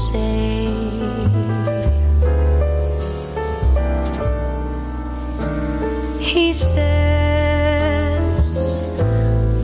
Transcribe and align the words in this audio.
Say. 0.00 0.64
He 6.18 6.52
says, 6.52 6.86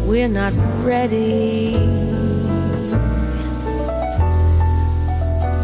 We're 0.07 0.29
not 0.29 0.53
ready. 0.85 1.77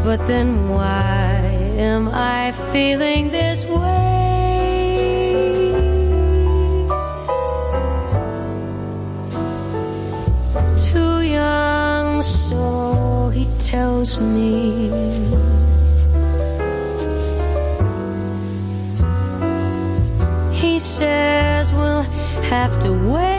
But 0.05 0.27
then 0.27 0.69
why 0.69 1.39
am 1.91 2.09
I 2.09 2.53
feeling 2.73 3.31
this 3.31 3.65
way? 3.65 3.93
Too 10.89 11.21
young, 11.23 12.23
so 12.23 12.82
tells 13.63 14.19
me. 14.19 14.91
He 20.53 20.79
says 20.81 21.71
we'll 21.73 22.03
have 22.51 22.83
to 22.83 22.93
wait. 22.93 23.33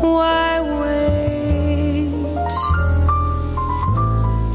Why 0.00 0.60
wait 0.80 2.10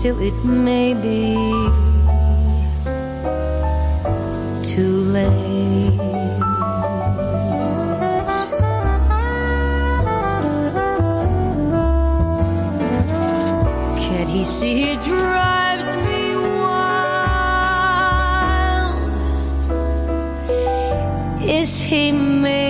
till 0.01 0.19
it 0.19 0.43
may 0.43 0.95
be 0.95 1.72
Is 21.63 21.81
he 21.81 22.11
made 22.11 22.62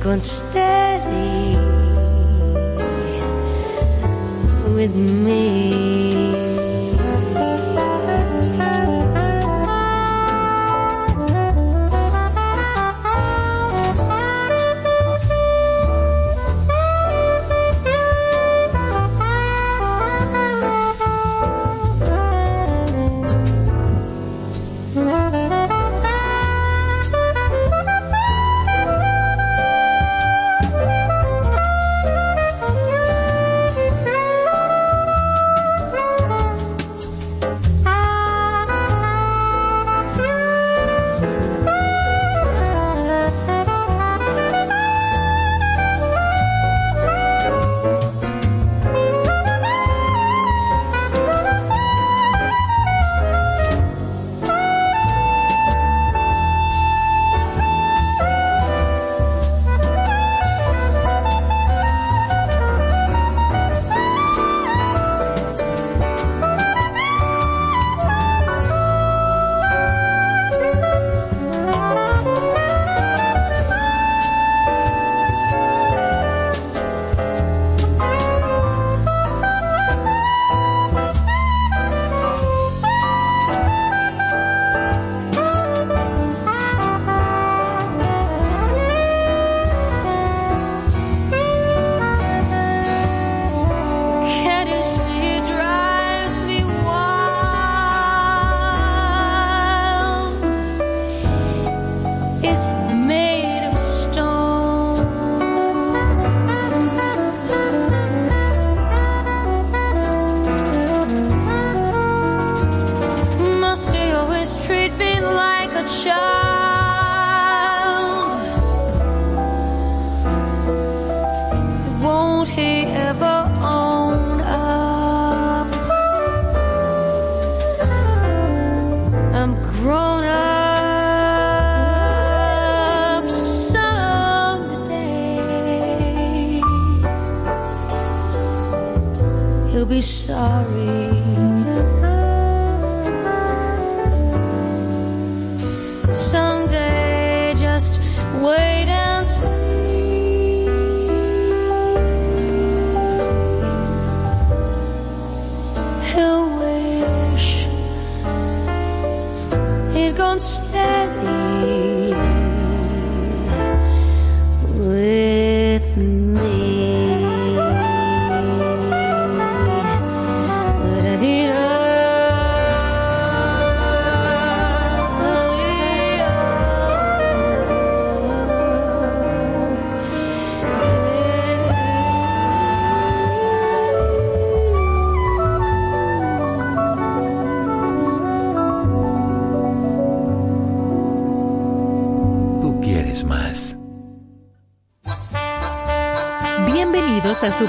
constant 0.00 0.57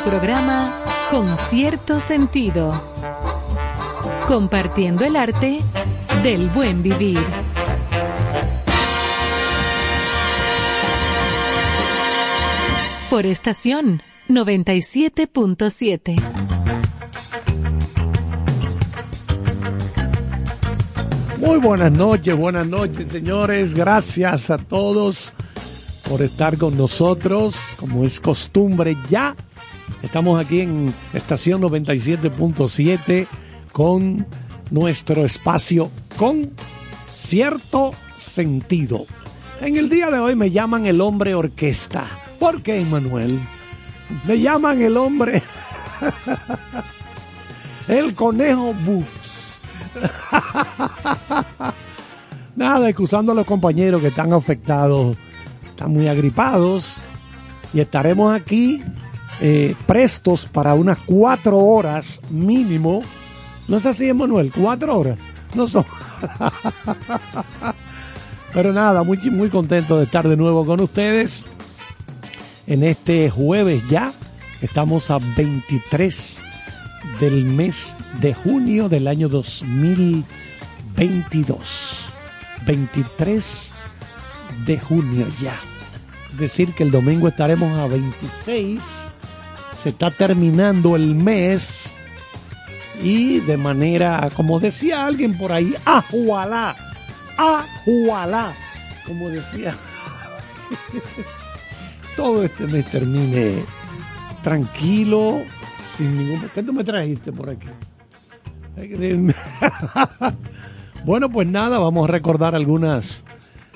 programa 0.09 0.73
Con 1.11 1.27
cierto 1.37 1.99
sentido. 1.99 2.73
Compartiendo 4.27 5.05
el 5.05 5.15
arte 5.15 5.59
del 6.23 6.49
buen 6.49 6.81
vivir. 6.81 7.19
Por 13.11 13.27
estación 13.27 14.01
97.7. 14.27 16.15
Muy 21.37 21.59
buenas 21.59 21.91
noches, 21.91 22.35
buenas 22.35 22.65
noches, 22.65 23.11
señores. 23.11 23.75
Gracias 23.75 24.49
a 24.49 24.57
todos 24.57 25.35
por 26.09 26.23
estar 26.23 26.57
con 26.57 26.75
nosotros. 26.75 27.55
Como 27.77 28.03
es 28.05 28.19
costumbre 28.19 28.97
ya, 29.07 29.35
estamos 30.09 30.43
aquí 30.43 30.61
en 30.61 30.91
estación 31.13 31.61
97.7 31.61 33.27
con 33.71 34.25
nuestro 34.71 35.23
espacio 35.23 35.91
con 36.17 36.49
cierto 37.07 37.93
sentido. 38.17 39.05
En 39.61 39.77
el 39.77 39.87
día 39.87 40.09
de 40.09 40.17
hoy 40.17 40.35
me 40.35 40.49
llaman 40.49 40.87
el 40.87 40.99
hombre 40.99 41.35
orquesta. 41.35 42.07
¿Por 42.39 42.63
qué, 42.63 42.83
Manuel? 42.85 43.39
Me 44.27 44.39
llaman 44.39 44.81
el 44.81 44.97
hombre... 44.97 45.43
el 47.87 48.15
conejo 48.15 48.73
bus. 48.73 49.61
Nada, 52.55 52.89
excusando 52.89 53.33
a 53.33 53.35
los 53.35 53.45
compañeros 53.45 54.01
que 54.01 54.07
están 54.07 54.33
afectados, 54.33 55.15
están 55.69 55.93
muy 55.93 56.07
agripados 56.07 56.95
y 57.75 57.79
estaremos 57.79 58.33
aquí 58.35 58.81
eh, 59.41 59.75
prestos 59.85 60.45
para 60.45 60.73
unas 60.73 60.97
cuatro 60.99 61.57
horas 61.57 62.21
mínimo. 62.29 63.01
¿No 63.67 63.77
es 63.77 63.85
así, 63.85 64.09
Emanuel? 64.09 64.51
Cuatro 64.51 64.97
horas. 64.97 65.19
No 65.55 65.67
son. 65.67 65.85
Pero 68.53 68.73
nada, 68.73 69.03
muy, 69.03 69.17
muy 69.29 69.49
contento 69.49 69.97
de 69.97 70.05
estar 70.05 70.27
de 70.27 70.35
nuevo 70.35 70.65
con 70.65 70.79
ustedes 70.79 71.45
en 72.67 72.83
este 72.83 73.29
jueves 73.29 73.87
ya. 73.89 74.11
Estamos 74.61 75.11
a 75.11 75.19
23 75.19 76.41
del 77.19 77.45
mes 77.45 77.95
de 78.19 78.33
junio 78.33 78.89
del 78.89 79.07
año 79.07 79.29
2022. 79.29 82.09
23 82.65 83.73
de 84.65 84.79
junio 84.79 85.27
ya. 85.41 85.55
Es 86.31 86.37
decir, 86.37 86.73
que 86.73 86.83
el 86.83 86.91
domingo 86.91 87.27
estaremos 87.27 87.77
a 87.79 87.87
26. 87.87 89.08
Se 89.83 89.89
está 89.89 90.11
terminando 90.11 90.95
el 90.95 91.15
mes. 91.15 91.95
Y 93.01 93.39
de 93.39 93.57
manera, 93.57 94.29
como 94.35 94.59
decía 94.59 95.05
alguien 95.05 95.37
por 95.37 95.53
ahí, 95.53 95.73
ajualá, 95.85 96.75
ajualá, 97.37 98.53
como 99.07 99.29
decía, 99.29 99.73
todo 102.17 102.43
este 102.43 102.67
mes 102.67 102.85
termine 102.87 103.63
tranquilo, 104.43 105.43
sin 105.85 106.17
ningún... 106.17 106.49
¿Qué 106.53 106.61
tú 106.61 106.73
me 106.73 106.83
trajiste 106.83 107.31
por 107.31 107.49
aquí? 107.49 107.67
bueno, 111.05 111.29
pues 111.29 111.47
nada, 111.47 111.79
vamos 111.79 112.07
a 112.07 112.11
recordar 112.11 112.55
algunas 112.55 113.25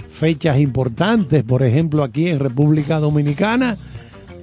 fechas 0.10 0.60
importantes, 0.60 1.44
por 1.44 1.64
ejemplo, 1.64 2.04
aquí 2.04 2.28
en 2.28 2.40
República 2.40 3.00
Dominicana, 3.00 3.78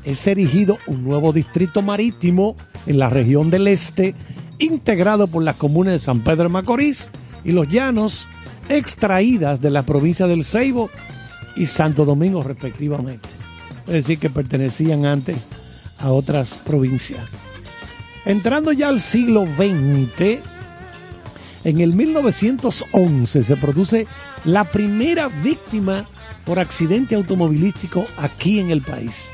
es 0.06 0.24
erigido 0.28 0.78
un 0.86 1.04
nuevo 1.04 1.32
distrito 1.32 1.82
marítimo 1.82 2.56
en 2.86 2.98
la 2.98 3.10
región 3.10 3.50
del 3.50 3.66
este, 3.66 4.14
integrado 4.58 5.26
por 5.26 5.42
las 5.42 5.56
comunas 5.56 5.94
de 5.94 5.98
San 5.98 6.20
Pedro 6.20 6.44
de 6.44 6.48
Macorís 6.50 7.10
y 7.44 7.50
Los 7.50 7.68
Llanos, 7.68 8.28
extraídas 8.68 9.60
de 9.60 9.70
la 9.70 9.82
provincia 9.82 10.28
del 10.28 10.44
Ceibo 10.44 10.88
y 11.56 11.66
Santo 11.66 12.04
Domingo 12.04 12.42
respectivamente. 12.44 13.28
Es 13.88 13.94
decir, 13.94 14.18
que 14.18 14.30
pertenecían 14.30 15.06
antes 15.06 15.36
a 15.98 16.12
otras 16.12 16.54
provincias. 16.58 17.26
Entrando 18.24 18.70
ya 18.72 18.88
al 18.88 19.00
siglo 19.00 19.44
XX, 19.44 20.38
en 21.64 21.80
el 21.80 21.94
1911 21.94 23.42
se 23.42 23.56
produce 23.56 24.06
la 24.44 24.64
primera 24.64 25.28
víctima 25.28 26.08
por 26.44 26.60
accidente 26.60 27.16
automovilístico 27.16 28.06
aquí 28.18 28.60
en 28.60 28.70
el 28.70 28.82
país. 28.82 29.30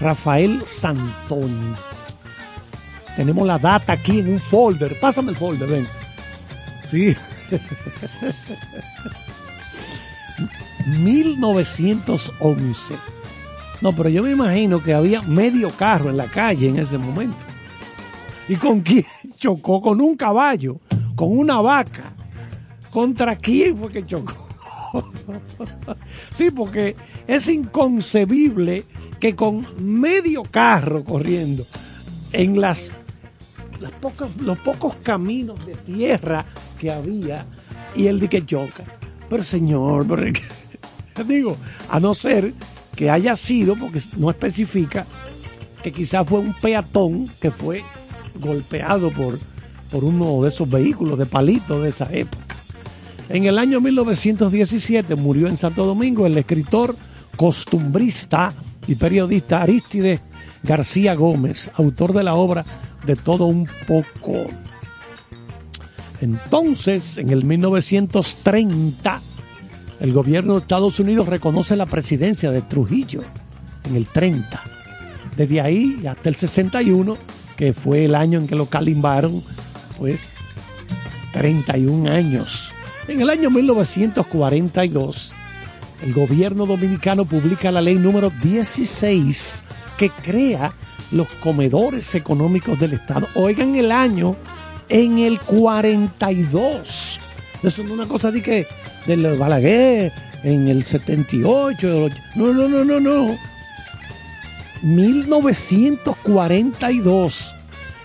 Rafael 0.00 0.62
Santoni. 0.66 1.74
Tenemos 3.16 3.46
la 3.46 3.58
data 3.58 3.92
aquí 3.92 4.20
en 4.20 4.32
un 4.32 4.38
folder. 4.38 4.98
Pásame 4.98 5.32
el 5.32 5.36
folder, 5.36 5.68
ven. 5.68 5.86
Sí. 6.90 7.14
1911. 10.86 12.94
No, 13.80 13.94
pero 13.94 14.08
yo 14.08 14.22
me 14.22 14.30
imagino 14.30 14.82
que 14.82 14.94
había 14.94 15.22
medio 15.22 15.70
carro 15.70 16.10
en 16.10 16.16
la 16.16 16.26
calle 16.26 16.68
en 16.68 16.78
ese 16.78 16.98
momento. 16.98 17.44
¿Y 18.48 18.56
con 18.56 18.80
quién 18.80 19.04
chocó? 19.38 19.80
Con 19.80 20.00
un 20.00 20.16
caballo, 20.16 20.80
con 21.14 21.36
una 21.36 21.60
vaca. 21.60 22.12
¿Contra 22.90 23.36
quién 23.36 23.76
fue 23.76 23.92
que 23.92 24.04
chocó? 24.04 24.49
sí, 26.34 26.50
porque 26.50 26.96
es 27.26 27.48
inconcebible 27.48 28.84
que 29.18 29.36
con 29.36 29.66
medio 29.78 30.42
carro 30.42 31.04
corriendo 31.04 31.66
en 32.32 32.60
las, 32.60 32.90
las 33.80 33.92
pocas, 33.92 34.28
los 34.38 34.58
pocos 34.58 34.94
caminos 35.02 35.64
de 35.66 35.74
tierra 35.74 36.46
que 36.78 36.90
había 36.90 37.46
y 37.94 38.06
el 38.06 38.20
de 38.20 38.44
choca. 38.44 38.84
Pero 39.28 39.44
señor, 39.44 40.06
pero, 40.06 40.32
digo, 41.28 41.56
a 41.88 42.00
no 42.00 42.14
ser 42.14 42.52
que 42.96 43.10
haya 43.10 43.36
sido, 43.36 43.76
porque 43.76 44.00
no 44.16 44.30
especifica, 44.30 45.06
que 45.82 45.92
quizás 45.92 46.28
fue 46.28 46.40
un 46.40 46.54
peatón 46.54 47.28
que 47.40 47.50
fue 47.50 47.82
golpeado 48.38 49.10
por, 49.10 49.38
por 49.90 50.04
uno 50.04 50.42
de 50.42 50.48
esos 50.48 50.68
vehículos 50.68 51.18
de 51.18 51.26
palitos 51.26 51.82
de 51.82 51.88
esa 51.90 52.12
época. 52.12 52.56
En 53.30 53.44
el 53.44 53.58
año 53.58 53.80
1917 53.80 55.14
murió 55.14 55.46
en 55.46 55.56
Santo 55.56 55.86
Domingo 55.86 56.26
el 56.26 56.36
escritor, 56.36 56.96
costumbrista 57.36 58.52
y 58.88 58.96
periodista 58.96 59.62
Aristides 59.62 60.20
García 60.64 61.14
Gómez, 61.14 61.70
autor 61.76 62.12
de 62.12 62.24
la 62.24 62.34
obra 62.34 62.64
de 63.06 63.14
todo 63.14 63.46
un 63.46 63.68
poco. 63.86 64.46
Entonces, 66.20 67.18
en 67.18 67.30
el 67.30 67.44
1930, 67.44 69.20
el 70.00 70.12
gobierno 70.12 70.54
de 70.54 70.60
Estados 70.62 70.98
Unidos 70.98 71.28
reconoce 71.28 71.76
la 71.76 71.86
presidencia 71.86 72.50
de 72.50 72.62
Trujillo, 72.62 73.22
en 73.88 73.94
el 73.94 74.06
30. 74.06 74.60
Desde 75.36 75.60
ahí 75.60 76.04
hasta 76.04 76.28
el 76.28 76.34
61, 76.34 77.16
que 77.56 77.74
fue 77.74 78.06
el 78.06 78.16
año 78.16 78.40
en 78.40 78.48
que 78.48 78.56
lo 78.56 78.66
calimbaron, 78.66 79.40
pues 79.98 80.32
31 81.32 82.10
años. 82.10 82.72
En 83.08 83.20
el 83.20 83.30
año 83.30 83.50
1942, 83.50 85.32
el 86.02 86.12
gobierno 86.12 86.66
dominicano 86.66 87.24
publica 87.24 87.70
la 87.70 87.80
ley 87.80 87.94
número 87.96 88.30
16 88.42 89.64
que 89.96 90.10
crea 90.10 90.74
los 91.10 91.26
comedores 91.42 92.14
económicos 92.14 92.78
del 92.78 92.92
Estado. 92.92 93.26
Oigan 93.34 93.74
el 93.76 93.90
año 93.90 94.36
en 94.88 95.18
el 95.18 95.40
42. 95.40 97.18
Eso 97.62 97.82
no 97.82 97.88
es 97.88 97.94
una 97.94 98.06
cosa 98.06 98.30
de 98.30 98.42
que 98.42 98.66
del 99.06 99.36
Balaguer 99.36 100.12
en 100.42 100.68
el 100.68 100.84
78. 100.84 102.08
No, 102.36 102.52
no, 102.52 102.68
no, 102.68 102.84
no, 102.84 103.00
no. 103.00 103.34
1942. 104.82 107.54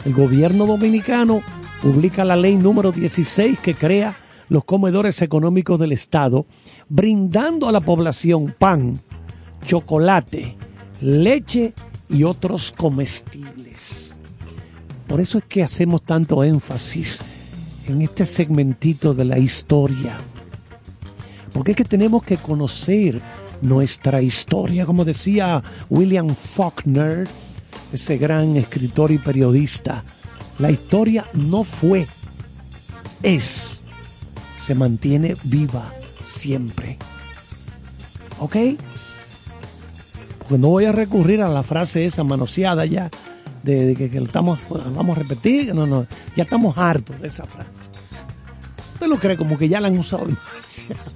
El 0.05 0.13
gobierno 0.13 0.65
dominicano 0.65 1.43
publica 1.81 2.23
la 2.25 2.35
ley 2.35 2.55
número 2.55 2.91
16 2.91 3.59
que 3.59 3.73
crea 3.73 4.13
los 4.49 4.63
comedores 4.63 5.21
económicos 5.21 5.79
del 5.79 5.91
Estado, 5.91 6.45
brindando 6.89 7.67
a 7.67 7.71
la 7.71 7.81
población 7.81 8.55
pan, 8.57 8.99
chocolate, 9.65 10.55
leche 11.01 11.73
y 12.09 12.23
otros 12.23 12.71
comestibles. 12.71 14.15
Por 15.07 15.21
eso 15.21 15.37
es 15.37 15.43
que 15.45 15.63
hacemos 15.63 16.03
tanto 16.03 16.43
énfasis 16.43 17.21
en 17.87 18.01
este 18.01 18.25
segmentito 18.25 19.13
de 19.13 19.25
la 19.25 19.37
historia. 19.37 20.17
Porque 21.53 21.71
es 21.71 21.77
que 21.77 21.85
tenemos 21.85 22.23
que 22.23 22.37
conocer 22.37 23.21
nuestra 23.61 24.21
historia, 24.21 24.85
como 24.85 25.05
decía 25.05 25.63
William 25.89 26.29
Faulkner, 26.29 27.27
ese 27.93 28.17
gran 28.17 28.55
escritor 28.57 29.11
y 29.11 29.17
periodista. 29.17 30.03
La 30.59 30.71
historia 30.71 31.25
no 31.33 31.63
fue, 31.63 32.07
es, 33.23 33.83
se 34.65 34.73
mantiene 34.73 35.35
viva 35.43 35.93
siempre. 36.23 36.97
¿Ok? 38.39 38.55
Porque 40.39 40.57
no 40.57 40.69
voy 40.69 40.85
a 40.85 40.91
recurrir 40.91 41.43
a 41.43 41.49
la 41.49 41.61
frase 41.61 42.05
esa 42.05 42.23
manoseada 42.23 42.83
ya 42.85 43.11
de, 43.61 43.95
que, 43.95 44.17
estamos, 44.17 44.57
vamos 44.95 45.17
a 45.17 45.21
repetir, 45.21 45.73
no, 45.75 45.85
no, 45.85 46.07
ya 46.35 46.43
estamos 46.43 46.77
hartos 46.79 47.21
de 47.21 47.27
esa 47.27 47.45
frase. 47.45 47.69
Usted 48.93 49.07
lo 49.07 49.19
cree 49.19 49.37
como 49.37 49.55
que 49.55 49.69
ya 49.69 49.79
la 49.79 49.87
han 49.87 49.99
usado 49.99 50.25
demasiado. 50.25 51.11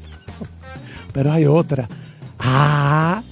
Pero 1.12 1.32
hay 1.32 1.48
otra. 1.48 1.88
Ah, 2.38 3.24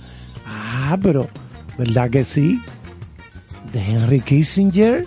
ah, 0.47 0.97
pero, 0.99 1.29
¿verdad 1.77 2.09
que 2.09 2.25
sí? 2.25 2.59
De 3.71 3.81
Henry 3.81 4.21
Kissinger, 4.21 5.05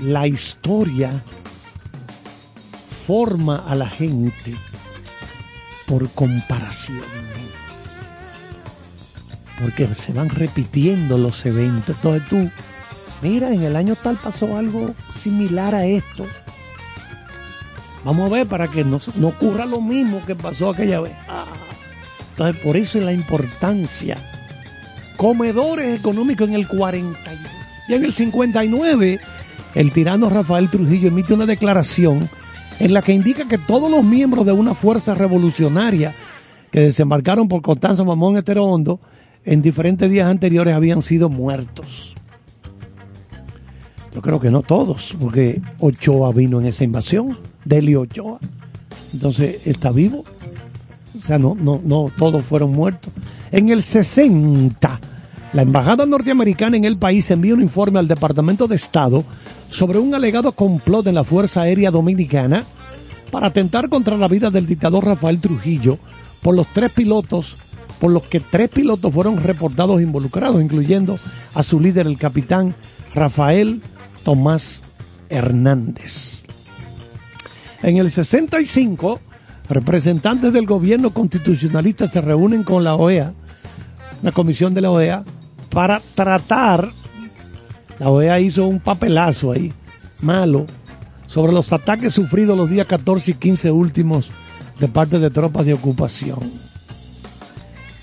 la 0.00 0.26
historia 0.26 1.22
forma 3.06 3.62
a 3.68 3.74
la 3.74 3.88
gente 3.88 4.56
por 5.86 6.08
comparación 6.10 7.02
porque 9.60 9.92
se 9.94 10.12
van 10.12 10.28
repitiendo 10.28 11.18
los 11.18 11.44
eventos. 11.46 11.96
Entonces 11.96 12.28
tú, 12.28 12.50
mira, 13.22 13.52
en 13.52 13.62
el 13.62 13.76
año 13.76 13.94
tal 13.96 14.16
pasó 14.16 14.56
algo 14.56 14.94
similar 15.14 15.74
a 15.74 15.86
esto. 15.86 16.26
Vamos 18.04 18.30
a 18.30 18.34
ver 18.34 18.46
para 18.46 18.68
que 18.68 18.84
no, 18.84 19.00
no 19.16 19.28
ocurra 19.28 19.66
lo 19.66 19.80
mismo 19.80 20.24
que 20.24 20.36
pasó 20.36 20.70
aquella 20.70 21.00
vez. 21.00 21.14
Ah. 21.28 21.44
Entonces, 22.30 22.62
por 22.62 22.76
eso 22.76 22.98
es 22.98 23.04
la 23.04 23.12
importancia. 23.12 24.18
Comedores 25.16 25.98
económicos 25.98 26.48
en 26.48 26.54
el 26.54 26.68
42. 26.68 27.16
Y 27.88 27.94
en 27.94 28.04
el 28.04 28.12
59, 28.12 29.20
el 29.74 29.92
tirano 29.92 30.28
Rafael 30.28 30.68
Trujillo 30.68 31.08
emite 31.08 31.32
una 31.34 31.46
declaración 31.46 32.28
en 32.78 32.92
la 32.92 33.02
que 33.02 33.12
indica 33.12 33.46
que 33.48 33.58
todos 33.58 33.90
los 33.90 34.04
miembros 34.04 34.44
de 34.44 34.52
una 34.52 34.74
fuerza 34.74 35.14
revolucionaria 35.14 36.12
que 36.70 36.80
desembarcaron 36.80 37.48
por 37.48 37.62
Constanza 37.62 38.04
Mamón 38.04 38.36
Estero 38.36 38.64
Hondo 38.64 39.00
en 39.44 39.62
diferentes 39.62 40.10
días 40.10 40.28
anteriores 40.28 40.74
habían 40.74 41.02
sido 41.02 41.28
muertos. 41.28 42.14
Yo 44.14 44.22
creo 44.22 44.40
que 44.40 44.50
no 44.50 44.62
todos, 44.62 45.14
porque 45.20 45.60
Ochoa 45.78 46.32
vino 46.32 46.58
en 46.58 46.66
esa 46.66 46.84
invasión, 46.84 47.38
Deli 47.64 47.94
Ochoa. 47.94 48.38
Entonces, 49.12 49.66
¿está 49.66 49.90
vivo? 49.90 50.24
O 51.16 51.20
sea, 51.20 51.38
no, 51.38 51.54
no, 51.54 51.80
no, 51.84 52.10
todos 52.16 52.44
fueron 52.44 52.72
muertos. 52.72 53.12
En 53.52 53.68
el 53.68 53.82
60, 53.82 55.00
la 55.52 55.62
embajada 55.62 56.06
norteamericana 56.06 56.76
en 56.76 56.84
el 56.84 56.98
país 56.98 57.30
envía 57.30 57.54
un 57.54 57.62
informe 57.62 57.98
al 57.98 58.08
Departamento 58.08 58.66
de 58.66 58.76
Estado 58.76 59.24
sobre 59.70 59.98
un 59.98 60.14
alegado 60.14 60.52
complot 60.52 61.04
de 61.04 61.12
la 61.12 61.24
Fuerza 61.24 61.62
Aérea 61.62 61.90
Dominicana 61.90 62.64
para 63.30 63.48
atentar 63.48 63.88
contra 63.88 64.16
la 64.16 64.28
vida 64.28 64.50
del 64.50 64.66
dictador 64.66 65.04
Rafael 65.04 65.40
Trujillo 65.40 65.98
por 66.42 66.54
los 66.54 66.66
tres 66.68 66.92
pilotos 66.92 67.56
por 67.98 68.10
los 68.10 68.24
que 68.24 68.40
tres 68.40 68.68
pilotos 68.68 69.12
fueron 69.12 69.42
reportados 69.42 70.00
involucrados, 70.00 70.60
incluyendo 70.60 71.18
a 71.54 71.62
su 71.62 71.80
líder, 71.80 72.06
el 72.06 72.18
capitán 72.18 72.74
Rafael 73.14 73.80
Tomás 74.24 74.82
Hernández. 75.28 76.44
En 77.82 77.96
el 77.96 78.10
65, 78.10 79.20
representantes 79.68 80.52
del 80.52 80.66
gobierno 80.66 81.10
constitucionalista 81.10 82.08
se 82.08 82.20
reúnen 82.20 82.62
con 82.64 82.84
la 82.84 82.94
OEA, 82.94 83.34
la 84.22 84.32
comisión 84.32 84.74
de 84.74 84.80
la 84.80 84.90
OEA, 84.90 85.24
para 85.70 86.00
tratar, 86.14 86.88
la 87.98 88.10
OEA 88.10 88.40
hizo 88.40 88.66
un 88.66 88.80
papelazo 88.80 89.52
ahí, 89.52 89.72
malo, 90.20 90.66
sobre 91.26 91.52
los 91.52 91.72
ataques 91.72 92.14
sufridos 92.14 92.56
los 92.56 92.70
días 92.70 92.86
14 92.86 93.32
y 93.32 93.34
15 93.34 93.70
últimos 93.70 94.30
de 94.78 94.88
parte 94.88 95.18
de 95.18 95.30
tropas 95.30 95.66
de 95.66 95.74
ocupación. 95.74 96.38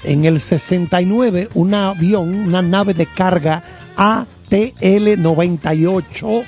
En 0.03 0.25
el 0.25 0.39
69, 0.39 1.49
un 1.53 1.73
avión, 1.73 2.33
una 2.33 2.61
nave 2.61 2.93
de 2.93 3.05
carga 3.05 3.63
ATL-98 3.95 6.43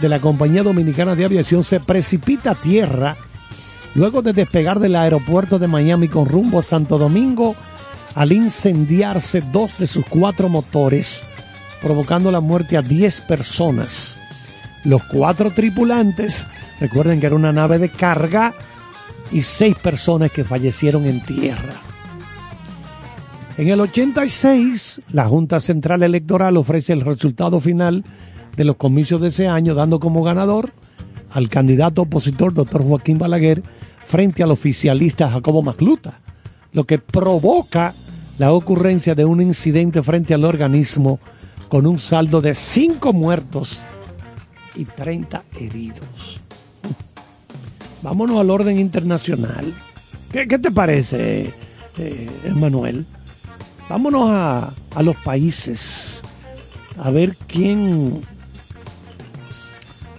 de 0.00 0.08
la 0.08 0.20
Compañía 0.20 0.62
Dominicana 0.62 1.14
de 1.14 1.24
Aviación 1.24 1.64
se 1.64 1.80
precipita 1.80 2.50
a 2.50 2.54
tierra 2.54 3.16
luego 3.94 4.22
de 4.22 4.32
despegar 4.32 4.80
del 4.80 4.96
aeropuerto 4.96 5.58
de 5.58 5.68
Miami 5.68 6.08
con 6.08 6.28
rumbo 6.28 6.58
a 6.58 6.62
Santo 6.62 6.98
Domingo 6.98 7.54
al 8.14 8.32
incendiarse 8.32 9.42
dos 9.52 9.78
de 9.78 9.86
sus 9.86 10.04
cuatro 10.06 10.48
motores, 10.48 11.24
provocando 11.82 12.30
la 12.30 12.40
muerte 12.40 12.76
a 12.76 12.82
10 12.82 13.22
personas. 13.22 14.18
Los 14.84 15.02
cuatro 15.04 15.50
tripulantes, 15.50 16.46
recuerden 16.80 17.20
que 17.20 17.26
era 17.26 17.36
una 17.36 17.52
nave 17.52 17.78
de 17.78 17.88
carga, 17.88 18.54
y 19.32 19.42
seis 19.42 19.74
personas 19.76 20.30
que 20.30 20.44
fallecieron 20.44 21.06
en 21.06 21.20
tierra. 21.22 21.72
En 23.56 23.68
el 23.68 23.80
86, 23.80 25.02
la 25.10 25.24
Junta 25.26 25.60
Central 25.60 26.02
Electoral 26.02 26.56
ofrece 26.56 26.92
el 26.92 27.00
resultado 27.00 27.60
final 27.60 28.04
de 28.56 28.64
los 28.64 28.76
comicios 28.76 29.20
de 29.20 29.28
ese 29.28 29.48
año, 29.48 29.74
dando 29.74 30.00
como 30.00 30.22
ganador 30.22 30.72
al 31.30 31.48
candidato 31.48 32.02
opositor, 32.02 32.52
doctor 32.52 32.82
Joaquín 32.82 33.18
Balaguer, 33.18 33.62
frente 34.04 34.42
al 34.42 34.50
oficialista 34.50 35.30
Jacobo 35.30 35.62
Macluta, 35.62 36.20
lo 36.72 36.84
que 36.84 36.98
provoca 36.98 37.94
la 38.38 38.52
ocurrencia 38.52 39.14
de 39.14 39.24
un 39.24 39.40
incidente 39.40 40.02
frente 40.02 40.34
al 40.34 40.44
organismo 40.44 41.20
con 41.72 41.86
un 41.86 41.98
saldo 41.98 42.42
de 42.42 42.54
5 42.54 43.14
muertos 43.14 43.80
y 44.74 44.84
30 44.84 45.42
heridos. 45.58 46.38
Vámonos 48.02 48.40
al 48.40 48.50
orden 48.50 48.78
internacional. 48.78 49.72
¿Qué, 50.30 50.46
te 50.46 50.70
parece, 50.70 51.54
eh, 51.96 52.30
Emanuel? 52.44 53.06
Vámonos 53.88 54.28
a, 54.30 54.74
los 55.00 55.16
países 55.16 56.20
a 56.98 57.10
ver 57.10 57.38
quién. 57.46 58.20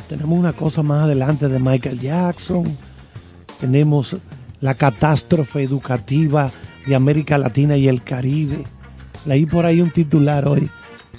Tenemos 0.09 0.39
una 0.39 0.53
cosa 0.53 0.81
más 0.81 1.03
adelante 1.03 1.49
de 1.49 1.59
Michael 1.59 1.99
Jackson. 1.99 2.65
Tenemos 3.59 4.17
la 4.59 4.73
catástrofe 4.73 5.61
educativa 5.61 6.49
de 6.87 6.95
América 6.95 7.37
Latina 7.37 7.77
y 7.77 7.87
el 7.89 8.01
Caribe. 8.01 8.63
Leí 9.27 9.45
por 9.45 9.67
ahí 9.67 9.81
un 9.81 9.91
titular 9.91 10.47
hoy 10.47 10.67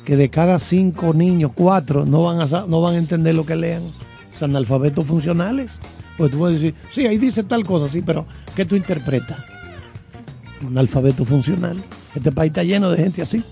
que 0.04 0.16
de 0.16 0.28
cada 0.28 0.58
cinco 0.58 1.12
niños, 1.14 1.52
cuatro 1.54 2.04
no 2.04 2.22
van 2.22 2.40
a, 2.40 2.46
no 2.66 2.80
van 2.80 2.94
a 2.94 2.98
entender 2.98 3.34
lo 3.34 3.46
que 3.46 3.56
lean. 3.56 3.82
Son 4.38 4.50
analfabetos 4.50 5.06
funcionales. 5.06 5.72
Pues 6.16 6.30
tú 6.30 6.38
puedes 6.38 6.60
decir, 6.60 6.74
sí, 6.92 7.06
ahí 7.06 7.18
dice 7.18 7.42
tal 7.44 7.64
cosa, 7.64 7.90
sí, 7.90 8.02
pero 8.02 8.26
¿qué 8.54 8.64
tú 8.64 8.76
interpretas? 8.76 9.38
Un 10.66 10.78
alfabeto 10.78 11.24
funcional. 11.24 11.76
Este 12.14 12.30
país 12.32 12.50
está 12.50 12.62
lleno 12.62 12.90
de 12.90 13.02
gente 13.02 13.22
así, 13.22 13.42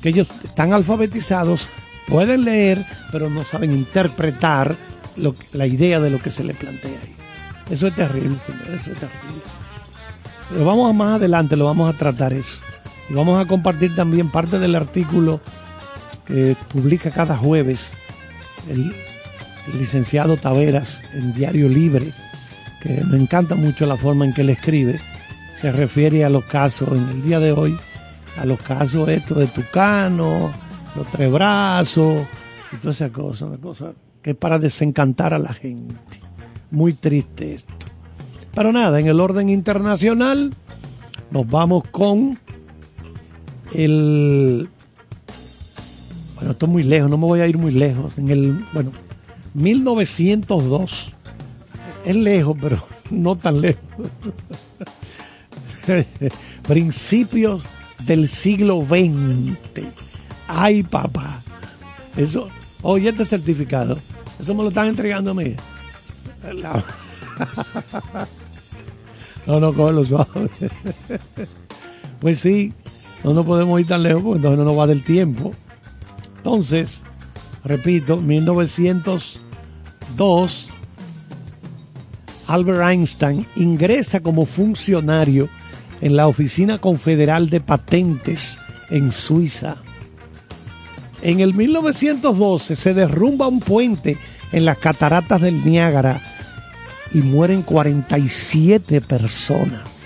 que 0.00 0.10
ellos 0.10 0.28
están 0.44 0.72
alfabetizados, 0.72 1.68
pueden 2.06 2.44
leer, 2.44 2.84
pero 3.10 3.28
no 3.28 3.42
saben 3.42 3.72
interpretar 3.74 4.76
lo- 5.16 5.34
la 5.52 5.66
idea 5.66 5.98
de 5.98 6.10
lo 6.10 6.20
que 6.22 6.30
se 6.30 6.44
le 6.44 6.54
plantea 6.54 6.90
ahí. 7.02 7.14
Eso 7.70 7.88
es 7.88 7.94
terrible, 7.96 8.36
señor, 8.46 8.62
eso 8.80 8.92
es 8.92 8.98
terrible. 8.98 9.42
Pero 10.50 10.64
vamos 10.64 10.88
a 10.88 10.92
más 10.92 11.16
adelante, 11.16 11.56
lo 11.56 11.64
vamos 11.64 11.92
a 11.92 11.98
tratar 11.98 12.32
eso. 12.32 12.56
Y 13.10 13.14
vamos 13.14 13.40
a 13.40 13.46
compartir 13.48 13.94
también 13.96 14.30
parte 14.30 14.60
del 14.60 14.76
artículo 14.76 15.40
que 16.26 16.56
publica 16.68 17.10
cada 17.10 17.36
jueves 17.36 17.92
el, 18.68 18.94
licenciado 19.78 20.36
Taveras 20.36 21.02
en 21.12 21.32
Diario 21.32 21.68
Libre, 21.68 22.06
que 22.80 23.02
me 23.10 23.16
encanta 23.16 23.54
mucho 23.54 23.86
la 23.86 23.96
forma 23.96 24.24
en 24.24 24.32
que 24.32 24.42
él 24.42 24.50
escribe. 24.50 25.00
Se 25.60 25.72
refiere 25.72 26.24
a 26.24 26.30
los 26.30 26.44
casos 26.44 26.90
en 26.92 27.08
el 27.08 27.22
día 27.22 27.40
de 27.40 27.52
hoy, 27.52 27.76
a 28.38 28.44
los 28.44 28.60
casos 28.60 29.08
estos 29.08 29.38
de 29.38 29.46
Tucano, 29.46 30.52
los 30.94 31.10
tres 31.10 31.32
brazos 31.32 32.26
y 32.72 32.76
toda 32.76 32.92
esa 32.92 33.10
cosa, 33.10 33.46
una 33.46 33.58
cosa 33.58 33.92
que 34.22 34.30
es 34.30 34.36
para 34.36 34.58
desencantar 34.58 35.34
a 35.34 35.38
la 35.38 35.52
gente. 35.52 36.20
Muy 36.70 36.92
triste 36.94 37.54
esto. 37.54 37.74
Pero 38.54 38.72
nada, 38.72 38.98
en 39.00 39.06
el 39.06 39.20
orden 39.20 39.48
internacional 39.48 40.52
nos 41.30 41.46
vamos 41.48 41.84
con 41.90 42.38
el... 43.72 44.68
Bueno, 46.36 46.52
esto 46.52 46.66
es 46.66 46.72
muy 46.72 46.82
lejos, 46.82 47.10
no 47.10 47.18
me 47.18 47.24
voy 47.24 47.40
a 47.40 47.46
ir 47.46 47.58
muy 47.58 47.72
lejos. 47.72 48.18
En 48.18 48.28
el, 48.28 48.64
bueno, 48.72 48.92
1902. 49.54 51.12
Es 52.04 52.14
lejos, 52.14 52.56
pero 52.60 52.78
no 53.10 53.36
tan 53.36 53.60
lejos. 53.60 53.82
Principios 56.68 57.62
del 58.04 58.28
siglo 58.28 58.84
XX. 58.86 59.86
Ay, 60.46 60.82
papá. 60.82 61.42
Eso, 62.16 62.48
oye, 62.82 63.08
este 63.08 63.24
certificado. 63.24 63.98
Eso 64.38 64.54
me 64.54 64.62
lo 64.62 64.68
están 64.68 64.86
entregando 64.86 65.32
a 65.32 65.34
mí. 65.34 65.54
No, 69.46 69.60
no, 69.60 69.72
cógelo 69.72 70.02
suave. 70.02 70.50
Pues 72.20 72.40
sí, 72.40 72.72
no 73.22 73.32
nos 73.32 73.46
podemos 73.46 73.80
ir 73.80 73.86
tan 73.86 74.02
lejos 74.02 74.22
porque 74.22 74.38
entonces 74.38 74.58
no 74.58 74.64
nos 74.64 74.76
va 74.76 74.88
del 74.88 75.04
tiempo. 75.04 75.52
Entonces, 76.46 77.02
repito, 77.64 78.18
1902, 78.18 80.68
Albert 82.46 82.88
Einstein 82.88 83.44
ingresa 83.56 84.20
como 84.20 84.46
funcionario 84.46 85.48
en 86.00 86.14
la 86.14 86.28
Oficina 86.28 86.78
Confederal 86.78 87.50
de 87.50 87.60
Patentes 87.60 88.60
en 88.90 89.10
Suiza. 89.10 89.74
En 91.20 91.40
el 91.40 91.52
1912 91.52 92.76
se 92.76 92.94
derrumba 92.94 93.48
un 93.48 93.58
puente 93.58 94.16
en 94.52 94.66
las 94.66 94.78
cataratas 94.78 95.40
del 95.40 95.64
Niágara 95.64 96.22
y 97.12 97.22
mueren 97.22 97.62
47 97.62 99.00
personas. 99.00 99.96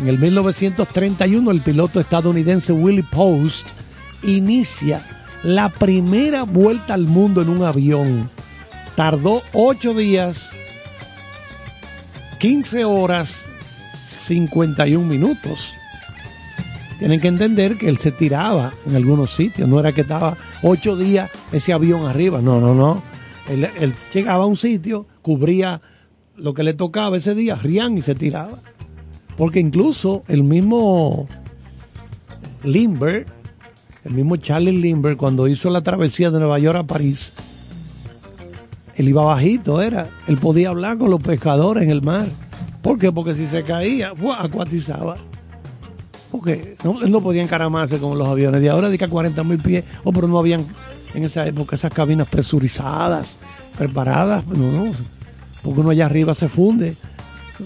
En 0.00 0.08
el 0.08 0.18
1931 0.18 1.48
el 1.48 1.60
piloto 1.60 2.00
estadounidense 2.00 2.72
Willie 2.72 3.04
Post 3.04 3.77
inicia 4.22 5.02
la 5.42 5.68
primera 5.68 6.42
vuelta 6.42 6.94
al 6.94 7.04
mundo 7.04 7.42
en 7.42 7.48
un 7.48 7.64
avión. 7.64 8.30
Tardó 8.96 9.42
8 9.52 9.94
días, 9.94 10.50
15 12.38 12.84
horas, 12.84 13.48
51 14.08 15.06
minutos. 15.06 15.72
Tienen 16.98 17.20
que 17.20 17.28
entender 17.28 17.78
que 17.78 17.88
él 17.88 17.98
se 17.98 18.10
tiraba 18.10 18.72
en 18.86 18.96
algunos 18.96 19.34
sitios, 19.34 19.68
no 19.68 19.78
era 19.78 19.92
que 19.92 20.00
estaba 20.00 20.36
8 20.62 20.96
días 20.96 21.30
ese 21.52 21.72
avión 21.72 22.06
arriba, 22.06 22.42
no, 22.42 22.60
no, 22.60 22.74
no. 22.74 23.02
Él, 23.48 23.68
él 23.78 23.94
llegaba 24.12 24.44
a 24.44 24.46
un 24.48 24.56
sitio, 24.56 25.06
cubría 25.22 25.80
lo 26.36 26.54
que 26.54 26.64
le 26.64 26.74
tocaba 26.74 27.16
ese 27.16 27.34
día, 27.34 27.54
Rian 27.56 27.96
y 27.96 28.02
se 28.02 28.14
tiraba. 28.14 28.58
Porque 29.36 29.60
incluso 29.60 30.24
el 30.26 30.42
mismo 30.42 31.28
Lindbergh, 32.64 33.26
el 34.04 34.14
mismo 34.14 34.36
Charlie 34.36 34.72
Lindbergh, 34.72 35.16
cuando 35.16 35.48
hizo 35.48 35.70
la 35.70 35.82
travesía 35.82 36.30
de 36.30 36.38
Nueva 36.38 36.58
York 36.58 36.78
a 36.78 36.84
París, 36.84 37.32
él 38.96 39.08
iba 39.08 39.22
bajito, 39.22 39.80
era. 39.80 40.08
Él 40.26 40.38
podía 40.38 40.70
hablar 40.70 40.98
con 40.98 41.10
los 41.10 41.22
pescadores 41.22 41.84
en 41.84 41.90
el 41.90 42.02
mar. 42.02 42.26
¿Por 42.82 42.98
qué? 42.98 43.12
Porque 43.12 43.34
si 43.34 43.46
se 43.46 43.62
caía, 43.62 44.14
¡fua! 44.14 44.42
acuatizaba. 44.42 45.16
Porque 46.32 46.76
no, 46.82 46.94
no 46.94 47.20
podía 47.20 47.42
encaramarse 47.42 47.98
como 47.98 48.16
los 48.16 48.26
aviones 48.26 48.60
de 48.60 48.70
ahora, 48.70 48.88
de 48.88 48.98
que 48.98 49.04
a 49.04 49.08
40 49.08 49.44
mil 49.44 49.58
pies, 49.58 49.84
o 50.02 50.12
pero 50.12 50.26
no 50.26 50.38
habían 50.38 50.66
en 51.14 51.24
esa 51.24 51.46
época 51.46 51.76
esas 51.76 51.92
cabinas 51.92 52.28
presurizadas, 52.28 53.38
preparadas, 53.78 54.46
no, 54.46 54.72
no, 54.72 54.92
porque 55.62 55.80
uno 55.80 55.90
allá 55.90 56.06
arriba 56.06 56.34
se 56.34 56.48
funde 56.48 56.96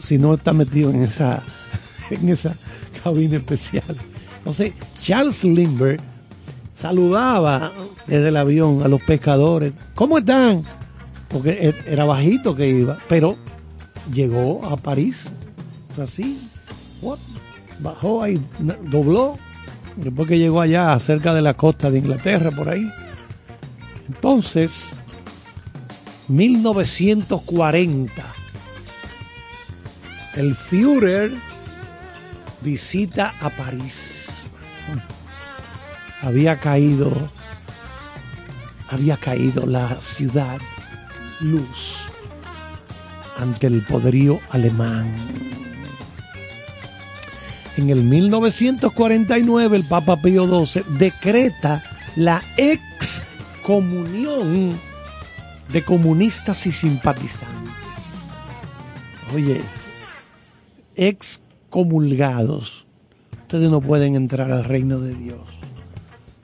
si 0.01 0.19
no 0.19 0.35
está 0.35 0.53
metido 0.53 0.91
en 0.91 1.03
esa, 1.03 1.43
en 2.11 2.29
esa 2.29 2.55
cabina 3.03 3.37
especial. 3.37 3.97
Entonces, 4.39 4.75
Charles 5.01 5.45
Lindbergh 5.45 6.01
saludaba 6.75 7.73
desde 8.07 8.29
el 8.29 8.37
avión 8.37 8.83
a 8.83 8.89
los 8.89 9.01
pescadores. 9.03 9.73
¿Cómo 9.95 10.19
están? 10.19 10.63
Porque 11.29 11.51
e- 11.69 11.93
era 11.93 12.05
bajito 12.05 12.55
que 12.55 12.69
iba, 12.69 12.99
pero 13.09 13.37
llegó 14.13 14.65
a 14.67 14.77
París, 14.77 15.29
así, 16.01 16.39
bajó 17.81 18.23
ahí, 18.23 18.41
dobló, 18.91 19.39
después 19.97 20.29
que 20.29 20.39
llegó 20.39 20.61
allá 20.61 20.99
cerca 20.99 21.33
de 21.35 21.43
la 21.43 21.55
costa 21.55 21.91
de 21.91 21.99
Inglaterra, 21.99 22.51
por 22.51 22.69
ahí. 22.69 22.91
Entonces, 24.09 24.91
1940, 26.29 28.23
el 30.37 30.55
Führer 30.55 31.33
visita 32.63 33.35
a 33.41 33.51
París. 33.51 34.22
Había 36.23 36.57
caído, 36.57 37.13
había 38.89 39.17
caído 39.17 39.67
la 39.67 39.97
ciudad 39.97 40.61
luz 41.41 42.09
ante 43.37 43.67
el 43.67 43.83
poderío 43.83 44.39
alemán. 44.51 45.13
En 47.77 47.91
el 47.91 48.05
1949 48.05 49.77
el 49.77 49.85
Papa 49.85 50.23
Pío 50.23 50.65
XII 50.65 50.85
decreta 50.97 51.83
la 52.15 52.41
excomunión 52.57 54.79
de 55.73 55.85
comunistas 55.85 56.65
y 56.67 56.73
simpatizantes. 56.73 58.29
Oye, 59.35 59.61
excomulgados. 60.95 62.87
Ustedes 63.41 63.71
no 63.71 63.81
pueden 63.81 64.15
entrar 64.15 64.53
al 64.53 64.63
reino 64.63 65.01
de 65.01 65.15
Dios. 65.15 65.62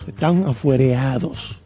Están 0.08 0.46
afuereados. 0.46 1.60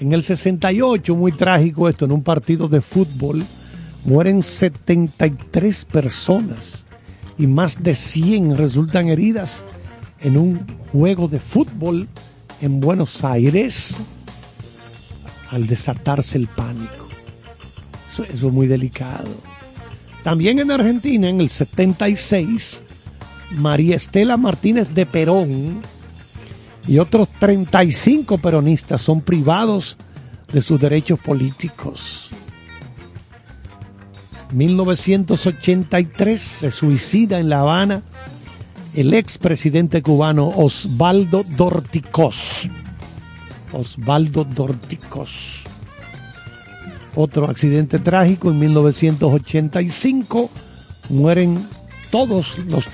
En 0.00 0.12
el 0.12 0.22
68, 0.22 1.14
muy 1.14 1.32
trágico 1.32 1.88
esto, 1.88 2.06
en 2.06 2.12
un 2.12 2.22
partido 2.22 2.66
de 2.66 2.80
fútbol, 2.80 3.44
mueren 4.04 4.42
73 4.42 5.84
personas 5.84 6.86
y 7.38 7.46
más 7.46 7.82
de 7.82 7.94
100 7.94 8.56
resultan 8.56 9.08
heridas 9.08 9.64
en 10.20 10.36
un 10.36 10.66
juego 10.90 11.28
de 11.28 11.40
fútbol 11.40 12.08
en 12.60 12.80
Buenos 12.80 13.22
Aires 13.22 13.98
al 15.50 15.66
desatarse 15.66 16.38
el 16.38 16.48
pánico. 16.48 17.06
Eso, 18.10 18.24
eso 18.24 18.46
es 18.48 18.52
muy 18.52 18.66
delicado. 18.66 19.30
También 20.22 20.58
en 20.58 20.70
Argentina, 20.70 21.28
en 21.28 21.40
el 21.40 21.50
76, 21.50 22.82
María 23.52 23.96
Estela 23.96 24.36
Martínez 24.36 24.94
de 24.94 25.04
Perón 25.04 25.82
y 26.86 26.98
otros 26.98 27.28
35 27.38 28.38
peronistas 28.38 29.00
son 29.00 29.20
privados 29.20 29.96
de 30.52 30.60
sus 30.60 30.80
derechos 30.80 31.18
políticos. 31.18 32.30
1983 34.52 36.40
se 36.40 36.70
suicida 36.70 37.38
en 37.38 37.48
La 37.48 37.60
Habana 37.60 38.02
el 38.94 39.14
expresidente 39.14 40.02
cubano 40.02 40.48
Osvaldo 40.48 41.44
Dorticós. 41.56 42.68
Osvaldo 43.72 44.44
Dorticós. 44.44 45.62
Otro 47.14 47.48
accidente 47.48 47.98
trágico 47.98 48.50
en 48.50 48.58
1985. 48.58 50.50
Mueren 51.08 51.66
todos 52.10 52.58
los 52.58 52.86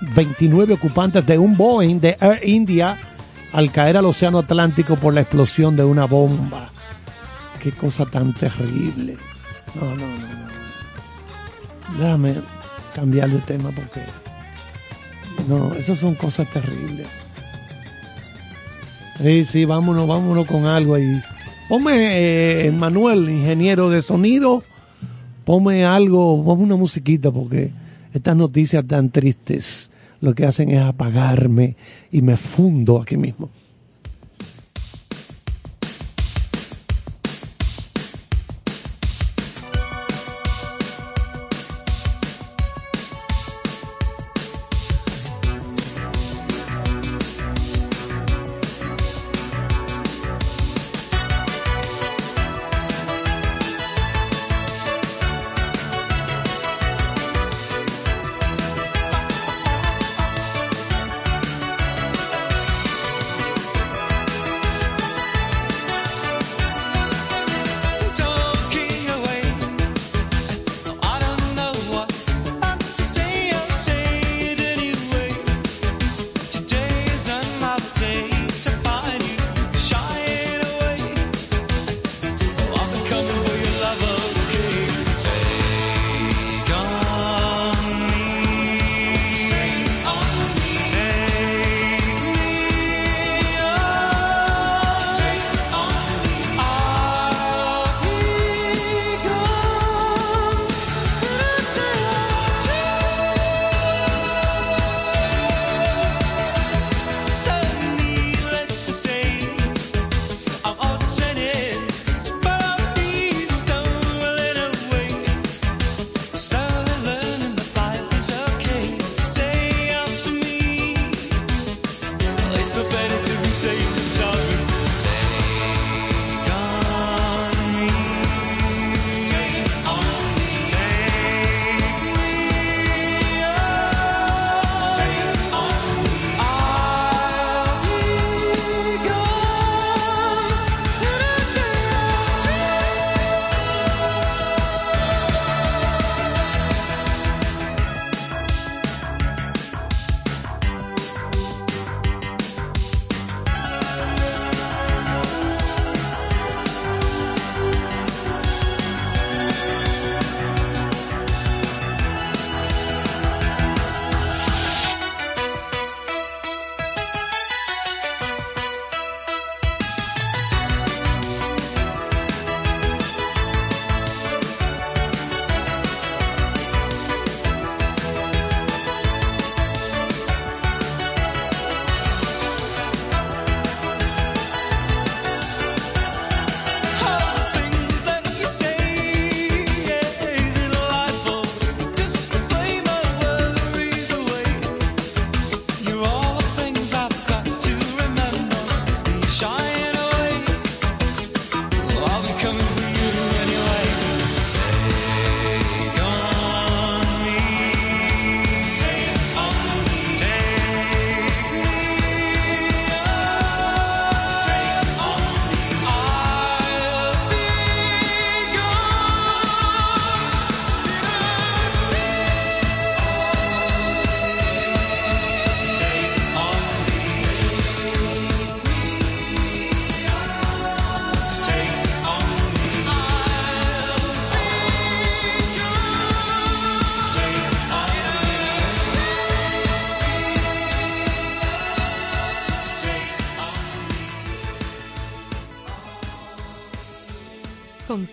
29 0.00 0.74
ocupantes 0.74 1.26
de 1.26 1.38
un 1.38 1.56
Boeing 1.56 2.00
de 2.00 2.16
Air 2.20 2.40
India 2.48 2.98
al 3.52 3.72
caer 3.72 3.96
al 3.96 4.06
Océano 4.06 4.38
Atlántico 4.38 4.96
por 4.96 5.14
la 5.14 5.22
explosión 5.22 5.76
de 5.76 5.84
una 5.84 6.04
bomba. 6.04 6.70
Qué 7.62 7.72
cosa 7.72 8.06
tan 8.06 8.34
terrible. 8.34 9.16
No, 9.74 9.86
no, 9.90 9.96
no. 9.96 10.06
no. 10.06 11.98
Déjame 11.98 12.34
cambiar 12.94 13.30
de 13.30 13.38
tema 13.40 13.70
porque... 13.70 14.00
No, 15.48 15.72
esas 15.74 15.98
son 15.98 16.14
cosas 16.14 16.48
terribles. 16.50 17.06
Sí, 19.20 19.44
sí, 19.44 19.64
vámonos, 19.64 20.06
vámonos 20.06 20.46
con 20.46 20.66
algo 20.66 20.94
ahí. 20.94 21.20
Ponme, 21.68 22.66
eh, 22.66 22.70
Manuel, 22.70 23.28
ingeniero 23.28 23.90
de 23.90 24.00
sonido, 24.00 24.62
ponme 25.44 25.84
algo, 25.84 26.44
ponme 26.44 26.64
una 26.64 26.76
musiquita 26.76 27.30
porque... 27.30 27.72
Estas 28.12 28.36
noticias 28.36 28.86
tan 28.86 29.10
tristes 29.10 29.90
lo 30.20 30.34
que 30.34 30.46
hacen 30.46 30.70
es 30.70 30.82
apagarme 30.82 31.76
y 32.10 32.22
me 32.22 32.36
fundo 32.36 33.00
aquí 33.00 33.16
mismo. 33.16 33.50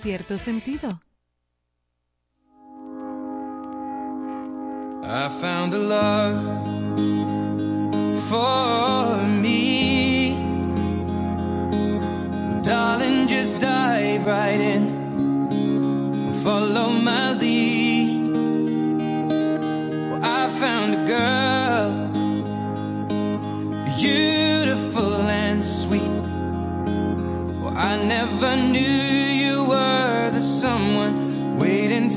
cierto 0.05 0.37
sentido. 0.37 1.01
I 5.01 5.29
found 5.41 5.73
a 5.73 5.79
love 5.79 6.43
for 8.29 9.25
me. 9.41 10.35
Darling, 12.61 13.25
just 13.25 13.57
dive 13.57 14.27
right 14.27 14.61
in. 14.73 16.33
Follow 16.43 16.89
my 16.89 17.33
lead. 17.33 18.29
Well, 20.09 20.23
I 20.23 20.47
found 20.61 20.93
a 20.99 21.03
girl, 21.15 21.89
beautiful 23.97 25.15
and 25.45 25.65
sweet. 25.65 26.15
Well, 27.59 27.73
I 27.75 27.95
never 28.03 28.55
knew 28.55 29.24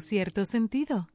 Cierto 0.00 0.44
sentido. 0.44 1.08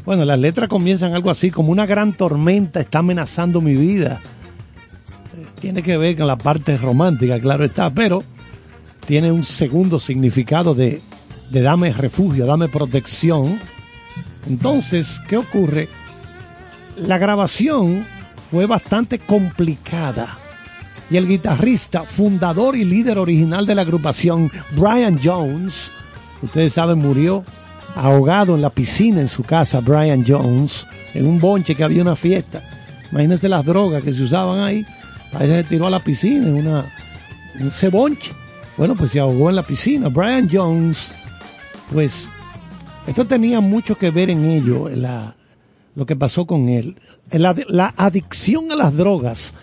bueno, 0.06 0.26
las 0.26 0.38
letras 0.38 0.68
comienzan 0.70 1.14
algo 1.14 1.32
así, 1.32 1.50
como 1.50 1.72
una 1.72 1.86
gran 1.86 2.12
tormenta 2.14 2.82
está 2.82 3.00
amenazando 3.00 3.62
mi 3.62 3.76
vida. 3.76 4.22
Tiene 5.60 5.82
que 5.82 5.98
ver 5.98 6.18
con 6.18 6.28
la 6.28 6.38
parte 6.38 6.78
romántica, 6.78 7.40
claro 7.40 7.66
está, 7.66 7.90
pero 7.90 8.22
tiene 9.06 9.32
un 9.32 9.44
segundo 9.44 10.00
significado 10.00 10.74
de, 10.74 11.02
de 11.50 11.62
dame 11.62 11.92
refugio, 11.94 12.46
dame 12.46 12.68
protección. 12.68 13.60
Entonces, 14.48 15.22
¿qué 15.28 15.38
ocurre? 15.38 15.90
la 16.98 17.18
grabación 17.18 18.06
fue 18.52 18.66
bastante 18.66 19.20
complicada 19.20 20.38
y 21.10 21.18
el 21.18 21.28
guitarrista, 21.28 22.04
fundador 22.04 22.76
y 22.76 22.84
líder 22.84 23.18
original 23.18 23.66
de 23.66 23.76
la 23.76 23.82
agrupación, 23.82 24.52
Brian 24.76 25.20
Jones, 25.22 25.92
ustedes 26.42 26.74
saben, 26.74 27.00
murió 27.00 27.44
ahogado 27.96 28.56
en 28.56 28.62
la 28.62 28.72
piscina 28.72 29.22
en 29.22 29.28
su 29.28 29.44
casa, 29.44 29.82
Brian 29.82 30.24
Jones, 30.28 30.88
en 31.14 31.28
un 31.28 31.40
bonche 31.40 31.76
que 31.76 31.84
había 31.84 32.02
una 32.02 32.16
fiesta. 32.16 32.64
Imagínense 33.12 33.48
las 33.48 33.66
drogas 33.66 34.04
que 34.04 34.14
se 34.14 34.24
usaban 34.24 34.60
ahí. 34.62 34.86
Parece 35.32 35.52
que 35.52 35.58
se 35.58 35.64
tiró 35.66 35.86
a 35.86 35.92
la 35.92 36.00
piscina 36.00 36.48
en, 36.48 36.56
una, 36.56 36.92
en. 37.60 37.72
Bueno, 38.78 38.96
pues 38.96 39.12
se 39.12 39.20
ahogó 39.20 39.50
en 39.50 39.56
la 39.56 39.64
piscina. 39.64 40.10
Brian 40.10 40.50
Jones, 40.52 41.12
pues, 41.92 42.28
esto 43.06 43.26
tenía 43.26 43.60
mucho 43.60 43.96
que 43.96 44.10
ver 44.10 44.30
en 44.30 44.46
ello, 44.46 44.90
la, 44.90 45.36
lo 45.96 46.06
que 46.06 46.16
pasó 46.16 46.46
con 46.46 46.70
él. 46.70 46.96
La, 47.32 47.56
la, 47.68 47.94
adicción 47.98 48.72
a 48.72 48.76
las 48.76 48.96
drogas 48.96 49.54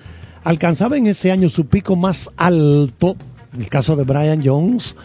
alcanzaba 0.45 0.97
en 0.97 1.07
ese 1.07 1.33
año 1.33 1.49
su 1.49 1.67
pico 1.67 1.97
más 1.97 2.31
alto, 2.37 3.17
en 3.53 3.63
el 3.63 3.69
caso 3.69 3.97
de 3.97 4.05
Brian 4.05 4.43
Jones, 4.45 4.97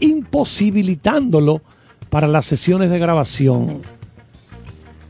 imposibilitándolo 0.00 1.62
para 2.10 2.28
las 2.28 2.44
sesiones 2.44 2.90
de 2.90 2.98
grabación. 2.98 3.82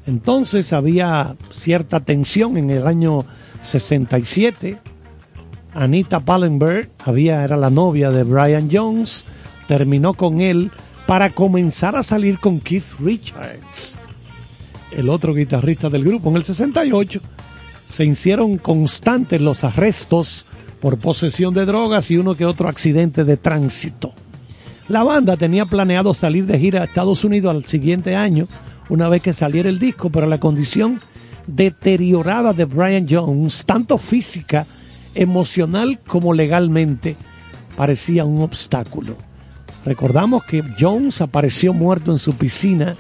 Entonces 0.07 0.72
había 0.72 1.36
cierta 1.50 2.00
tensión 2.00 2.57
en 2.57 2.70
el 2.70 2.86
año 2.86 3.24
67. 3.62 4.78
Anita 5.75 6.20
Pallenberg 6.20 6.91
había, 7.05 7.45
era 7.45 7.57
la 7.57 7.70
novia 7.70 8.11
de 8.11 8.22
Brian 8.22 8.68
Jones, 8.72 9.25
terminó 9.66 10.14
con 10.14 10.41
él 10.41 10.70
para 11.07 11.31
comenzar 11.31 11.97
a 11.97 12.03
salir 12.03 12.39
con 12.39 12.61
Keith 12.61 12.99
Richards 13.01 13.99
el 14.97 15.09
otro 15.09 15.35
guitarrista 15.35 15.91
del 15.91 16.05
grupo. 16.05 16.31
En 16.31 16.37
el 16.37 16.45
68 16.45 17.20
se 17.89 18.05
hicieron 18.05 18.59
constantes 18.59 19.41
los 19.41 19.64
arrestos 19.64 20.47
por 20.81 20.99
posesión 20.99 21.55
de 21.55 21.66
drogas 21.66 22.11
y 22.11 22.16
uno 22.16 22.35
que 22.35 22.45
otro 22.45 22.68
accidente 22.68 23.25
de 23.25 23.37
tránsito. 23.37 24.12
La 24.89 25.03
banda 25.03 25.37
tenía 25.37 25.64
planeado 25.64 26.12
salir 26.12 26.45
de 26.47 26.59
gira 26.59 26.83
a 26.83 26.85
Estados 26.85 27.25
Unidos 27.25 27.55
al 27.55 27.64
siguiente 27.64 28.16
año, 28.16 28.47
una 28.89 29.09
vez 29.09 29.22
que 29.22 29.33
saliera 29.33 29.68
el 29.68 29.79
disco, 29.79 30.11
pero 30.11 30.27
la 30.27 30.39
condición 30.39 31.01
deteriorada 31.47 32.53
de 32.53 32.66
Brian 32.66 33.07
Jones, 33.09 33.64
tanto 33.64 33.97
física, 33.97 34.66
emocional 35.14 36.00
como 36.06 36.34
legalmente, 36.34 37.16
parecía 37.76 38.24
un 38.24 38.42
obstáculo. 38.42 39.16
Recordamos 39.84 40.44
que 40.44 40.64
Jones 40.78 41.20
apareció 41.20 41.72
muerto 41.74 42.12
en 42.12 42.18
su 42.18 42.34
piscina 42.34 42.96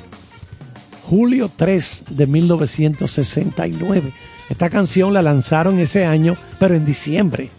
julio 1.04 1.50
3 1.54 2.04
de 2.10 2.26
1969. 2.26 4.12
Esta 4.50 4.70
canción 4.70 5.12
la 5.12 5.22
lanzaron 5.22 5.78
ese 5.78 6.04
año, 6.04 6.36
pero 6.58 6.74
en 6.74 6.84
diciembre. 6.84 7.50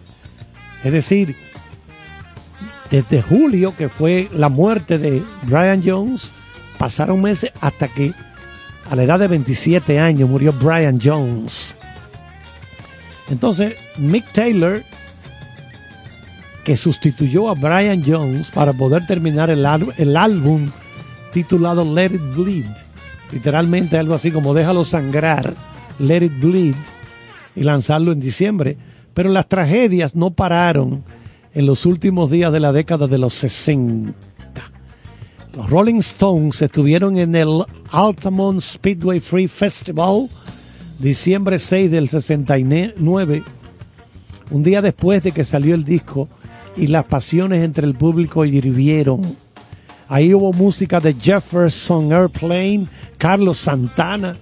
Es 0.83 0.93
decir, 0.93 1.35
desde 2.91 3.21
julio, 3.21 3.73
que 3.75 3.89
fue 3.89 4.29
la 4.33 4.49
muerte 4.49 4.97
de 4.97 5.23
Brian 5.43 5.81
Jones, 5.83 6.31
pasaron 6.77 7.21
meses 7.21 7.51
hasta 7.61 7.87
que 7.87 8.13
a 8.89 8.95
la 8.95 9.03
edad 9.03 9.19
de 9.19 9.27
27 9.27 9.99
años 9.99 10.29
murió 10.29 10.53
Brian 10.53 10.99
Jones. 11.01 11.75
Entonces, 13.29 13.75
Mick 13.97 14.31
Taylor, 14.33 14.83
que 16.63 16.77
sustituyó 16.77 17.49
a 17.49 17.53
Brian 17.53 18.03
Jones 18.05 18.47
para 18.53 18.73
poder 18.73 19.05
terminar 19.05 19.49
el, 19.49 19.65
el 19.97 20.17
álbum 20.17 20.69
titulado 21.31 21.83
Let 21.83 22.13
It 22.13 22.35
Bleed, 22.35 22.65
literalmente 23.31 23.97
algo 23.97 24.15
así 24.15 24.31
como 24.31 24.53
déjalo 24.53 24.85
sangrar, 24.85 25.55
let 25.99 26.23
it 26.23 26.39
bleed, 26.39 26.75
y 27.55 27.63
lanzarlo 27.63 28.11
en 28.11 28.19
diciembre. 28.19 28.77
Pero 29.13 29.29
las 29.29 29.47
tragedias 29.47 30.15
no 30.15 30.31
pararon 30.31 31.03
en 31.53 31.65
los 31.65 31.85
últimos 31.85 32.29
días 32.29 32.51
de 32.51 32.59
la 32.59 32.71
década 32.71 33.07
de 33.07 33.17
los 33.17 33.33
60. 33.35 34.13
Los 35.55 35.69
Rolling 35.69 35.99
Stones 35.99 36.61
estuvieron 36.61 37.17
en 37.17 37.33
el 37.33 37.63
Altamont 37.91 38.59
Speedway 38.59 39.21
Free 39.21 39.47
Festival, 39.47 40.27
diciembre 40.99 41.59
6 41.59 41.91
del 41.91 42.09
69, 42.09 43.43
un 44.51 44.63
día 44.63 44.81
después 44.81 45.23
de 45.23 45.31
que 45.31 45.43
salió 45.43 45.75
el 45.75 45.83
disco 45.83 46.27
y 46.77 46.87
las 46.87 47.05
pasiones 47.05 47.63
entre 47.63 47.85
el 47.85 47.95
público 47.95 48.45
hirvieron. 48.45 49.35
Ahí 50.07 50.33
hubo 50.33 50.53
música 50.53 50.99
de 50.99 51.13
Jefferson 51.13 52.13
Airplane, 52.13 52.87
Carlos 53.17 53.57
Santana, 53.57 54.37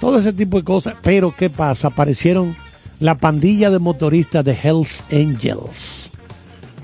todo 0.00 0.18
ese 0.18 0.32
tipo 0.32 0.58
de 0.58 0.64
cosas. 0.64 0.94
Pero 1.02 1.34
¿qué 1.34 1.48
pasa? 1.48 1.88
Aparecieron 1.88 2.54
la 3.00 3.14
pandilla 3.14 3.70
de 3.70 3.78
motoristas 3.78 4.44
de 4.44 4.58
Hells 4.62 5.04
Angels, 5.10 6.10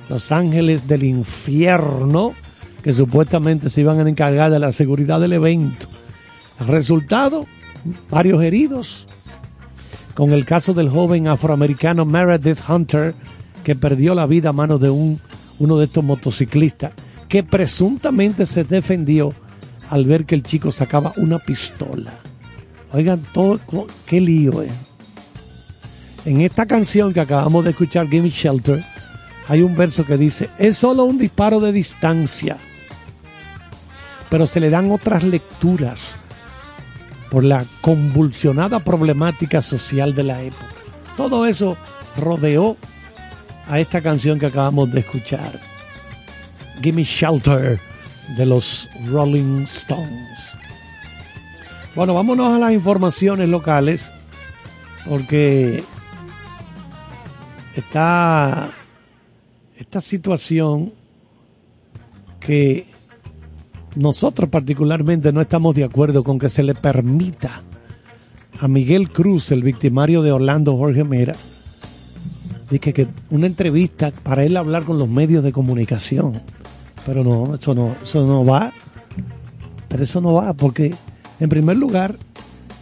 los 0.08 0.32
ángeles 0.32 0.88
del 0.88 1.04
infierno, 1.04 2.34
que 2.82 2.92
supuestamente 2.92 3.70
se 3.70 3.82
iban 3.82 4.00
a 4.04 4.08
encargar 4.08 4.50
de 4.50 4.58
la 4.58 4.72
seguridad 4.72 5.20
del 5.20 5.34
evento. 5.34 5.86
Resultado, 6.66 7.46
varios 8.10 8.42
heridos, 8.42 9.06
con 10.14 10.32
el 10.32 10.44
caso 10.44 10.74
del 10.74 10.90
joven 10.90 11.26
afroamericano 11.26 12.04
Meredith 12.04 12.60
Hunter, 12.68 13.14
que 13.64 13.74
perdió 13.74 14.14
la 14.14 14.26
vida 14.26 14.50
a 14.50 14.52
manos 14.52 14.80
de 14.80 14.90
un, 14.90 15.20
uno 15.58 15.78
de 15.78 15.86
estos 15.86 16.04
motociclistas, 16.04 16.92
que 17.28 17.42
presuntamente 17.42 18.46
se 18.46 18.64
defendió 18.64 19.32
al 19.88 20.04
ver 20.04 20.24
que 20.24 20.34
el 20.34 20.42
chico 20.42 20.72
sacaba 20.72 21.12
una 21.16 21.38
pistola. 21.38 22.20
Oigan, 22.92 23.22
todo, 23.32 23.58
qué 24.06 24.20
lío, 24.20 24.62
eh. 24.62 24.70
En 26.24 26.40
esta 26.40 26.66
canción 26.66 27.12
que 27.12 27.20
acabamos 27.20 27.64
de 27.64 27.70
escuchar, 27.70 28.08
Gimme 28.08 28.30
Shelter, 28.30 28.84
hay 29.48 29.62
un 29.62 29.74
verso 29.74 30.04
que 30.04 30.16
dice, 30.16 30.50
es 30.58 30.76
solo 30.76 31.04
un 31.04 31.18
disparo 31.18 31.58
de 31.58 31.72
distancia, 31.72 32.58
pero 34.30 34.46
se 34.46 34.60
le 34.60 34.70
dan 34.70 34.90
otras 34.90 35.24
lecturas 35.24 36.18
por 37.32 37.44
la 37.44 37.64
convulsionada 37.80 38.80
problemática 38.80 39.62
social 39.62 40.14
de 40.14 40.22
la 40.22 40.42
época. 40.42 40.66
Todo 41.16 41.46
eso 41.46 41.78
rodeó 42.18 42.76
a 43.66 43.80
esta 43.80 44.02
canción 44.02 44.38
que 44.38 44.46
acabamos 44.46 44.92
de 44.92 45.00
escuchar. 45.00 45.58
Gimme 46.82 47.04
Shelter 47.04 47.80
de 48.36 48.44
los 48.44 48.86
Rolling 49.06 49.62
Stones. 49.62 50.40
Bueno, 51.94 52.12
vámonos 52.12 52.52
a 52.52 52.58
las 52.58 52.72
informaciones 52.74 53.48
locales 53.48 54.12
porque 55.08 55.82
está 57.74 58.68
esta 59.78 60.02
situación 60.02 60.92
que 62.40 62.91
nosotros 63.94 64.48
particularmente 64.48 65.32
no 65.32 65.40
estamos 65.40 65.74
de 65.74 65.84
acuerdo 65.84 66.22
con 66.22 66.38
que 66.38 66.48
se 66.48 66.62
le 66.62 66.74
permita 66.74 67.62
a 68.60 68.68
Miguel 68.68 69.10
Cruz, 69.10 69.50
el 69.50 69.62
victimario 69.62 70.22
de 70.22 70.32
Orlando 70.32 70.76
Jorge 70.76 71.04
Mera, 71.04 71.34
que 72.78 73.08
una 73.30 73.46
entrevista 73.46 74.12
para 74.22 74.44
él 74.44 74.56
hablar 74.56 74.84
con 74.84 74.98
los 74.98 75.08
medios 75.08 75.44
de 75.44 75.52
comunicación 75.52 76.40
Pero 77.04 77.24
no, 77.24 77.56
eso 77.56 77.74
no, 77.74 77.94
eso 78.02 78.26
no 78.26 78.44
va. 78.44 78.72
Pero 79.88 80.04
eso 80.04 80.20
no 80.20 80.34
va 80.34 80.52
porque, 80.54 80.94
en 81.40 81.48
primer 81.48 81.76
lugar, 81.76 82.16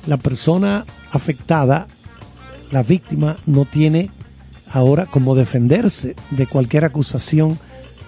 la 0.06 0.16
persona 0.16 0.84
afectada, 1.10 1.86
la 2.70 2.82
víctima, 2.82 3.38
no 3.46 3.64
tiene 3.64 4.10
ahora 4.70 5.06
cómo 5.06 5.34
defenderse 5.34 6.14
de 6.30 6.46
cualquier 6.46 6.84
acusación 6.84 7.58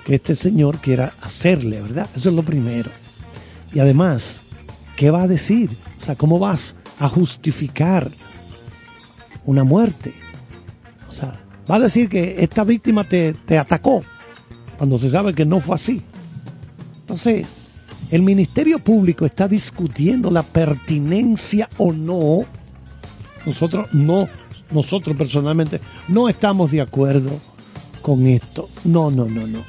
que 0.04 0.16
este 0.16 0.34
señor 0.34 0.78
quiera 0.78 1.12
hacerle, 1.22 1.80
¿verdad? 1.80 2.08
Eso 2.16 2.28
es 2.28 2.34
lo 2.34 2.42
primero. 2.42 2.90
Y 3.72 3.80
además, 3.80 4.42
¿qué 4.96 5.10
va 5.10 5.22
a 5.22 5.28
decir? 5.28 5.70
O 5.98 6.04
sea, 6.04 6.14
¿cómo 6.14 6.38
vas 6.38 6.76
a 6.98 7.08
justificar 7.08 8.10
una 9.44 9.64
muerte? 9.64 10.12
O 11.08 11.12
sea, 11.12 11.40
va 11.70 11.76
a 11.76 11.80
decir 11.80 12.08
que 12.08 12.42
esta 12.42 12.64
víctima 12.64 13.04
te, 13.04 13.32
te 13.32 13.58
atacó 13.58 14.02
cuando 14.76 14.98
se 14.98 15.10
sabe 15.10 15.34
que 15.34 15.44
no 15.44 15.60
fue 15.60 15.76
así. 15.76 16.02
Entonces, 17.00 17.46
el 18.10 18.22
Ministerio 18.22 18.78
Público 18.78 19.24
está 19.24 19.48
discutiendo 19.48 20.30
la 20.30 20.42
pertinencia 20.42 21.68
o 21.78 21.92
no. 21.92 22.44
Nosotros 23.46 23.88
no, 23.92 24.28
nosotros 24.70 25.16
personalmente 25.16 25.80
no 26.08 26.28
estamos 26.28 26.70
de 26.70 26.80
acuerdo 26.80 27.30
con 28.02 28.26
esto. 28.26 28.68
No, 28.84 29.10
no, 29.10 29.26
no, 29.26 29.46
no. 29.46 29.62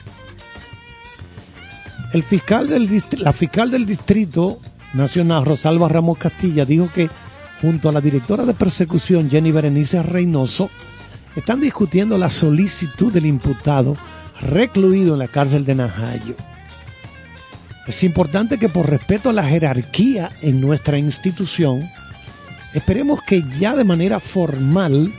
El 2.13 2.21
fiscal 2.21 2.67
del 2.67 3.03
la 3.17 3.33
fiscal 3.33 3.71
del 3.71 3.87
Distrito 3.87 4.59
Nacional, 4.93 5.45
Rosalba 5.45 5.89
Ramos 5.89 6.19
Castilla, 6.19 6.63
dijo 6.63 6.87
que 6.93 7.09
junto 7.59 7.89
a 7.89 7.91
la 7.91 8.01
directora 8.01 8.45
de 8.45 8.53
persecución, 8.53 9.31
Jenny 9.31 9.51
Berenice 9.51 10.03
Reynoso, 10.03 10.69
están 11.35 11.59
discutiendo 11.59 12.19
la 12.19 12.29
solicitud 12.29 13.11
del 13.11 13.25
imputado 13.25 13.97
recluido 14.39 15.13
en 15.13 15.19
la 15.19 15.27
cárcel 15.27 15.65
de 15.65 15.73
Najayo. 15.73 16.35
Es 17.87 18.03
importante 18.03 18.59
que 18.59 18.69
por 18.69 18.87
respeto 18.87 19.31
a 19.31 19.33
la 19.33 19.45
jerarquía 19.45 20.29
en 20.41 20.61
nuestra 20.61 20.99
institución, 20.99 21.89
esperemos 22.75 23.21
que 23.25 23.43
ya 23.57 23.75
de 23.75 23.85
manera 23.85 24.19
formal 24.19 25.11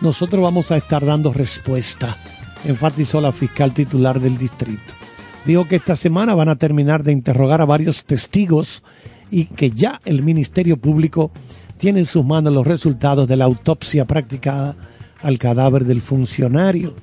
nosotros 0.00 0.42
vamos 0.42 0.72
a 0.72 0.76
estar 0.78 1.06
dando 1.06 1.32
respuesta, 1.32 2.16
enfatizó 2.64 3.20
la 3.20 3.30
fiscal 3.30 3.72
titular 3.72 4.18
del 4.18 4.36
distrito. 4.36 5.03
Dijo 5.44 5.68
que 5.68 5.76
esta 5.76 5.94
semana 5.94 6.34
van 6.34 6.48
a 6.48 6.56
terminar 6.56 7.02
de 7.02 7.12
interrogar 7.12 7.60
a 7.60 7.66
varios 7.66 8.04
testigos 8.04 8.82
y 9.30 9.44
que 9.44 9.70
ya 9.70 10.00
el 10.04 10.22
Ministerio 10.22 10.78
Público 10.78 11.30
tiene 11.76 12.00
en 12.00 12.06
sus 12.06 12.24
manos 12.24 12.52
los 12.52 12.66
resultados 12.66 13.28
de 13.28 13.36
la 13.36 13.44
autopsia 13.44 14.06
practicada 14.06 14.74
al 15.20 15.38
cadáver 15.38 15.84
del 15.84 16.00
funcionario. 16.00 16.94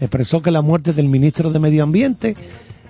Expresó 0.00 0.42
que 0.42 0.50
la 0.50 0.62
muerte 0.62 0.92
del 0.92 1.08
ministro 1.08 1.50
de 1.50 1.60
Medio 1.60 1.84
Ambiente 1.84 2.36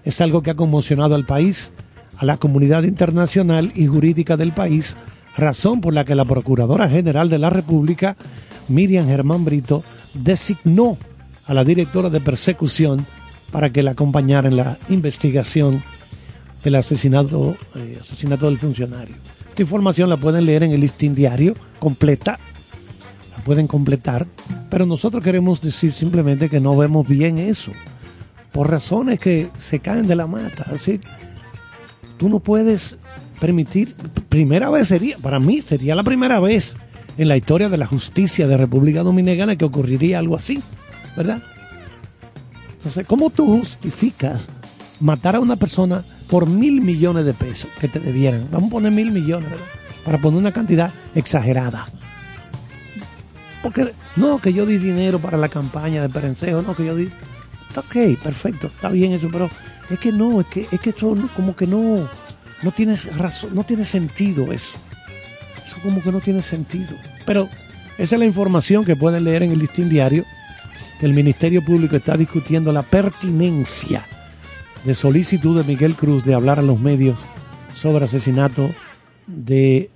es 0.05 0.21
algo 0.21 0.43
que 0.43 0.51
ha 0.51 0.55
conmocionado 0.55 1.15
al 1.15 1.27
país, 1.27 1.73
a 2.17 2.25
la 2.25 2.39
comunidad 2.39 2.85
internacional 2.85 3.73
y 3.75 3.87
jurídica 3.87 4.37
del 4.37 4.53
país, 4.53 4.97
razón 5.37 5.83
por 5.83 5.93
la 5.93 6.05
que 6.05 6.15
la 6.15 6.25
Procuradora 6.25 6.89
General 6.89 7.29
de 7.29 7.39
la 7.39 7.51
República, 7.51 8.17
Miriam 8.69 9.07
Germán 9.07 9.45
Brito, 9.45 9.83
designó 10.15 10.97
a 11.47 11.53
la 11.53 11.65
directora 11.65 12.09
de 12.09 12.21
persecución 12.21 13.05
para 13.57 13.73
que 13.73 13.83
la 13.83 13.93
acompañara 13.93 14.49
en 14.49 14.57
la 14.57 14.77
investigación 14.91 15.83
del 16.63 16.75
asesinato, 16.75 17.57
eh, 17.75 17.97
asesinato 17.99 18.45
del 18.51 18.59
funcionario. 18.59 19.17
Esta 19.49 19.63
información 19.63 20.11
la 20.11 20.19
pueden 20.19 20.45
leer 20.45 20.65
en 20.65 20.73
el 20.73 20.81
listín 20.83 21.15
diario 21.15 21.55
completa, 21.79 22.39
la 23.35 23.43
pueden 23.45 23.67
completar, 23.67 24.27
pero 24.69 24.85
nosotros 24.85 25.25
queremos 25.25 25.63
decir 25.63 25.95
simplemente 25.95 26.51
que 26.51 26.61
no 26.61 26.77
vemos 26.77 27.09
bien 27.09 27.39
eso, 27.39 27.73
por 28.53 28.71
razones 28.71 29.19
que 29.19 29.49
se 29.57 29.81
caen 29.81 30.07
de 30.07 30.17
la 30.17 30.27
mata. 30.27 30.67
Así, 30.75 31.01
tú 32.19 32.29
no 32.29 32.41
puedes 32.41 32.99
permitir, 33.41 33.95
primera 34.29 34.69
vez 34.69 34.89
sería, 34.89 35.17
para 35.17 35.41
mí 35.41 35.63
sería 35.63 35.95
la 35.95 36.03
primera 36.03 36.41
vez 36.41 36.77
en 37.17 37.29
la 37.29 37.39
historia 37.39 37.71
de 37.71 37.79
la 37.79 37.87
justicia 37.87 38.47
de 38.47 38.59
República 38.59 39.03
Dominicana 39.03 39.57
que 39.57 39.65
ocurriría 39.65 40.19
algo 40.19 40.37
así, 40.37 40.63
¿verdad? 41.17 41.43
Entonces, 42.87 43.09
¿cómo 43.09 43.31
tú 43.31 43.59
justificas 43.59 44.47
matar 45.01 45.35
a 45.35 45.41
una 45.41 45.57
persona 45.57 46.05
por 46.31 46.49
mil 46.49 46.81
millones 46.81 47.25
de 47.25 47.35
pesos 47.35 47.69
que 47.81 47.89
te 47.89 47.99
debieran? 47.99 48.47
Vamos 48.53 48.69
a 48.69 48.75
poner 48.75 48.93
mil 48.93 49.11
millones, 49.11 49.51
¿verdad? 49.51 49.67
Para 50.05 50.19
poner 50.19 50.39
una 50.39 50.53
cantidad 50.53 50.93
exagerada. 51.13 51.89
Porque 53.61 53.93
no 54.15 54.39
que 54.39 54.53
yo 54.53 54.67
di 54.67 54.79
dinero 54.79 55.19
para 55.19 55.37
la 55.37 55.49
campaña 55.49 56.01
de 56.01 56.09
Perencejo, 56.09 56.63
no 56.63 56.77
que 56.77 56.87
yo 56.87 56.95
di. 56.95 57.11
Está 57.69 57.81
ok, 57.81 58.23
perfecto, 58.23 58.69
está 58.69 58.89
bien 58.91 59.15
eso, 59.15 59.31
pero 59.33 59.51
es 59.91 59.99
que 59.99 60.13
no, 60.13 60.41
es 60.41 60.47
que, 60.47 60.69
es 60.71 60.79
que 60.79 60.91
eso 60.91 61.17
como 61.35 61.57
que 61.57 61.67
no, 61.67 62.09
no 62.63 62.71
tiene 62.71 62.95
razón, 63.17 63.51
no 63.53 63.65
tiene 63.65 63.85
sentido 63.85 64.53
eso. 64.53 64.71
Eso 65.67 65.77
como 65.83 66.01
que 66.05 66.13
no 66.13 66.21
tiene 66.21 66.41
sentido. 66.41 66.95
Pero 67.25 67.49
esa 67.99 68.15
es 68.15 68.21
la 68.21 68.27
información 68.27 68.85
que 68.85 68.95
pueden 68.95 69.25
leer 69.25 69.43
en 69.43 69.51
el 69.51 69.59
listín 69.59 69.89
diario 69.89 70.25
que 70.99 71.07
el 71.07 71.15
Ministerio 71.15 71.65
Público 71.65 71.97
está 71.97 72.17
discutiendo 72.17 72.73
la 72.73 72.83
pertinencia 72.83 74.05
de 74.85 74.95
solicitud 74.95 75.57
de 75.61 75.65
Miguel 75.65 75.95
Cruz 75.95 76.25
de 76.25 76.35
hablar 76.35 76.59
a 76.59 76.63
los 76.63 76.79
medios 76.81 77.19
sobre 77.75 78.05
asesinato 78.05 78.71
de 79.27 79.91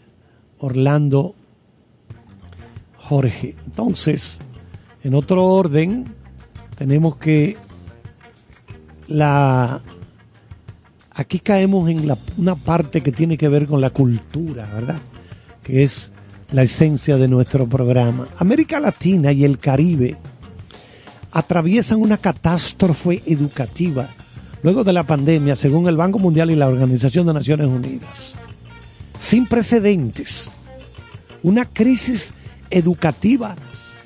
Orlando 0.59 1.35
Jorge. 2.97 3.57
Entonces, 3.65 4.39
en 5.03 5.15
otro 5.15 5.45
orden, 5.45 6.05
tenemos 6.77 7.17
que 7.17 7.57
la 9.09 9.81
aquí 11.13 11.39
caemos 11.41 11.89
en 11.91 12.07
la- 12.07 12.17
una 12.39 12.55
parte 12.55 13.03
que 13.03 13.13
tiene 13.13 13.37
que 13.37 13.49
ver 13.49 13.67
con 13.67 13.81
la 13.81 13.91
cultura, 13.91 14.69
¿verdad? 14.73 14.99
Que 15.63 15.83
es 15.83 16.13
la 16.53 16.63
esencia 16.63 17.17
de 17.17 17.29
nuestro 17.29 17.69
programa. 17.69 18.27
América 18.39 18.81
Latina 18.81 19.31
y 19.33 19.45
el 19.45 19.59
Caribe 19.59 20.17
atraviesan 21.33 22.01
una 22.01 22.17
catástrofe 22.17 23.23
educativa 23.27 24.11
luego 24.63 24.85
de 24.85 24.93
la 24.93 25.05
pandemia, 25.05 25.57
según 25.57 25.89
el 25.89 25.97
Banco 25.97 26.19
Mundial 26.19 26.51
y 26.51 26.57
la 26.57 26.69
Organización 26.69 27.27
de 27.27 27.35
Naciones 27.35 27.67
Unidas. 27.67 28.35
Sin 29.19 29.47
precedentes. 29.47 30.49
Una 31.43 31.65
crisis 31.65 32.35
educativa 32.71 33.57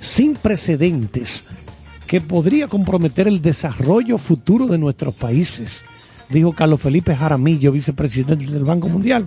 sin 0.01 0.35
precedentes 0.35 1.45
que 2.07 2.21
podría 2.21 2.69
comprometer 2.69 3.27
el 3.27 3.43
desarrollo 3.43 4.19
futuro 4.19 4.67
de 4.67 4.79
nuestros 4.79 5.15
países, 5.15 5.85
dijo 6.29 6.53
Carlos 6.53 6.81
Felipe 6.81 7.17
Jaramillo, 7.17 7.73
vicepresidente 7.73 8.47
del 8.47 8.65
Banco 8.65 8.89
Mundial. 8.89 9.27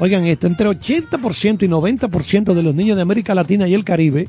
Oigan 0.00 0.26
esto, 0.26 0.46
entre 0.46 0.68
80% 0.68 1.62
y 1.62 1.68
90% 1.68 2.54
de 2.54 2.62
los 2.62 2.74
niños 2.74 2.96
de 2.96 3.02
América 3.02 3.34
Latina 3.34 3.68
y 3.68 3.74
el 3.74 3.84
Caribe 3.84 4.28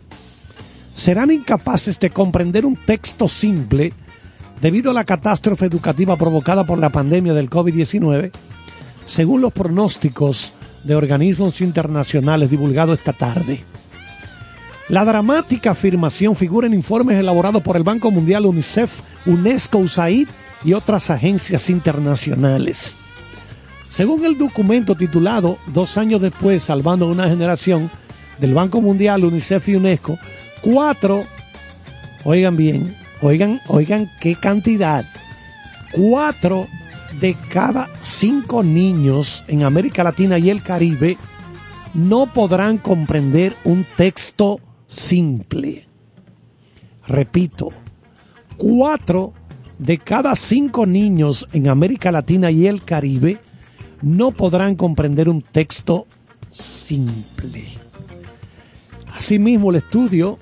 serán 0.95 1.31
incapaces 1.31 1.99
de 1.99 2.09
comprender 2.09 2.65
un 2.65 2.75
texto 2.75 3.27
simple 3.27 3.93
debido 4.61 4.91
a 4.91 4.93
la 4.93 5.03
catástrofe 5.03 5.65
educativa 5.65 6.15
provocada 6.15 6.65
por 6.65 6.77
la 6.77 6.89
pandemia 6.89 7.33
del 7.33 7.49
COVID-19, 7.49 8.31
según 9.05 9.41
los 9.41 9.51
pronósticos 9.51 10.53
de 10.83 10.95
organismos 10.95 11.61
internacionales 11.61 12.49
divulgados 12.49 12.99
esta 12.99 13.13
tarde. 13.13 13.61
La 14.89 15.05
dramática 15.05 15.71
afirmación 15.71 16.35
figura 16.35 16.67
en 16.67 16.73
informes 16.73 17.17
elaborados 17.17 17.61
por 17.61 17.77
el 17.77 17.83
Banco 17.83 18.11
Mundial, 18.11 18.45
UNICEF, 18.45 18.99
UNESCO, 19.25 19.79
USAID 19.79 20.27
y 20.65 20.73
otras 20.73 21.09
agencias 21.09 21.69
internacionales. 21.69 22.95
Según 23.89 24.25
el 24.25 24.37
documento 24.37 24.95
titulado 24.95 25.57
Dos 25.67 25.97
años 25.97 26.19
después, 26.21 26.63
salvando 26.63 27.05
a 27.05 27.09
una 27.09 27.29
generación, 27.29 27.89
del 28.39 28.53
Banco 28.53 28.81
Mundial, 28.81 29.23
UNICEF 29.23 29.69
y 29.69 29.75
UNESCO, 29.75 30.17
cuatro, 30.63 31.25
oigan 32.23 32.55
bien, 32.55 32.95
oigan, 33.21 33.61
oigan 33.67 34.09
qué 34.19 34.35
cantidad, 34.35 35.05
cuatro 35.91 36.67
de 37.19 37.35
cada 37.49 37.89
cinco 38.01 38.63
niños 38.63 39.43
en 39.47 39.63
América 39.63 40.03
Latina 40.03 40.39
y 40.39 40.49
el 40.49 40.63
Caribe 40.63 41.17
no 41.93 42.33
podrán 42.33 42.77
comprender 42.77 43.53
un 43.65 43.85
texto 43.95 44.59
simple. 44.87 45.85
Repito, 47.05 47.69
cuatro 48.57 49.33
de 49.77 49.97
cada 49.97 50.35
cinco 50.35 50.85
niños 50.85 51.47
en 51.51 51.67
América 51.67 52.11
Latina 52.11 52.49
y 52.49 52.67
el 52.67 52.83
Caribe 52.83 53.39
no 54.01 54.31
podrán 54.31 54.75
comprender 54.75 55.29
un 55.29 55.41
texto 55.41 56.07
simple. 56.51 57.63
Asimismo, 59.13 59.69
el 59.69 59.77
estudio, 59.77 60.39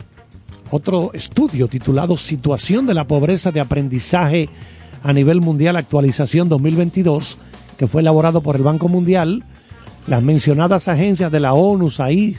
otro 0.71 1.11
estudio 1.13 1.67
titulado 1.67 2.17
Situación 2.17 2.85
de 2.85 2.93
la 2.93 3.05
pobreza 3.05 3.51
de 3.51 3.59
aprendizaje 3.59 4.49
a 5.03 5.13
nivel 5.13 5.41
mundial, 5.41 5.75
actualización 5.75 6.49
2022, 6.49 7.37
que 7.77 7.87
fue 7.87 8.01
elaborado 8.01 8.41
por 8.41 8.55
el 8.55 8.63
Banco 8.63 8.87
Mundial, 8.87 9.43
las 10.07 10.23
mencionadas 10.23 10.87
agencias 10.87 11.31
de 11.31 11.39
la 11.39 11.53
ONU, 11.53 11.91
SAID, 11.91 12.37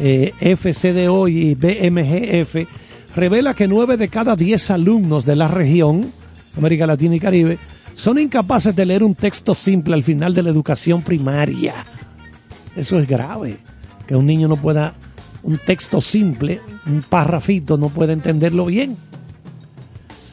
eh, 0.00 0.32
FCDO 0.38 1.28
y 1.28 1.54
BMGF, 1.54 2.68
revela 3.16 3.54
que 3.54 3.68
9 3.68 3.96
de 3.96 4.08
cada 4.08 4.36
10 4.36 4.70
alumnos 4.70 5.24
de 5.24 5.36
la 5.36 5.48
región, 5.48 6.12
América 6.56 6.86
Latina 6.86 7.16
y 7.16 7.20
Caribe, 7.20 7.58
son 7.94 8.18
incapaces 8.18 8.74
de 8.74 8.86
leer 8.86 9.02
un 9.02 9.14
texto 9.14 9.54
simple 9.54 9.94
al 9.94 10.02
final 10.02 10.34
de 10.34 10.42
la 10.42 10.50
educación 10.50 11.02
primaria. 11.02 11.74
Eso 12.76 12.98
es 12.98 13.06
grave, 13.06 13.58
que 14.06 14.16
un 14.16 14.26
niño 14.26 14.48
no 14.48 14.56
pueda, 14.56 14.94
un 15.44 15.58
texto 15.58 16.00
simple, 16.00 16.60
un 16.86 17.02
párrafito, 17.02 17.76
no 17.76 17.88
puede 17.88 18.14
entenderlo 18.14 18.66
bien. 18.66 18.96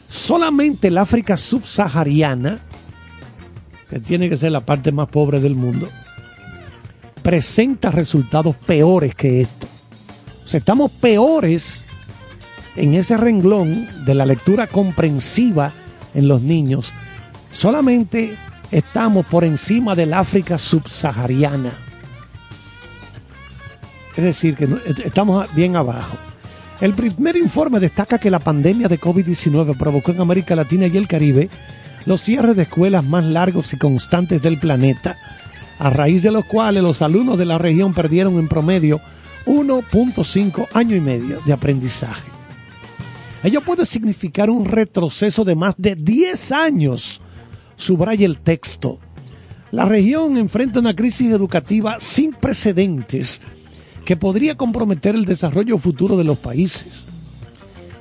Solamente 0.10 0.88
el 0.88 0.98
África 0.98 1.38
subsahariana, 1.38 2.60
que 3.90 4.00
tiene 4.00 4.30
que 4.30 4.38
ser 4.38 4.52
la 4.52 4.66
parte 4.66 4.92
más 4.92 5.10
pobre 5.10 5.40
del 5.40 5.56
mundo, 5.56 5.90
presenta 7.22 7.92
resultados 7.92 8.56
peores 8.56 9.14
que 9.14 9.42
esto. 9.42 9.68
O 10.46 10.48
sea, 10.48 10.60
estamos 10.60 10.92
peores 10.92 11.84
en 12.76 12.94
ese 12.94 13.18
renglón 13.18 13.88
de 14.06 14.16
la 14.16 14.26
lectura 14.26 14.68
comprensiva 14.68 15.72
en 16.14 16.28
los 16.28 16.42
niños. 16.42 16.92
Solamente 17.52 18.36
estamos 18.72 19.26
por 19.26 19.44
encima 19.44 19.94
del 19.94 20.14
África 20.14 20.58
subsahariana. 20.58 21.91
Es 24.16 24.24
decir, 24.24 24.56
que 24.56 24.68
estamos 25.06 25.54
bien 25.56 25.76
abajo. 25.76 26.18
El 26.82 26.94
primer 26.94 27.36
informe 27.36 27.80
destaca 27.80 28.18
que 28.18 28.32
la 28.32 28.40
pandemia 28.40 28.88
de 28.88 29.00
COVID-19 29.00 29.78
provocó 29.78 30.12
en 30.12 30.22
América 30.22 30.56
Latina 30.56 30.88
y 30.88 30.98
el 30.98 31.08
Caribe 31.08 31.50
los 32.06 32.22
cierres 32.22 32.56
de 32.56 32.64
escuelas 32.64 33.06
más 33.06 33.24
largos 33.24 33.72
y 33.74 33.78
constantes 33.78 34.42
del 34.42 34.60
planeta, 34.60 35.18
a 35.78 35.92
raíz 35.92 36.24
de 36.24 36.32
los 36.32 36.46
cuales 36.46 36.82
los 36.82 37.04
alumnos 37.04 37.38
de 37.38 37.46
la 37.46 37.60
región 37.60 37.94
perdieron 37.94 38.40
en 38.40 38.48
promedio 38.48 39.00
1.5 39.46 40.70
año 40.74 40.96
y 40.96 41.02
medio 41.02 41.40
de 41.46 41.54
aprendizaje. 41.54 42.30
Ello 43.44 43.62
puede 43.62 43.86
significar 43.86 44.50
un 44.50 44.66
retroceso 44.66 45.44
de 45.44 45.56
más 45.56 45.76
de 45.78 45.96
10 45.96 46.52
años, 46.52 47.22
subraya 47.76 48.26
el 48.26 48.40
texto. 48.40 49.00
La 49.72 49.86
región 49.86 50.38
enfrenta 50.38 50.80
una 50.80 50.96
crisis 50.96 51.32
educativa 51.32 51.98
sin 52.00 52.34
precedentes 52.34 53.42
que 54.06 54.16
podría 54.16 54.56
comprometer 54.56 55.16
el 55.16 55.26
desarrollo 55.26 55.78
futuro 55.78 56.18
de 56.18 56.24
los 56.24 56.38
países. 56.38 57.06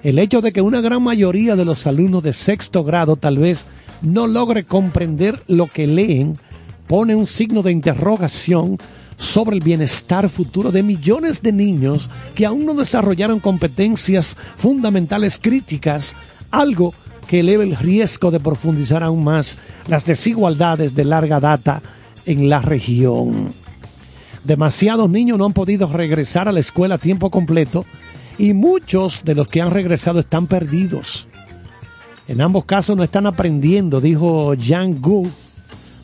El 0.02 0.18
hecho 0.18 0.40
de 0.40 0.52
que 0.52 0.62
una 0.62 0.80
gran 0.80 1.02
mayoría 1.02 1.56
de 1.56 1.64
los 1.64 1.86
alumnos 1.86 2.22
de 2.22 2.32
sexto 2.32 2.84
grado 2.84 3.16
tal 3.16 3.38
vez 3.38 3.66
no 4.02 4.26
logre 4.26 4.64
comprender 4.64 5.42
lo 5.46 5.66
que 5.66 5.86
leen 5.86 6.38
pone 6.86 7.14
un 7.14 7.26
signo 7.26 7.62
de 7.62 7.72
interrogación 7.72 8.78
sobre 9.16 9.56
el 9.56 9.62
bienestar 9.62 10.28
futuro 10.30 10.72
de 10.72 10.82
millones 10.82 11.42
de 11.42 11.52
niños 11.52 12.08
que 12.34 12.46
aún 12.46 12.64
no 12.64 12.72
desarrollaron 12.74 13.38
competencias 13.38 14.36
fundamentales 14.56 15.38
críticas, 15.40 16.16
algo 16.50 16.94
que 17.28 17.40
eleva 17.40 17.62
el 17.62 17.76
riesgo 17.76 18.30
de 18.30 18.40
profundizar 18.40 19.02
aún 19.02 19.22
más 19.22 19.58
las 19.86 20.06
desigualdades 20.06 20.94
de 20.94 21.04
larga 21.04 21.38
data 21.38 21.82
en 22.24 22.48
la 22.48 22.60
región. 22.62 23.52
Demasiados 24.44 25.10
niños 25.10 25.38
no 25.38 25.44
han 25.44 25.52
podido 25.52 25.86
regresar 25.92 26.48
a 26.48 26.52
la 26.52 26.60
escuela 26.60 26.94
a 26.94 26.98
tiempo 26.98 27.30
completo 27.30 27.84
y 28.38 28.54
muchos 28.54 29.22
de 29.24 29.34
los 29.34 29.48
que 29.48 29.60
han 29.60 29.70
regresado 29.70 30.18
están 30.18 30.46
perdidos. 30.46 31.26
En 32.26 32.40
ambos 32.40 32.64
casos 32.64 32.96
no 32.96 33.02
están 33.02 33.26
aprendiendo, 33.26 34.00
dijo 34.00 34.54
Jan 34.58 35.00
Gu, 35.00 35.28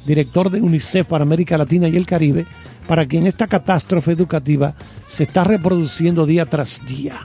director 0.07 0.51
de 0.51 0.61
UNICEF 0.61 1.07
para 1.07 1.23
América 1.23 1.57
Latina 1.57 1.89
y 1.89 1.97
el 1.97 2.07
Caribe, 2.07 2.47
para 2.87 3.07
quien 3.07 3.27
esta 3.27 3.47
catástrofe 3.47 4.13
educativa 4.13 4.75
se 5.07 5.25
está 5.25 5.45
reproduciendo 5.45 6.27
día 6.27 6.47
tras 6.47 6.85
día. 6.87 7.21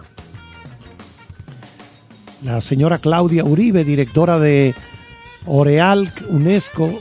La 2.44 2.62
señora 2.62 2.98
Claudia 2.98 3.44
Uribe, 3.44 3.84
directora 3.84 4.40
de 4.40 4.74
Oreal 5.46 6.12
UNESCO, 6.30 6.92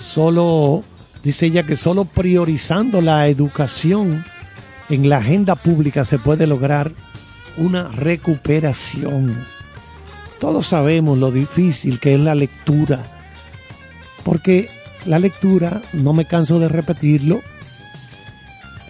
solo 0.00 0.84
dice 1.26 1.46
ella 1.46 1.64
que 1.64 1.74
solo 1.74 2.04
priorizando 2.04 3.00
la 3.00 3.26
educación 3.26 4.24
en 4.88 5.08
la 5.08 5.16
agenda 5.16 5.56
pública 5.56 6.04
se 6.04 6.20
puede 6.20 6.46
lograr 6.46 6.92
una 7.56 7.88
recuperación. 7.88 9.36
Todos 10.38 10.68
sabemos 10.68 11.18
lo 11.18 11.32
difícil 11.32 11.98
que 11.98 12.14
es 12.14 12.20
la 12.20 12.36
lectura, 12.36 13.02
porque 14.24 14.70
la 15.04 15.18
lectura, 15.18 15.82
no 15.92 16.12
me 16.12 16.26
canso 16.26 16.60
de 16.60 16.68
repetirlo, 16.68 17.40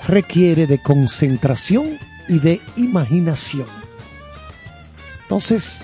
requiere 0.07 0.67
de 0.67 0.83
concentración 0.83 1.99
y 2.29 2.39
de 2.39 2.61
imaginación. 2.77 3.67
Entonces, 5.23 5.81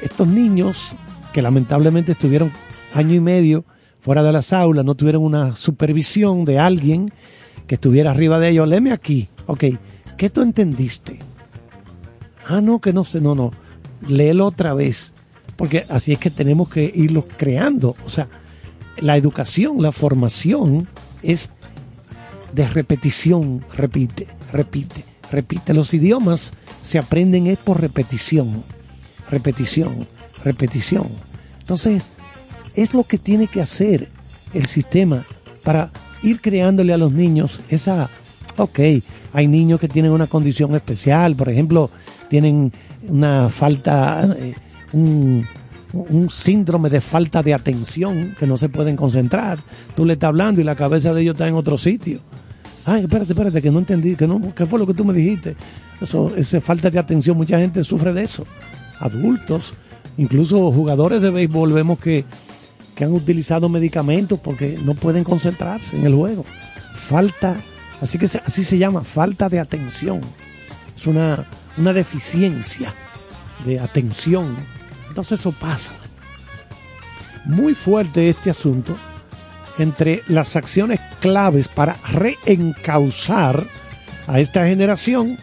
estos 0.00 0.26
niños 0.26 0.78
que 1.32 1.42
lamentablemente 1.42 2.10
estuvieron 2.10 2.50
año 2.92 3.14
y 3.14 3.20
medio 3.20 3.64
fuera 4.02 4.22
de 4.22 4.32
las 4.32 4.52
aulas, 4.52 4.84
no 4.84 4.94
tuvieron 4.94 5.22
una 5.22 5.54
supervisión 5.54 6.44
de 6.44 6.58
alguien 6.58 7.10
que 7.66 7.76
estuviera 7.76 8.10
arriba 8.10 8.38
de 8.38 8.50
ellos, 8.50 8.68
léeme 8.68 8.92
aquí, 8.92 9.28
ok, 9.46 9.64
¿qué 10.16 10.28
tú 10.28 10.42
entendiste? 10.42 11.20
Ah, 12.46 12.60
no, 12.60 12.80
que 12.80 12.92
no 12.92 13.04
sé, 13.04 13.20
no, 13.20 13.34
no, 13.34 13.52
léelo 14.06 14.46
otra 14.46 14.74
vez, 14.74 15.12
porque 15.56 15.84
así 15.88 16.12
es 16.12 16.18
que 16.18 16.30
tenemos 16.30 16.68
que 16.68 16.92
irlos 16.94 17.24
creando, 17.36 17.96
o 18.04 18.10
sea, 18.10 18.28
la 18.98 19.16
educación, 19.16 19.80
la 19.80 19.92
formación 19.92 20.88
es 21.22 21.50
de 22.52 22.66
repetición, 22.66 23.64
repite, 23.74 24.26
repite, 24.52 25.04
repite. 25.30 25.72
Los 25.72 25.94
idiomas 25.94 26.52
se 26.82 26.98
aprenden 26.98 27.46
es 27.46 27.58
por 27.58 27.80
repetición, 27.80 28.62
repetición, 29.30 30.06
repetición. 30.44 31.06
Entonces, 31.60 32.04
es 32.74 32.94
lo 32.94 33.04
que 33.04 33.18
tiene 33.18 33.46
que 33.46 33.60
hacer 33.60 34.08
el 34.52 34.66
sistema 34.66 35.24
para 35.62 35.90
ir 36.22 36.40
creándole 36.40 36.92
a 36.92 36.98
los 36.98 37.12
niños 37.12 37.60
esa, 37.68 38.08
ok, 38.56 38.80
hay 39.32 39.46
niños 39.46 39.80
que 39.80 39.88
tienen 39.88 40.12
una 40.12 40.26
condición 40.26 40.74
especial, 40.74 41.34
por 41.34 41.48
ejemplo, 41.48 41.90
tienen 42.28 42.72
una 43.08 43.48
falta, 43.48 44.28
eh, 44.38 44.54
un, 44.92 45.46
síndrome 46.30 46.88
de 46.88 47.00
falta 47.00 47.42
de 47.42 47.52
atención, 47.52 48.34
que 48.38 48.46
no 48.46 48.56
se 48.56 48.70
pueden 48.70 48.96
concentrar. 48.96 49.58
Tú 49.94 50.06
le 50.06 50.14
estás 50.14 50.28
hablando 50.28 50.60
y 50.60 50.64
la 50.64 50.74
cabeza 50.74 51.12
de 51.12 51.20
ellos 51.20 51.34
está 51.34 51.46
en 51.46 51.54
otro 51.54 51.76
sitio 51.76 52.20
Ay, 52.84 53.02
espérate, 53.04 53.32
espérate, 53.32 53.62
que 53.62 53.70
no 53.70 53.78
entendí, 53.78 54.16
que 54.16 54.26
no, 54.26 54.52
¿qué 54.54 54.66
fue 54.66 54.78
lo 54.78 54.86
que 54.86 54.94
tú 54.94 55.04
me 55.04 55.12
dijiste? 55.12 55.54
Eso, 56.00 56.34
esa 56.34 56.60
falta 56.60 56.90
de 56.90 56.98
atención, 56.98 57.36
mucha 57.36 57.58
gente 57.58 57.84
sufre 57.84 58.12
de 58.12 58.24
eso. 58.24 58.44
Adultos, 58.98 59.74
incluso 60.16 60.72
jugadores 60.72 61.20
de 61.20 61.30
béisbol, 61.30 61.72
vemos 61.72 62.00
que, 62.00 62.24
que 62.94 63.04
han 63.04 63.12
utilizado 63.12 63.68
medicamentos 63.68 64.38
porque 64.38 64.78
no 64.82 64.94
pueden 64.94 65.24
concentrarse 65.24 65.96
en 65.96 66.06
el 66.06 66.14
juego. 66.14 66.44
Falta, 66.94 67.56
así 68.00 68.18
que 68.18 68.26
así 68.26 68.64
se 68.64 68.78
llama, 68.78 69.02
falta 69.04 69.48
de 69.48 69.60
atención. 69.60 70.20
Es 70.96 71.06
una, 71.06 71.46
una 71.78 71.92
deficiencia 71.92 72.94
de 73.64 73.80
atención. 73.80 74.56
Entonces 75.08 75.40
eso 75.40 75.52
pasa. 75.52 75.92
Muy 77.44 77.74
fuerte 77.74 78.28
este 78.28 78.50
asunto 78.50 78.96
entre 79.78 80.22
las 80.28 80.56
acciones 80.56 81.00
claves 81.20 81.68
para 81.68 81.96
reencauzar 82.12 83.66
a 84.26 84.40
esta 84.40 84.66
generación. 84.66 85.38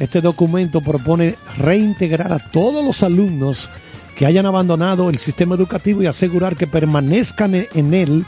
Este 0.00 0.20
documento 0.20 0.80
propone 0.80 1.36
reintegrar 1.56 2.32
a 2.32 2.38
todos 2.38 2.84
los 2.84 3.02
alumnos 3.02 3.70
que 4.16 4.26
hayan 4.26 4.46
abandonado 4.46 5.10
el 5.10 5.18
sistema 5.18 5.54
educativo 5.56 6.02
y 6.02 6.06
asegurar 6.06 6.56
que 6.56 6.66
permanezcan 6.66 7.54
en 7.54 7.94
él, 7.94 8.24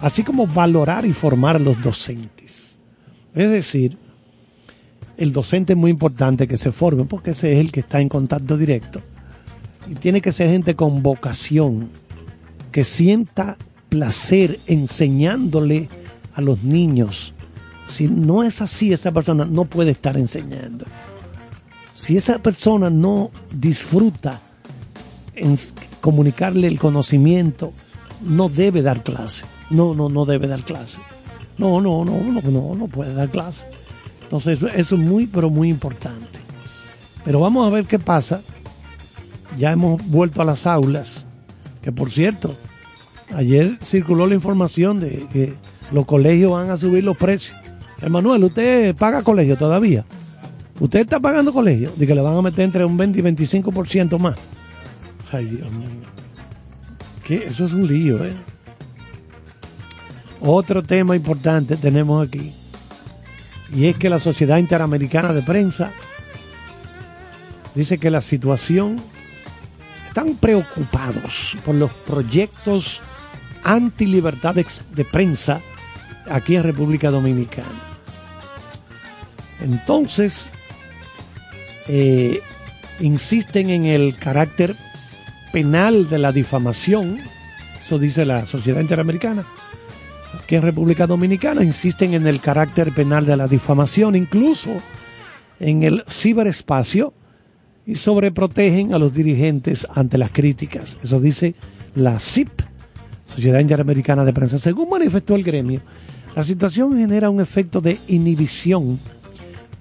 así 0.00 0.24
como 0.24 0.46
valorar 0.46 1.06
y 1.06 1.12
formar 1.12 1.56
a 1.56 1.60
los 1.60 1.80
docentes. 1.82 2.78
Es 3.34 3.50
decir, 3.50 3.96
el 5.16 5.32
docente 5.32 5.74
es 5.74 5.78
muy 5.78 5.90
importante 5.90 6.48
que 6.48 6.56
se 6.56 6.72
forme 6.72 7.04
porque 7.04 7.30
ese 7.30 7.52
es 7.52 7.58
el 7.58 7.70
que 7.70 7.80
está 7.80 8.00
en 8.00 8.08
contacto 8.08 8.56
directo. 8.56 9.00
Y 9.88 9.94
tiene 9.94 10.20
que 10.20 10.32
ser 10.32 10.50
gente 10.50 10.74
con 10.74 11.02
vocación, 11.02 11.90
que 12.72 12.84
sienta 12.84 13.56
placer 13.88 14.58
enseñándole 14.66 15.88
a 16.34 16.40
los 16.40 16.64
niños. 16.64 17.34
Si 17.86 18.08
no 18.08 18.42
es 18.42 18.62
así, 18.62 18.92
esa 18.92 19.12
persona 19.12 19.44
no 19.44 19.64
puede 19.64 19.90
estar 19.92 20.16
enseñando. 20.16 20.84
Si 21.94 22.16
esa 22.16 22.38
persona 22.38 22.88
no 22.88 23.30
disfruta 23.52 24.40
en 25.40 25.58
comunicarle 26.00 26.68
el 26.68 26.78
conocimiento, 26.78 27.72
no 28.22 28.48
debe 28.48 28.82
dar 28.82 29.02
clase. 29.02 29.46
No, 29.70 29.94
no, 29.94 30.08
no 30.08 30.26
debe 30.26 30.48
dar 30.48 30.62
clase. 30.62 30.98
No, 31.58 31.80
no, 31.80 32.04
no, 32.04 32.20
no, 32.22 32.74
no, 32.74 32.88
puede 32.88 33.14
dar 33.14 33.28
clase. 33.30 33.66
Entonces, 34.22 34.58
eso 34.74 34.94
es 34.94 35.00
muy, 35.00 35.26
pero 35.26 35.50
muy 35.50 35.68
importante. 35.68 36.38
Pero 37.24 37.40
vamos 37.40 37.66
a 37.66 37.70
ver 37.70 37.86
qué 37.86 37.98
pasa. 37.98 38.42
Ya 39.58 39.72
hemos 39.72 40.04
vuelto 40.08 40.42
a 40.42 40.44
las 40.44 40.66
aulas, 40.66 41.26
que 41.82 41.90
por 41.90 42.10
cierto, 42.10 42.54
ayer 43.34 43.78
circuló 43.82 44.26
la 44.26 44.34
información 44.34 45.00
de 45.00 45.26
que 45.32 45.54
los 45.92 46.06
colegios 46.06 46.52
van 46.52 46.70
a 46.70 46.76
subir 46.76 47.02
los 47.02 47.16
precios. 47.16 47.56
Emanuel, 48.00 48.44
¿usted 48.44 48.94
paga 48.94 49.22
colegio 49.22 49.56
todavía? 49.56 50.04
¿Usted 50.78 51.00
está 51.00 51.20
pagando 51.20 51.52
colegio? 51.52 51.90
De 51.96 52.06
que 52.06 52.14
le 52.14 52.22
van 52.22 52.36
a 52.36 52.42
meter 52.42 52.64
entre 52.64 52.84
un 52.84 52.96
20 52.96 53.18
y 53.18 53.22
25% 53.22 54.18
más. 54.18 54.36
Ay, 55.32 55.46
Dios 55.46 55.70
mío. 55.72 55.88
¿Qué? 57.24 57.44
Eso 57.46 57.66
es 57.66 57.72
un 57.72 57.86
lío, 57.86 58.24
¿eh? 58.24 58.34
Otro 60.40 60.82
tema 60.82 61.14
importante 61.14 61.76
tenemos 61.76 62.26
aquí, 62.26 62.52
y 63.74 63.86
es 63.86 63.96
que 63.96 64.08
la 64.08 64.18
Sociedad 64.18 64.56
Interamericana 64.56 65.32
de 65.32 65.42
Prensa 65.42 65.92
dice 67.74 67.98
que 67.98 68.10
la 68.10 68.20
situación 68.22 68.96
están 70.08 70.34
preocupados 70.36 71.58
por 71.64 71.74
los 71.74 71.92
proyectos 71.92 73.00
anti 73.62 74.06
libertad 74.06 74.54
de, 74.54 74.66
de 74.94 75.04
prensa 75.04 75.60
aquí 76.28 76.56
en 76.56 76.62
República 76.62 77.10
Dominicana. 77.10 77.68
Entonces, 79.60 80.48
eh, 81.86 82.40
insisten 82.98 83.68
en 83.70 83.84
el 83.84 84.16
carácter 84.16 84.74
penal 85.52 86.08
de 86.08 86.18
la 86.18 86.32
difamación, 86.32 87.18
eso 87.84 87.98
dice 87.98 88.24
la 88.24 88.46
Sociedad 88.46 88.80
Interamericana, 88.80 89.44
que 90.46 90.56
en 90.56 90.62
República 90.62 91.06
Dominicana 91.06 91.64
insisten 91.64 92.14
en 92.14 92.26
el 92.26 92.40
carácter 92.40 92.92
penal 92.92 93.26
de 93.26 93.36
la 93.36 93.48
difamación, 93.48 94.16
incluso 94.16 94.70
en 95.58 95.82
el 95.82 96.04
ciberespacio, 96.08 97.12
y 97.86 97.96
sobreprotegen 97.96 98.94
a 98.94 98.98
los 98.98 99.12
dirigentes 99.12 99.86
ante 99.92 100.18
las 100.18 100.30
críticas. 100.30 100.98
Eso 101.02 101.18
dice 101.18 101.54
la 101.94 102.18
CIP, 102.18 102.50
Sociedad 103.26 103.58
Interamericana 103.58 104.24
de 104.24 104.32
Prensa. 104.32 104.58
Según 104.58 104.90
manifestó 104.90 105.34
el 105.34 105.42
gremio, 105.42 105.80
la 106.36 106.42
situación 106.42 106.96
genera 106.96 107.30
un 107.30 107.40
efecto 107.40 107.80
de 107.80 107.98
inhibición 108.08 108.98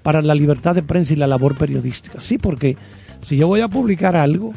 para 0.02 0.22
la 0.22 0.34
libertad 0.34 0.74
de 0.74 0.82
prensa 0.82 1.14
y 1.14 1.18
la 1.18 1.28
labor 1.28 1.56
periodística. 1.56 2.20
Sí, 2.20 2.38
porque 2.38 2.78
si 3.24 3.38
yo 3.38 3.48
voy 3.48 3.62
a 3.62 3.68
publicar 3.68 4.16
algo, 4.16 4.54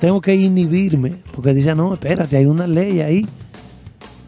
tengo 0.00 0.20
que 0.22 0.34
inhibirme, 0.34 1.12
porque 1.34 1.52
dice, 1.52 1.74
no, 1.74 1.92
espérate, 1.92 2.38
hay 2.38 2.46
una 2.46 2.66
ley 2.66 3.00
ahí 3.00 3.26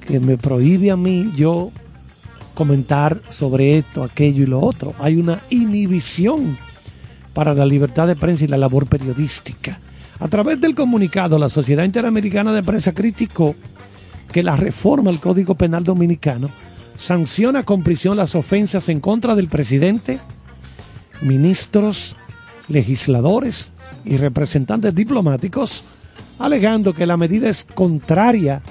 que 0.07 0.20
me 0.20 0.37
prohíbe 0.37 0.91
a 0.91 0.97
mí 0.97 1.33
yo 1.35 1.73
comentar 2.55 3.23
sobre 3.29 3.79
esto, 3.79 4.05
aquello 4.05 4.43
y 4.43 4.47
lo 4.47 4.61
otro. 4.61 4.95
Hay 4.99 5.16
una 5.16 5.41
inhibición 5.49 6.59
para 7.33 7.55
la 7.55 7.64
libertad 7.64 8.07
de 8.07 8.16
prensa 8.16 8.45
y 8.45 8.49
la 8.49 8.59
labor 8.59 8.87
periodística. 8.87 9.81
A 10.20 10.29
través 10.29 10.61
del 10.61 10.75
comunicado, 10.75 11.39
la 11.39 11.49
Sociedad 11.49 11.85
Interamericana 11.85 12.53
de 12.53 12.62
Prensa 12.62 12.93
criticó 12.93 13.55
que 14.31 14.43
la 14.43 14.57
reforma 14.57 15.11
al 15.11 15.20
Código 15.20 15.55
Penal 15.55 15.85
Dominicano 15.85 16.51
sanciona 16.99 17.62
con 17.62 17.83
prisión 17.83 18.18
las 18.18 18.35
ofensas 18.35 18.91
en 18.91 19.01
contra 19.01 19.35
del 19.35 19.49
presidente, 19.49 20.20
ministros, 21.23 22.14
legisladores 22.68 23.73
y 24.05 24.17
representantes 24.17 24.95
diplomáticos, 24.95 25.85
alegando 26.39 26.93
que 26.93 27.07
la 27.07 27.17
medida 27.17 27.49
es 27.49 27.65
contraria 27.75 28.63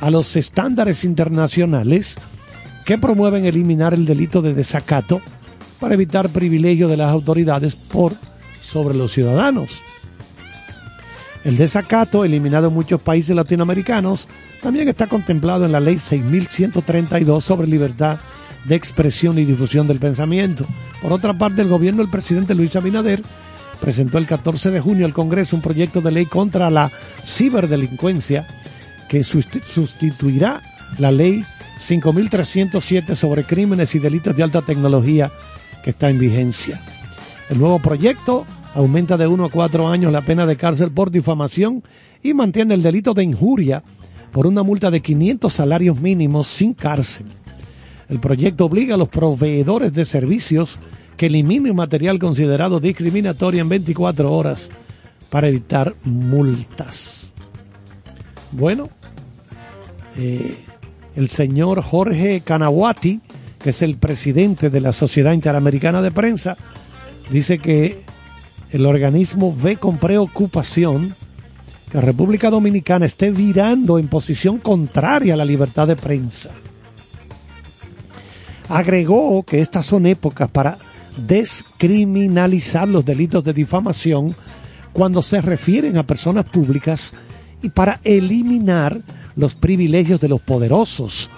a 0.00 0.10
los 0.10 0.36
estándares 0.36 1.04
internacionales 1.04 2.18
que 2.84 2.98
promueven 2.98 3.44
eliminar 3.44 3.94
el 3.94 4.06
delito 4.06 4.40
de 4.40 4.54
desacato 4.54 5.20
para 5.80 5.94
evitar 5.94 6.28
privilegio 6.30 6.88
de 6.88 6.96
las 6.96 7.10
autoridades 7.10 7.74
por 7.74 8.12
sobre 8.62 8.94
los 8.94 9.12
ciudadanos. 9.12 9.82
El 11.44 11.56
desacato, 11.56 12.24
eliminado 12.24 12.68
en 12.68 12.74
muchos 12.74 13.00
países 13.00 13.34
latinoamericanos, 13.34 14.28
también 14.62 14.88
está 14.88 15.06
contemplado 15.06 15.64
en 15.64 15.72
la 15.72 15.80
Ley 15.80 15.98
6132 15.98 17.44
sobre 17.44 17.68
libertad 17.68 18.18
de 18.64 18.74
expresión 18.74 19.38
y 19.38 19.44
difusión 19.44 19.86
del 19.86 19.98
pensamiento. 19.98 20.64
Por 21.00 21.12
otra 21.12 21.36
parte, 21.36 21.62
el 21.62 21.68
gobierno 21.68 22.02
del 22.02 22.10
presidente 22.10 22.54
Luis 22.54 22.74
Abinader 22.74 23.22
presentó 23.80 24.18
el 24.18 24.26
14 24.26 24.70
de 24.70 24.80
junio 24.80 25.06
al 25.06 25.12
Congreso 25.12 25.56
un 25.56 25.62
proyecto 25.62 26.00
de 26.00 26.10
ley 26.10 26.26
contra 26.26 26.70
la 26.70 26.90
ciberdelincuencia 27.24 28.46
que 29.08 29.24
sustituirá 29.24 30.62
la 30.98 31.10
ley 31.10 31.44
5307 31.80 33.14
sobre 33.14 33.44
crímenes 33.44 33.94
y 33.94 33.98
delitos 33.98 34.36
de 34.36 34.42
alta 34.42 34.62
tecnología 34.62 35.30
que 35.82 35.90
está 35.90 36.10
en 36.10 36.18
vigencia. 36.18 36.80
El 37.48 37.58
nuevo 37.58 37.78
proyecto 37.78 38.46
aumenta 38.74 39.16
de 39.16 39.26
1 39.26 39.44
a 39.44 39.50
4 39.50 39.88
años 39.88 40.12
la 40.12 40.20
pena 40.20 40.44
de 40.44 40.56
cárcel 40.56 40.90
por 40.92 41.10
difamación 41.10 41.82
y 42.22 42.34
mantiene 42.34 42.74
el 42.74 42.82
delito 42.82 43.14
de 43.14 43.24
injuria 43.24 43.82
por 44.32 44.46
una 44.46 44.62
multa 44.62 44.90
de 44.90 45.00
500 45.00 45.52
salarios 45.52 46.00
mínimos 46.00 46.48
sin 46.48 46.74
cárcel. 46.74 47.26
El 48.08 48.20
proyecto 48.20 48.66
obliga 48.66 48.94
a 48.94 48.98
los 48.98 49.08
proveedores 49.08 49.92
de 49.92 50.04
servicios 50.04 50.78
que 51.18 51.26
eliminen 51.26 51.76
material 51.76 52.18
considerado 52.18 52.80
discriminatorio 52.80 53.60
en 53.60 53.68
24 53.68 54.32
horas 54.32 54.70
para 55.28 55.48
evitar 55.48 55.92
multas. 56.04 57.32
Bueno, 58.52 58.88
eh, 60.16 60.56
el 61.14 61.28
señor 61.28 61.82
Jorge 61.82 62.40
Kanawati 62.40 63.20
que 63.58 63.70
es 63.70 63.82
el 63.82 63.96
presidente 63.96 64.70
de 64.70 64.80
la 64.80 64.92
Sociedad 64.92 65.32
Interamericana 65.32 66.00
de 66.02 66.10
Prensa, 66.10 66.56
dice 67.30 67.58
que 67.58 67.98
el 68.70 68.86
organismo 68.86 69.54
ve 69.56 69.76
con 69.76 69.98
preocupación 69.98 71.14
que 71.90 72.00
República 72.00 72.50
Dominicana 72.50 73.06
esté 73.06 73.30
virando 73.30 73.98
en 73.98 74.08
posición 74.08 74.58
contraria 74.58 75.34
a 75.34 75.36
la 75.36 75.44
libertad 75.44 75.88
de 75.88 75.96
prensa. 75.96 76.50
Agregó 78.68 79.42
que 79.44 79.62
estas 79.62 79.86
son 79.86 80.04
épocas 80.04 80.50
para 80.50 80.76
descriminalizar 81.26 82.88
los 82.88 83.04
delitos 83.04 83.44
de 83.44 83.52
difamación 83.52 84.34
cuando 84.92 85.22
se 85.22 85.40
refieren 85.40 85.96
a 85.96 86.06
personas 86.06 86.48
públicas 86.48 87.12
y 87.62 87.70
para 87.70 88.00
eliminar 88.04 89.00
los 89.36 89.54
privilegios 89.54 90.20
de 90.20 90.28
los 90.28 90.40
poderosos 90.40 91.30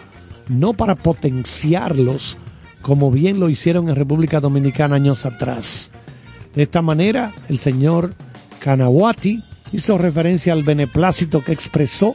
no 0.51 0.75
para 0.75 0.97
potenciarlos 0.97 2.37
como 2.83 3.11
bien 3.11 3.41
lo 3.41 3.49
hicieron 3.49 3.89
en 3.89 3.97
República 3.97 4.41
Dominicana 4.41 4.97
años 4.97 5.27
atrás. 5.27 5.93
De 6.55 6.63
esta 6.63 6.83
manera, 6.83 7.33
el 7.49 7.61
señor 7.61 8.15
Kanawati 8.59 9.43
hizo 9.73 9.99
referencia 9.99 10.53
al 10.53 10.65
beneplácito 10.65 11.45
que 11.45 11.53
expresó 11.53 12.15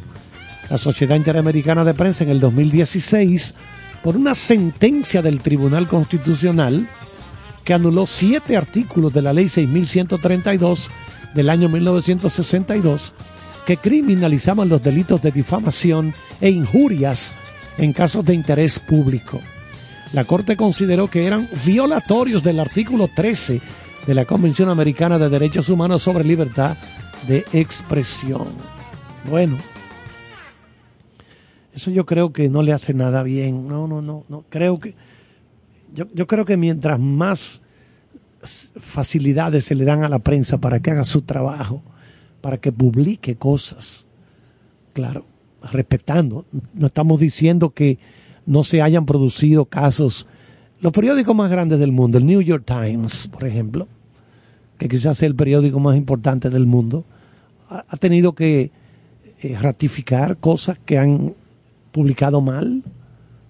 la 0.70 0.78
Sociedad 0.78 1.16
Interamericana 1.16 1.86
de 1.86 1.94
Prensa 1.94 2.24
en 2.24 2.32
el 2.32 2.40
2016 2.40 3.56
por 4.04 4.18
una 4.18 4.36
sentencia 4.36 5.22
del 5.22 5.40
Tribunal 5.40 5.88
Constitucional 5.88 6.88
que 7.66 7.74
anuló 7.74 8.06
siete 8.06 8.56
artículos 8.56 9.12
de 9.12 9.24
la 9.24 9.34
Ley 9.34 9.50
6132 9.50 10.90
del 11.34 11.50
año 11.50 11.68
1962 11.68 13.14
que 13.66 13.78
criminalizaban 13.78 14.70
los 14.70 14.82
delitos 14.82 15.22
de 15.22 15.32
difamación 15.32 16.14
e 16.40 16.50
injurias 16.50 17.34
en 17.78 17.92
casos 17.92 18.24
de 18.24 18.36
interés 18.36 18.80
público. 18.80 19.42
La 20.14 20.24
Corte 20.24 20.56
consideró 20.56 21.08
que 21.08 21.26
eran 21.26 21.50
violatorios 21.66 22.44
del 22.44 22.60
artículo 22.60 23.10
13 23.14 23.60
de 24.06 24.14
la 24.14 24.26
Convención 24.26 24.70
Americana 24.70 25.18
de 25.18 25.30
Derechos 25.30 25.68
Humanos 25.68 26.04
sobre 26.04 26.24
Libertad 26.24 26.78
de 27.28 27.44
Expresión. 27.52 28.48
Bueno, 29.30 29.58
eso 31.74 31.90
yo 31.90 32.06
creo 32.06 32.32
que 32.32 32.48
no 32.48 32.62
le 32.62 32.72
hace 32.72 32.94
nada 32.94 33.24
bien. 33.24 33.68
No, 33.68 33.88
no, 33.88 34.04
no, 34.04 34.24
no. 34.30 34.46
Creo 34.50 34.80
que 34.80 34.96
yo, 35.96 36.28
creo 36.28 36.46
que 36.46 36.58
mientras 36.58 37.00
más 37.00 37.62
facilidades 38.44 39.66
se 39.66 39.76
le 39.76 39.86
dan 39.86 40.04
a 40.04 40.10
la 40.10 40.20
prensa 40.20 40.58
para 40.60 40.80
que 40.82 40.92
haga 40.92 41.06
su 41.06 41.22
trabajo, 41.22 41.82
para 42.42 42.58
que 42.58 42.72
publique 42.72 43.36
cosas, 43.38 44.06
claro, 44.94 45.26
respetando. 45.72 46.46
No 46.74 46.88
estamos 46.88 47.20
diciendo 47.20 47.72
que 47.72 47.98
no 48.46 48.64
se 48.64 48.82
hayan 48.82 49.06
producido 49.06 49.66
casos. 49.66 50.28
Los 50.82 50.92
periódicos 50.92 51.36
más 51.36 51.50
grandes 51.50 51.80
del 51.80 51.92
mundo, 51.92 52.18
el 52.18 52.26
New 52.26 52.42
York 52.42 52.66
Times, 52.66 53.28
por 53.30 53.48
ejemplo, 53.48 53.88
que 54.78 54.90
quizás 54.90 55.18
sea 55.18 55.28
el 55.28 55.36
periódico 55.36 55.80
más 55.80 55.96
importante 55.96 56.50
del 56.50 56.66
mundo, 56.66 57.06
ha, 57.70 57.98
tenido 57.98 58.36
que 58.36 58.72
eh, 59.42 59.58
ratificar 59.60 60.38
cosas 60.38 60.78
que 60.78 60.98
han 61.00 61.34
publicado 61.92 62.42
mal. 62.42 62.84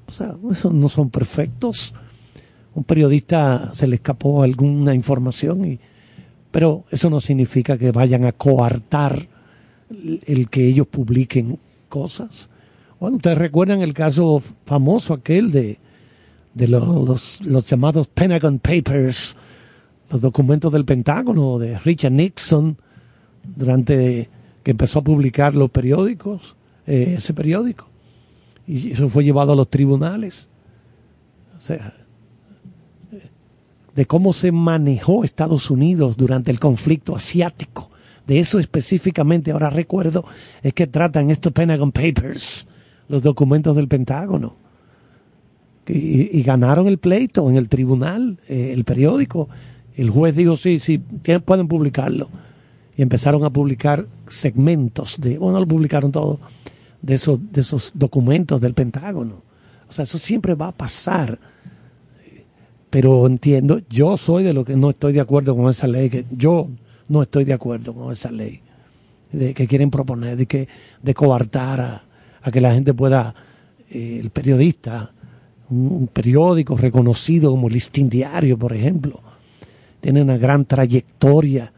O 0.07 0.11
sea, 0.11 0.35
no 0.71 0.87
son 0.87 1.09
perfectos. 1.09 1.95
Un 2.75 2.83
periodista 2.83 3.73
se 3.73 3.87
le 3.87 3.95
escapó 3.95 4.43
alguna 4.43 4.93
información, 4.93 5.65
y, 5.65 5.79
pero 6.51 6.83
eso 6.91 7.09
no 7.09 7.19
significa 7.19 7.77
que 7.77 7.91
vayan 7.91 8.25
a 8.25 8.33
coartar 8.33 9.17
el 10.27 10.49
que 10.49 10.67
ellos 10.67 10.85
publiquen 10.87 11.57
cosas. 11.89 12.49
Bueno, 12.99 13.17
ustedes 13.17 13.37
recuerdan 13.37 13.81
el 13.81 13.93
caso 13.93 14.41
famoso 14.65 15.13
aquel 15.13 15.51
de, 15.51 15.79
de 16.53 16.67
los, 16.67 17.41
los, 17.41 17.65
llamados 17.65 18.07
Pentagon 18.07 18.59
Papers, 18.59 19.37
los 20.09 20.21
documentos 20.21 20.71
del 20.71 20.85
Pentágono 20.85 21.57
de 21.59 21.79
Richard 21.79 22.11
Nixon, 22.11 22.77
durante 23.55 24.29
que 24.63 24.71
empezó 24.71 24.99
a 24.99 25.03
publicar 25.03 25.55
los 25.55 25.69
periódicos, 25.69 26.55
eh, 26.87 27.15
ese 27.17 27.33
periódico. 27.33 27.87
Y 28.67 28.91
eso 28.91 29.09
fue 29.09 29.23
llevado 29.23 29.53
a 29.53 29.55
los 29.55 29.69
tribunales. 29.69 30.49
O 31.57 31.61
sea, 31.61 31.93
de 33.95 34.05
cómo 34.05 34.33
se 34.33 34.51
manejó 34.51 35.23
Estados 35.23 35.71
Unidos 35.71 36.17
durante 36.17 36.51
el 36.51 36.59
conflicto 36.59 37.15
asiático 37.15 37.89
de 38.27 38.39
eso 38.39 38.59
específicamente, 38.59 39.51
ahora 39.51 39.69
recuerdo, 39.69 40.25
es 40.63 40.73
que 40.73 40.87
tratan 40.87 41.29
estos 41.29 41.51
Pentagon 41.53 41.91
Papers, 41.91 42.67
los 43.07 43.21
documentos 43.21 43.75
del 43.75 43.87
Pentágono. 43.87 44.57
y, 45.87 46.41
ganaron 46.41 46.87
el 46.87 46.97
pleito 46.97 47.47
en 47.47 47.57
el 47.57 47.69
tribunal, 47.69 48.39
eh, 48.47 48.71
el 48.73 48.85
periódico. 48.85 49.49
El 49.93 50.09
juez 50.09 50.35
dijo, 50.35 50.57
sí, 50.57 50.79
sí, 50.79 50.97
pueden 50.97 51.67
publicarlo. 51.67 52.29
Y 52.97 53.03
empezaron 53.03 53.43
a 53.43 53.51
publicar 53.51 54.07
segmentos 54.27 55.17
de, 55.19 55.37
bueno, 55.37 55.59
lo 55.59 55.67
publicaron 55.67 56.11
todo, 56.11 56.39
de 57.03 57.13
esos, 57.13 57.39
de 57.51 57.61
esos 57.61 57.91
documentos 57.93 58.59
del 58.61 58.73
Pentágono. 58.73 59.43
O 59.87 59.91
sea, 59.91 60.03
eso 60.03 60.17
siempre 60.17 60.55
va 60.55 60.69
a 60.69 60.71
pasar. 60.71 61.37
Pero 62.95 63.27
entiendo, 63.27 63.81
yo 63.89 64.15
soy 64.15 64.45
de 64.45 64.53
lo 64.53 64.63
que 64.63 64.77
no 64.77 64.91
estoy 64.91 65.11
de 65.11 65.19
acuerdo 65.19 65.53
con 65.53 65.69
esa 65.69 65.85
ley, 65.85 66.09
que 66.09 66.23
yo 66.31 66.69
no 67.09 67.23
estoy 67.23 67.43
de 67.43 67.51
acuerdo 67.51 67.93
con 67.93 68.09
esa 68.09 68.31
ley 68.31 68.61
de 69.33 69.53
que 69.53 69.67
quieren 69.67 69.91
proponer, 69.91 70.37
de 70.37 70.45
que 70.45 70.69
de 71.01 71.13
coartar 71.13 72.05
a, 72.41 72.51
que 72.53 72.61
la 72.61 72.73
gente 72.73 72.93
pueda, 72.93 73.35
eh, 73.89 74.21
el 74.23 74.29
periodista, 74.29 75.11
un, 75.69 76.07
periódico 76.07 76.77
reconocido 76.77 77.51
como 77.51 77.67
Listín 77.67 78.07
Diario, 78.07 78.57
por 78.57 78.71
ejemplo, 78.71 79.19
tiene 79.99 80.21
una 80.21 80.37
gran 80.37 80.63
trayectoria, 80.63 81.73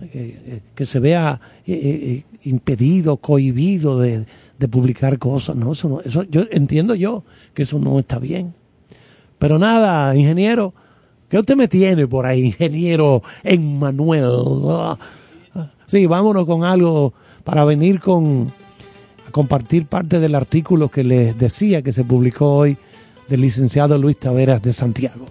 eh, 0.00 0.06
eh, 0.14 0.60
que 0.72 0.86
se 0.86 1.00
vea 1.00 1.40
impedido, 2.44 3.16
cohibido 3.16 3.98
de, 3.98 4.24
de 4.56 4.68
publicar 4.68 5.18
cosas, 5.18 5.56
¿no? 5.56 5.72
Eso, 5.72 5.88
no, 5.88 6.00
eso 6.00 6.22
yo 6.30 6.44
entiendo 6.52 6.94
yo 6.94 7.24
que 7.54 7.62
eso 7.62 7.80
no 7.80 7.98
está 7.98 8.20
bien. 8.20 8.54
Pero 9.40 9.58
nada, 9.58 10.14
ingeniero, 10.14 10.74
¿qué 11.30 11.38
usted 11.38 11.56
me 11.56 11.66
tiene 11.66 12.06
por 12.06 12.26
ahí, 12.26 12.48
ingeniero 12.48 13.22
Emmanuel? 13.42 14.30
Sí, 15.86 16.04
vámonos 16.04 16.44
con 16.44 16.62
algo 16.62 17.14
para 17.42 17.64
venir 17.64 18.00
con 18.00 18.52
a 19.26 19.30
compartir 19.32 19.86
parte 19.86 20.20
del 20.20 20.34
artículo 20.34 20.90
que 20.90 21.04
les 21.04 21.38
decía 21.38 21.80
que 21.80 21.92
se 21.92 22.04
publicó 22.04 22.54
hoy 22.54 22.76
del 23.28 23.40
licenciado 23.40 23.96
Luis 23.96 24.18
Taveras 24.18 24.60
de 24.60 24.74
Santiago. 24.74 25.24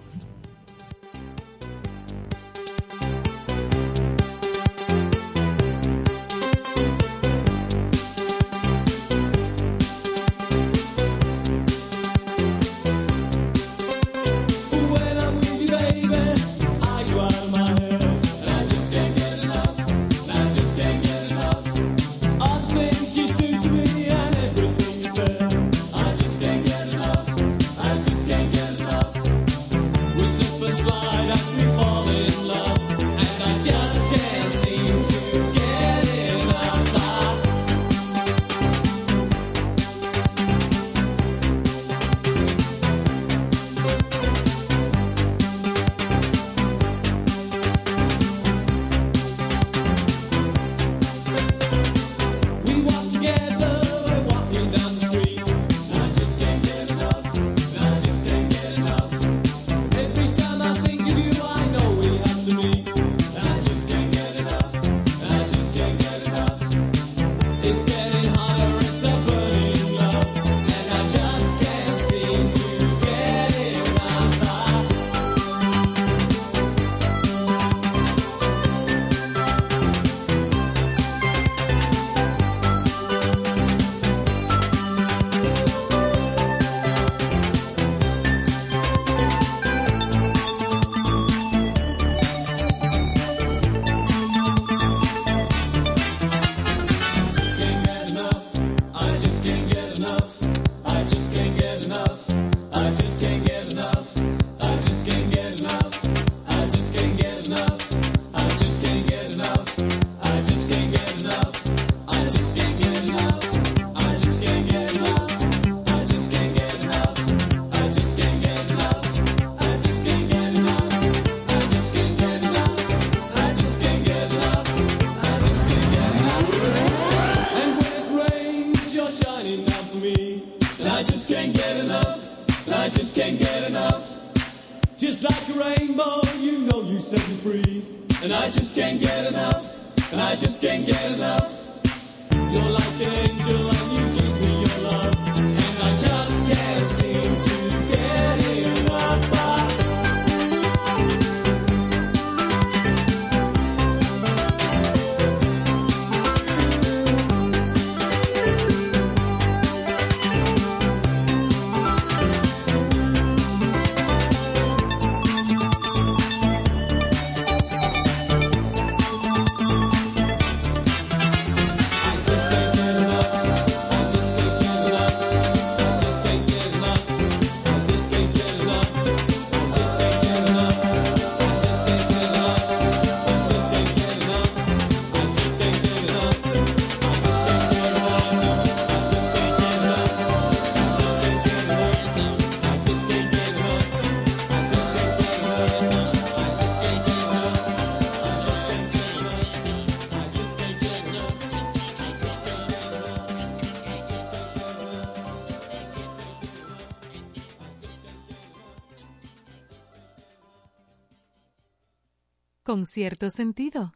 Con 212.70 212.86
cierto 212.86 213.30
sentido. 213.30 213.92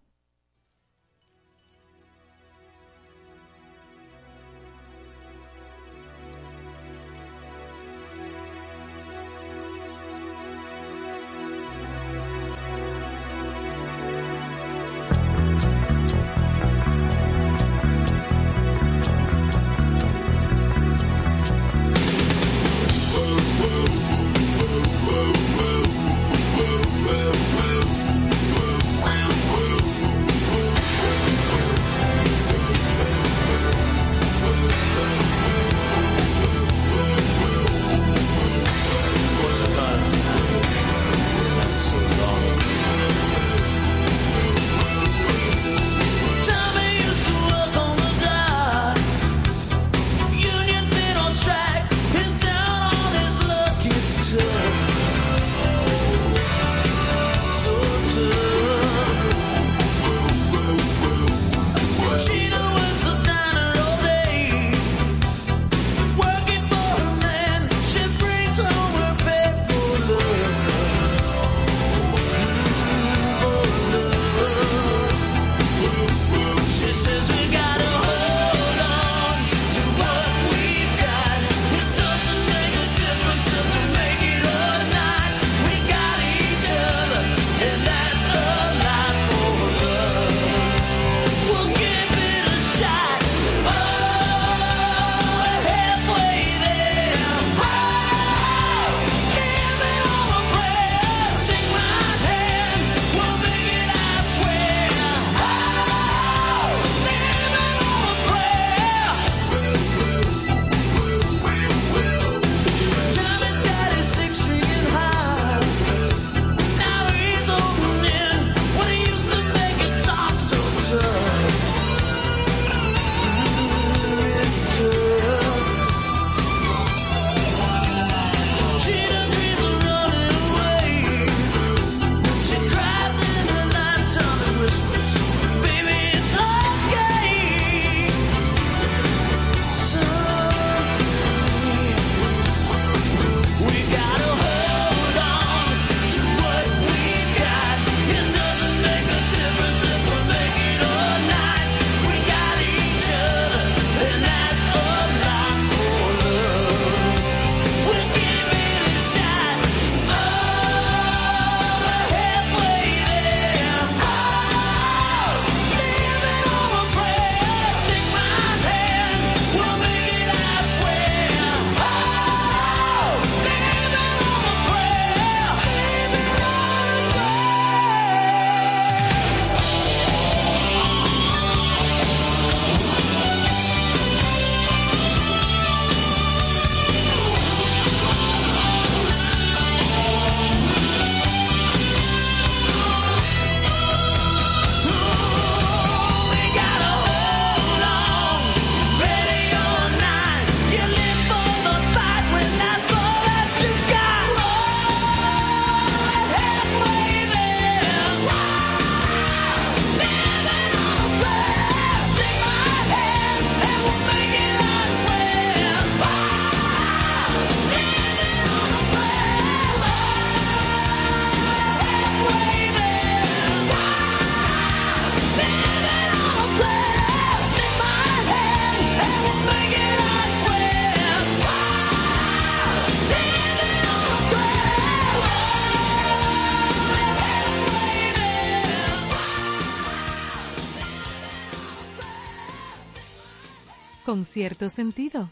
cierto 244.25 244.69
sentido. 244.69 245.29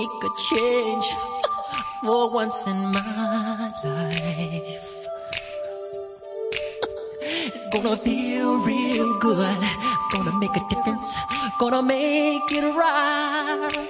make 0.00 0.24
a 0.24 0.30
change 0.48 1.06
for 2.02 2.30
once 2.30 2.66
in 2.66 2.78
my 2.96 3.72
life. 3.84 4.86
It's 7.54 7.66
gonna 7.72 7.96
feel 7.98 8.58
real 8.60 9.18
good. 9.18 9.58
Gonna 10.12 10.38
make 10.38 10.56
a 10.56 10.64
difference. 10.70 11.14
Gonna 11.58 11.82
make 11.82 11.99
make 12.40 12.52
it 12.52 12.74
right. 12.74 13.80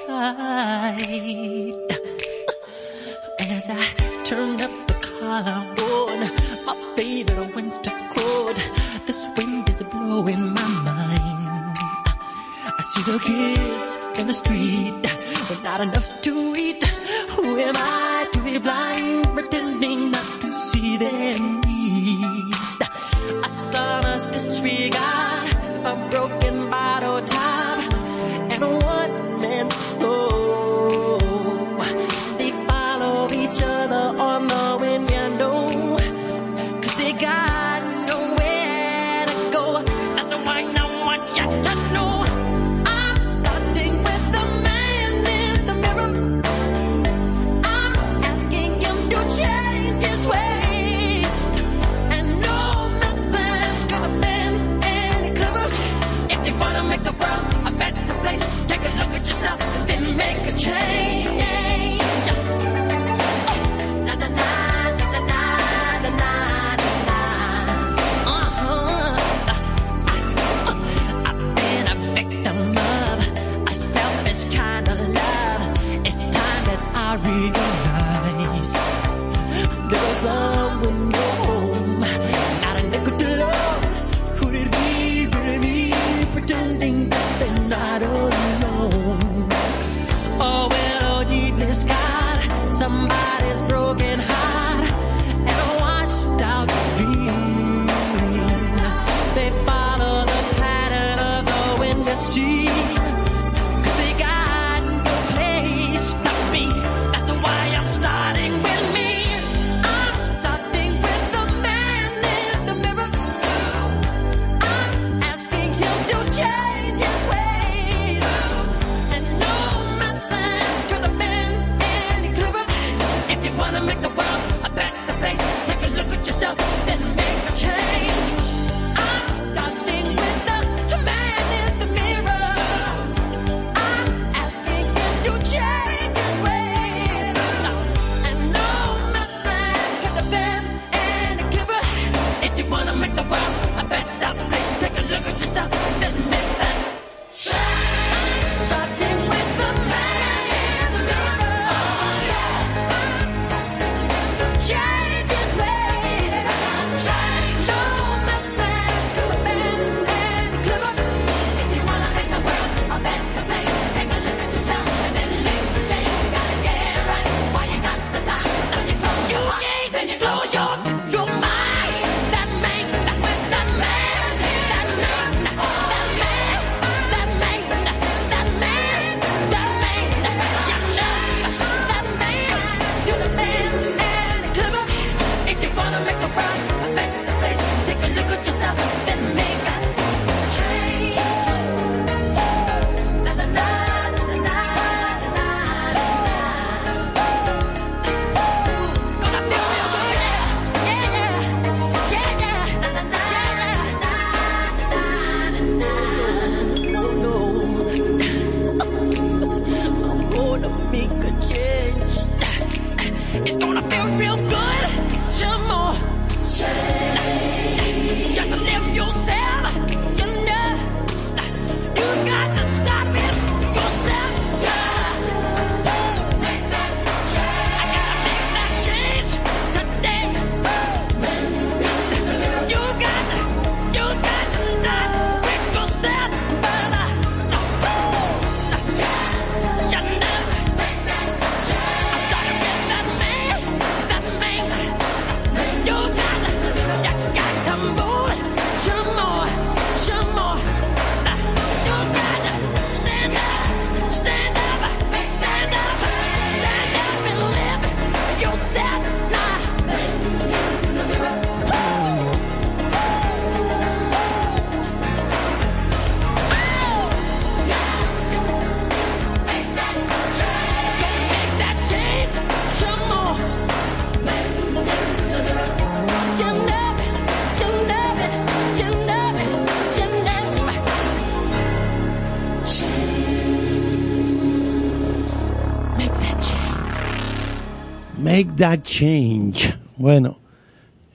Make 288.20 288.52
that 288.58 288.82
change. 288.82 289.74
Bueno, 289.96 290.38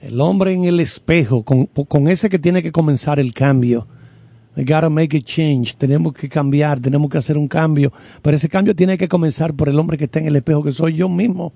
el 0.00 0.20
hombre 0.20 0.54
en 0.54 0.64
el 0.64 0.80
espejo, 0.80 1.44
con, 1.44 1.66
con 1.66 2.08
ese 2.08 2.28
que 2.28 2.40
tiene 2.40 2.64
que 2.64 2.72
comenzar 2.72 3.20
el 3.20 3.32
cambio. 3.32 3.86
We 4.56 4.64
gotta 4.64 4.88
make 4.88 5.16
a 5.16 5.20
change. 5.20 5.76
Tenemos 5.76 6.14
que 6.14 6.28
cambiar, 6.28 6.80
tenemos 6.80 7.08
que 7.08 7.18
hacer 7.18 7.38
un 7.38 7.46
cambio. 7.46 7.92
Pero 8.22 8.36
ese 8.36 8.48
cambio 8.48 8.74
tiene 8.74 8.98
que 8.98 9.06
comenzar 9.06 9.54
por 9.54 9.68
el 9.68 9.78
hombre 9.78 9.96
que 9.96 10.04
está 10.04 10.18
en 10.18 10.26
el 10.26 10.36
espejo, 10.36 10.64
que 10.64 10.72
soy 10.72 10.94
yo 10.94 11.08
mismo. 11.08 11.52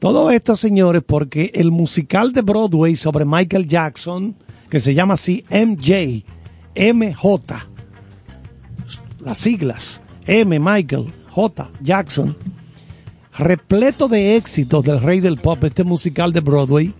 Todo 0.00 0.30
esto, 0.32 0.56
señores, 0.56 1.02
porque 1.06 1.52
el 1.54 1.70
musical 1.70 2.32
de 2.32 2.42
Broadway 2.42 2.96
sobre 2.96 3.24
Michael 3.24 3.66
Jackson, 3.66 4.34
que 4.68 4.80
se 4.80 4.92
llama 4.92 5.14
así 5.14 5.44
MJ, 5.50 6.24
MJ, 6.74 7.54
las 9.20 9.38
siglas, 9.38 10.02
M, 10.26 10.58
Michael, 10.58 11.12
J, 11.30 11.70
Jackson, 11.80 12.36
repleto 13.38 14.08
de 14.08 14.36
éxitos 14.36 14.84
del 14.84 15.00
rey 15.00 15.20
del 15.20 15.38
pop, 15.38 15.62
este 15.64 15.84
musical 15.84 16.32
de 16.32 16.40
Broadway, 16.40 16.92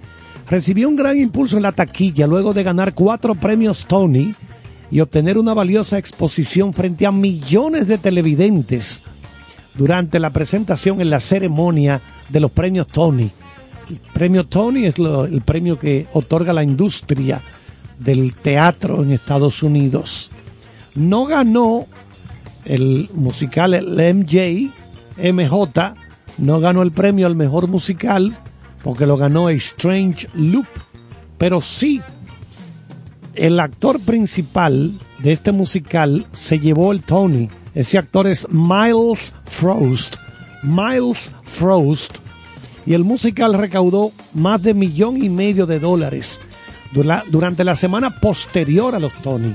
recibió 0.48 0.88
un 0.88 0.96
gran 0.96 1.20
impulso 1.20 1.56
en 1.56 1.64
la 1.64 1.72
taquilla 1.72 2.26
luego 2.26 2.54
de 2.54 2.62
ganar 2.62 2.94
cuatro 2.94 3.34
premios 3.34 3.86
Tony 3.86 4.34
y 4.90 5.00
obtener 5.00 5.36
una 5.36 5.52
valiosa 5.52 5.98
exposición 5.98 6.72
frente 6.72 7.06
a 7.06 7.12
millones 7.12 7.88
de 7.88 7.98
televidentes 7.98 9.02
durante 9.74 10.18
la 10.18 10.30
presentación 10.30 11.00
en 11.00 11.10
la 11.10 11.20
ceremonia 11.20 12.00
de 12.28 12.40
los 12.40 12.50
premios 12.50 12.86
Tony. 12.86 13.30
El 13.90 13.98
premio 14.12 14.44
Tony 14.44 14.86
es 14.86 14.96
el 14.98 15.42
premio 15.44 15.78
que 15.78 16.06
otorga 16.12 16.52
la 16.52 16.62
industria 16.62 17.42
del 17.98 18.34
teatro 18.34 19.02
en 19.02 19.10
Estados 19.10 19.62
Unidos. 19.62 20.30
No 20.94 21.26
ganó 21.26 21.86
el 22.64 23.08
musical 23.14 23.74
el 23.74 24.14
MJ, 24.14 24.70
MJ, 25.32 25.94
no 26.38 26.60
ganó 26.60 26.82
el 26.82 26.92
premio 26.92 27.26
al 27.26 27.36
mejor 27.36 27.68
musical 27.68 28.34
porque 28.82 29.06
lo 29.06 29.16
ganó 29.16 29.50
Strange 29.50 30.28
Loop, 30.34 30.66
pero 31.36 31.60
sí 31.60 32.00
el 33.34 33.60
actor 33.60 34.00
principal 34.00 34.92
de 35.18 35.32
este 35.32 35.52
musical 35.52 36.26
se 36.32 36.58
llevó 36.60 36.92
el 36.92 37.02
Tony. 37.02 37.48
Ese 37.74 37.98
actor 37.98 38.26
es 38.26 38.48
Miles 38.50 39.34
Frost. 39.44 40.16
Miles 40.62 41.32
Frost. 41.44 42.16
Y 42.86 42.94
el 42.94 43.04
musical 43.04 43.54
recaudó 43.54 44.12
más 44.34 44.62
de 44.62 44.74
millón 44.74 45.22
y 45.22 45.28
medio 45.28 45.66
de 45.66 45.78
dólares 45.78 46.40
dura- 46.92 47.22
durante 47.30 47.62
la 47.64 47.76
semana 47.76 48.18
posterior 48.18 48.94
a 48.94 48.98
los 48.98 49.12
Tony. 49.22 49.54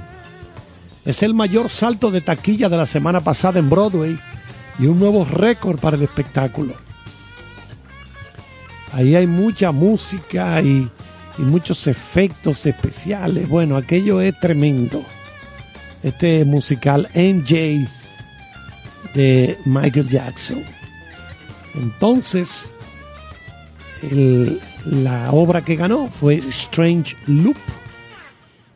Es 1.04 1.24
el 1.24 1.34
mayor 1.34 1.70
salto 1.70 2.12
de 2.12 2.22
taquilla 2.22 2.70
de 2.70 2.78
la 2.78 2.86
semana 2.86 3.22
pasada 3.22 3.60
en 3.60 3.70
Broadway 3.70 4.18
y 4.80 4.86
un 4.88 5.00
nuevo 5.00 5.26
récord 5.26 5.80
para 5.80 5.98
el 5.98 6.04
espectáculo. 6.04 6.74
Ahí 8.92 9.16
hay 9.16 9.28
mucha 9.28 9.72
música 9.72 10.62
y, 10.62 10.90
y 11.38 11.42
muchos 11.42 11.88
efectos 11.88 12.66
especiales. 12.66 13.50
Bueno, 13.50 13.76
aquello 13.76 14.22
es 14.22 14.40
tremendo. 14.40 15.04
Este 16.04 16.46
musical 16.46 17.10
MJ 17.16 17.88
de 19.14 19.58
Michael 19.66 20.10
Jackson. 20.10 20.64
Entonces, 21.76 22.74
la 24.86 25.32
obra 25.32 25.62
que 25.62 25.76
ganó 25.76 26.08
fue 26.08 26.36
Strange 26.50 27.16
Loop, 27.28 27.58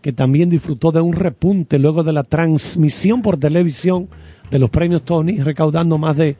que 0.02 0.14
también 0.14 0.50
disfrutó 0.50 0.92
de 0.92 1.02
un 1.02 1.14
repunte 1.14 1.80
luego 1.80 2.04
de 2.04 2.14
la 2.14 2.24
transmisión 2.24 3.22
por 3.22 3.38
televisión 3.38 4.10
de 4.50 4.60
los 4.60 4.70
premios 4.70 5.04
Tony, 5.04 5.40
recaudando 5.40 5.98
más 5.98 6.18
de 6.18 6.38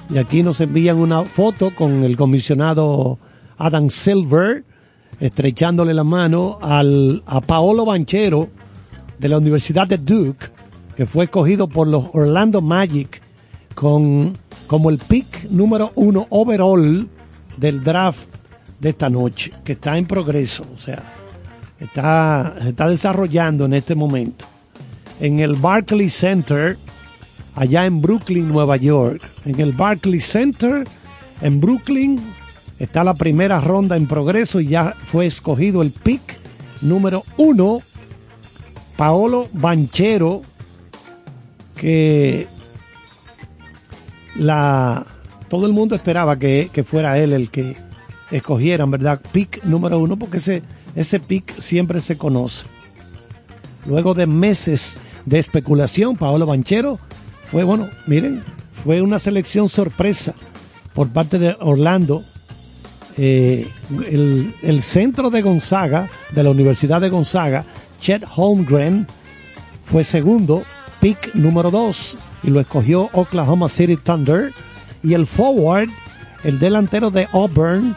Y 0.08 0.18
aquí 0.18 0.42
nos 0.42 0.60
envían 0.60 0.98
una 0.98 1.24
foto 1.24 1.70
con 1.70 2.04
el 2.04 2.16
comisionado 2.16 3.18
Adam 3.58 3.90
Silver 3.90 4.64
estrechándole 5.20 5.94
la 5.94 6.04
mano 6.04 6.58
al, 6.60 7.22
a 7.26 7.40
Paolo 7.40 7.84
Banchero 7.84 8.48
de 9.18 9.28
la 9.28 9.38
Universidad 9.38 9.88
de 9.88 9.98
Duke, 9.98 10.46
que 10.96 11.06
fue 11.06 11.24
escogido 11.24 11.68
por 11.68 11.88
los 11.88 12.04
Orlando 12.12 12.60
Magic 12.60 13.22
con, 13.74 14.36
como 14.66 14.90
el 14.90 14.98
pick 14.98 15.50
número 15.50 15.92
uno 15.94 16.26
overall 16.30 17.08
del 17.56 17.82
draft 17.82 18.26
de 18.80 18.90
esta 18.90 19.08
noche, 19.08 19.52
que 19.64 19.72
está 19.72 19.96
en 19.96 20.06
progreso, 20.06 20.64
o 20.74 20.78
sea, 20.78 21.02
está, 21.80 22.56
se 22.60 22.68
está 22.70 22.88
desarrollando 22.88 23.64
en 23.64 23.74
este 23.74 23.94
momento. 23.94 24.44
En 25.18 25.40
el 25.40 25.54
Barclays 25.54 26.14
Center, 26.14 26.76
allá 27.56 27.86
en 27.86 28.00
Brooklyn, 28.00 28.46
Nueva 28.46 28.76
York. 28.76 29.22
En 29.44 29.58
el 29.58 29.72
Barclays 29.72 30.26
Center, 30.26 30.84
en 31.40 31.60
Brooklyn, 31.60 32.20
está 32.78 33.02
la 33.02 33.14
primera 33.14 33.60
ronda 33.60 33.96
en 33.96 34.06
progreso 34.06 34.60
y 34.60 34.68
ya 34.68 34.94
fue 35.06 35.26
escogido 35.26 35.82
el 35.82 35.90
pick 35.90 36.38
número 36.82 37.24
uno, 37.38 37.80
Paolo 38.96 39.48
Banchero, 39.52 40.42
que 41.74 42.46
la 44.36 45.04
todo 45.48 45.66
el 45.66 45.72
mundo 45.72 45.94
esperaba 45.94 46.38
que, 46.38 46.84
fuera 46.84 47.18
él 47.18 47.32
el 47.32 47.50
que 47.50 47.76
escogieran, 48.30 48.90
¿verdad? 48.90 49.20
Pick 49.32 49.64
número 49.64 49.98
uno, 49.98 50.18
porque 50.18 50.38
ese, 50.38 50.62
ese 50.94 51.20
pick 51.20 51.54
siempre 51.58 52.00
se 52.00 52.18
conoce. 52.18 52.66
Luego 53.86 54.14
de 54.14 54.26
meses 54.26 54.98
de 55.24 55.38
especulación, 55.38 56.16
Paolo 56.16 56.46
Banchero 56.46 56.98
fue, 57.50 57.64
bueno, 57.64 57.88
miren, 58.06 58.42
fue 58.84 59.02
una 59.02 59.18
selección 59.18 59.68
sorpresa 59.68 60.34
por 60.94 61.08
parte 61.08 61.38
de 61.38 61.56
Orlando. 61.60 62.22
Eh, 63.18 63.70
el, 64.08 64.54
el 64.62 64.82
centro 64.82 65.30
de 65.30 65.42
Gonzaga, 65.42 66.08
de 66.32 66.42
la 66.42 66.50
Universidad 66.50 67.00
de 67.00 67.08
Gonzaga, 67.08 67.64
Chet 68.00 68.24
Holmgren, 68.36 69.06
fue 69.84 70.04
segundo, 70.04 70.64
pick 71.00 71.34
número 71.34 71.70
dos, 71.70 72.16
y 72.42 72.50
lo 72.50 72.60
escogió 72.60 73.08
Oklahoma 73.12 73.68
City 73.68 73.96
Thunder. 73.96 74.52
Y 75.02 75.14
el 75.14 75.26
forward, 75.26 75.88
el 76.44 76.58
delantero 76.58 77.10
de 77.10 77.28
Auburn, 77.32 77.94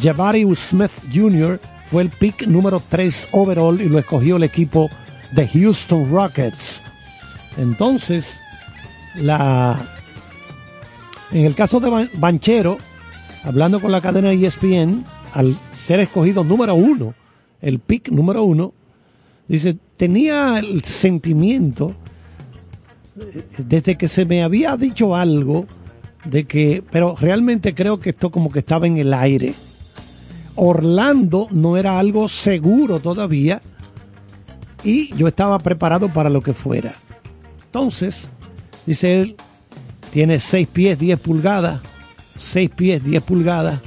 Jabari 0.00 0.46
Smith 0.54 0.92
Jr., 1.12 1.60
fue 1.90 2.02
el 2.02 2.10
pick 2.10 2.46
número 2.46 2.82
3 2.88 3.28
overall 3.32 3.80
y 3.80 3.88
lo 3.88 3.98
escogió 3.98 4.36
el 4.36 4.42
equipo 4.42 4.90
de 5.32 5.46
Houston 5.46 6.10
Rockets. 6.10 6.82
Entonces, 7.56 8.40
la, 9.16 9.82
en 11.32 11.44
el 11.44 11.54
caso 11.54 11.80
de 11.80 11.88
Ban- 11.90 12.10
Banchero, 12.14 12.78
hablando 13.44 13.80
con 13.80 13.92
la 13.92 14.00
cadena 14.00 14.32
ESPN, 14.32 15.04
al 15.32 15.56
ser 15.72 16.00
escogido 16.00 16.44
número 16.44 16.74
uno, 16.74 17.14
el 17.60 17.78
pick 17.78 18.08
número 18.10 18.44
uno, 18.44 18.72
Dice, 19.46 19.76
tenía 19.98 20.58
el 20.58 20.82
sentimiento, 20.84 21.94
eh, 23.20 23.44
desde 23.58 23.98
que 23.98 24.08
se 24.08 24.24
me 24.24 24.42
había 24.42 24.74
dicho 24.78 25.14
algo, 25.14 25.66
de 26.24 26.44
que, 26.44 26.82
pero 26.90 27.14
realmente 27.20 27.74
creo 27.74 28.00
que 28.00 28.08
esto 28.08 28.30
como 28.30 28.50
que 28.50 28.60
estaba 28.60 28.86
en 28.86 28.96
el 28.96 29.12
aire. 29.12 29.52
Orlando 30.56 31.46
no 31.50 31.76
era 31.76 31.98
algo 31.98 32.28
seguro 32.28 33.00
todavía 33.00 33.60
y 34.82 35.14
yo 35.14 35.28
estaba 35.28 35.58
preparado 35.58 36.10
para 36.10 36.30
lo 36.30 36.40
que 36.40 36.54
fuera. 36.54 36.94
Entonces, 37.66 38.30
dice 38.86 39.20
él, 39.20 39.36
tiene 40.12 40.38
6 40.38 40.68
pies 40.68 40.98
10 40.98 41.20
pulgadas, 41.20 41.80
6 42.38 42.70
pies 42.70 43.04
10 43.04 43.22
pulgadas 43.22 43.80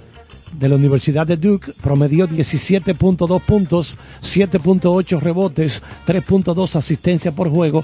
de 0.57 0.69
la 0.69 0.75
Universidad 0.75 1.27
de 1.27 1.37
Duke, 1.37 1.73
promedió 1.81 2.27
17.2 2.27 3.41
puntos, 3.41 3.97
7.8 4.21 5.19
rebotes, 5.19 5.83
3.2 6.05 6.75
asistencia 6.75 7.31
por 7.31 7.49
juego 7.49 7.83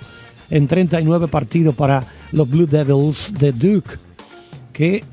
en 0.49 0.67
39 0.67 1.27
partidos 1.27 1.75
para 1.75 2.03
los 2.31 2.49
Blue 2.49 2.67
Devils 2.67 3.33
de 3.37 3.51
Duke, 3.51 3.91
que 4.71 5.03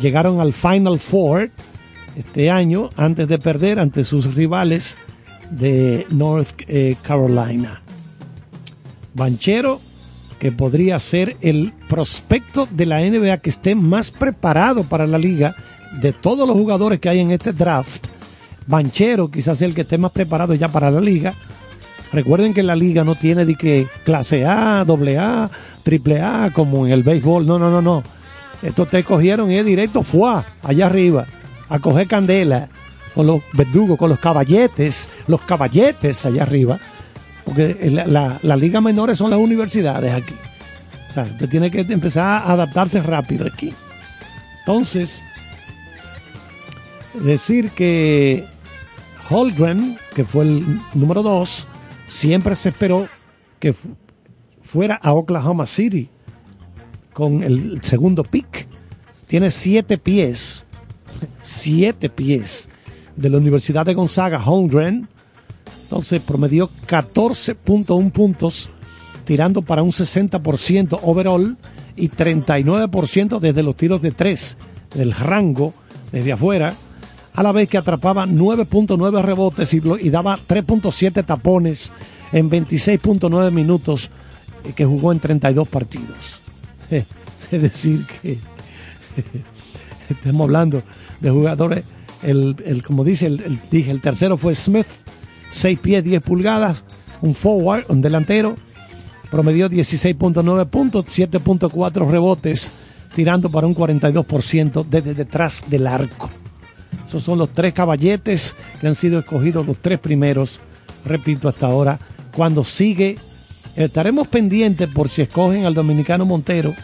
llegaron 0.00 0.40
al 0.40 0.52
Final 0.52 0.98
Four 0.98 1.50
este 2.16 2.50
año 2.50 2.90
antes 2.96 3.28
de 3.28 3.38
perder 3.38 3.80
ante 3.80 4.04
sus 4.04 4.34
rivales 4.34 4.98
de 5.50 6.06
North 6.10 6.62
eh, 6.66 6.96
Carolina. 7.02 7.82
Banchero, 9.14 9.80
que 10.44 10.52
podría 10.52 10.98
ser 10.98 11.38
el 11.40 11.72
prospecto 11.88 12.68
de 12.70 12.84
la 12.84 13.00
NBA 13.00 13.38
que 13.38 13.48
esté 13.48 13.74
más 13.74 14.10
preparado 14.10 14.84
para 14.84 15.06
la 15.06 15.16
liga 15.16 15.56
de 16.02 16.12
todos 16.12 16.46
los 16.46 16.54
jugadores 16.54 17.00
que 17.00 17.08
hay 17.08 17.20
en 17.20 17.30
este 17.30 17.54
draft. 17.54 18.08
Banchero 18.66 19.30
quizás 19.30 19.62
el 19.62 19.74
que 19.74 19.80
esté 19.80 19.96
más 19.96 20.12
preparado 20.12 20.52
ya 20.52 20.68
para 20.68 20.90
la 20.90 21.00
liga. 21.00 21.32
Recuerden 22.12 22.52
que 22.52 22.62
la 22.62 22.76
liga 22.76 23.04
no 23.04 23.14
tiene 23.14 23.46
de 23.46 23.54
que 23.54 23.86
clase 24.04 24.44
A, 24.44 24.84
doble 24.84 25.16
A, 25.16 25.48
triple 25.82 26.20
A 26.20 26.50
como 26.52 26.84
en 26.84 26.92
el 26.92 27.02
béisbol. 27.02 27.46
No, 27.46 27.58
no, 27.58 27.70
no, 27.70 27.80
no. 27.80 28.02
Esto 28.62 28.84
te 28.84 29.02
cogieron 29.02 29.50
y 29.50 29.56
es 29.56 29.64
directo, 29.64 30.02
fue 30.02 30.42
allá 30.62 30.84
arriba, 30.84 31.24
a 31.70 31.78
coger 31.78 32.06
candela 32.06 32.68
con 33.14 33.26
los 33.26 33.40
verdugos, 33.54 33.96
con 33.96 34.10
los 34.10 34.18
caballetes, 34.18 35.08
los 35.26 35.40
caballetes 35.40 36.26
allá 36.26 36.42
arriba. 36.42 36.78
Porque 37.44 37.90
la, 37.90 38.06
la, 38.06 38.38
la 38.42 38.56
liga 38.56 38.80
menores 38.80 39.18
son 39.18 39.30
las 39.30 39.38
universidades 39.38 40.12
aquí. 40.12 40.34
O 41.10 41.12
sea, 41.12 41.24
usted 41.24 41.48
tiene 41.48 41.70
que 41.70 41.80
empezar 41.80 42.24
a 42.24 42.52
adaptarse 42.52 43.02
rápido 43.02 43.46
aquí. 43.46 43.72
Entonces, 44.60 45.20
decir 47.14 47.70
que 47.70 48.44
Holgren, 49.30 49.96
que 50.14 50.24
fue 50.24 50.44
el 50.44 50.80
número 50.94 51.22
dos, 51.22 51.66
siempre 52.06 52.54
se 52.56 52.70
esperó 52.70 53.06
que 53.58 53.72
fu- 53.72 53.96
fuera 54.62 54.96
a 54.96 55.12
Oklahoma 55.12 55.66
City 55.66 56.08
con 57.12 57.42
el 57.42 57.80
segundo 57.82 58.22
pick. 58.24 58.66
Tiene 59.28 59.50
siete 59.50 59.98
pies, 59.98 60.64
siete 61.42 62.08
pies 62.08 62.68
de 63.16 63.30
la 63.30 63.38
Universidad 63.38 63.86
de 63.86 63.94
Gonzaga, 63.94 64.42
Holmgren. 64.44 65.08
Entonces 65.84 66.20
promedió 66.22 66.68
14.1 66.86 68.10
puntos, 68.12 68.70
tirando 69.24 69.62
para 69.62 69.82
un 69.82 69.92
60% 69.92 70.98
overall 71.02 71.56
y 71.96 72.08
39% 72.08 73.38
desde 73.38 73.62
los 73.62 73.76
tiros 73.76 74.02
de 74.02 74.10
tres 74.10 74.56
del 74.94 75.12
rango 75.12 75.72
desde 76.12 76.32
afuera, 76.32 76.74
a 77.34 77.42
la 77.42 77.52
vez 77.52 77.68
que 77.68 77.78
atrapaba 77.78 78.26
9.9 78.26 79.22
rebotes 79.22 79.72
y, 79.74 79.82
y 80.00 80.10
daba 80.10 80.36
3.7 80.36 81.24
tapones 81.24 81.92
en 82.32 82.50
26.9 82.50 83.50
minutos 83.50 84.10
eh, 84.64 84.72
que 84.74 84.84
jugó 84.84 85.12
en 85.12 85.20
32 85.20 85.68
partidos. 85.68 86.16
Es 87.50 87.60
decir, 87.62 88.04
que 88.22 88.38
estamos 90.10 90.44
hablando 90.44 90.82
de 91.20 91.30
jugadores, 91.30 91.84
el, 92.22 92.56
el- 92.64 92.82
como 92.82 93.04
dice, 93.04 93.26
el- 93.26 93.60
dije, 93.70 93.90
el 93.90 94.00
tercero 94.00 94.36
fue 94.36 94.54
Smith, 94.54 94.86
6 95.54 95.78
pies, 95.78 96.02
10 96.02 96.22
pulgadas, 96.22 96.84
un 97.22 97.34
forward, 97.34 97.84
un 97.88 98.02
delantero, 98.02 98.56
promedió 99.30 99.70
16.9 99.70 100.66
puntos, 100.66 101.06
7.4 101.06 102.10
rebotes, 102.10 102.72
tirando 103.14 103.48
para 103.50 103.68
un 103.68 103.74
42% 103.74 104.84
desde 104.84 105.14
detrás 105.14 105.62
del 105.68 105.86
arco. 105.86 106.28
Esos 107.06 107.22
son 107.22 107.38
los 107.38 107.50
tres 107.50 107.72
caballetes 107.72 108.56
que 108.80 108.88
han 108.88 108.96
sido 108.96 109.20
escogidos, 109.20 109.64
los 109.64 109.78
tres 109.78 110.00
primeros, 110.00 110.60
repito, 111.04 111.48
hasta 111.48 111.66
ahora. 111.66 112.00
Cuando 112.34 112.64
sigue, 112.64 113.16
estaremos 113.76 114.26
pendientes 114.26 114.88
por 114.88 115.08
si 115.08 115.22
escogen 115.22 115.66
al 115.66 115.74
dominicano 115.74 116.24
Montero, 116.24 116.74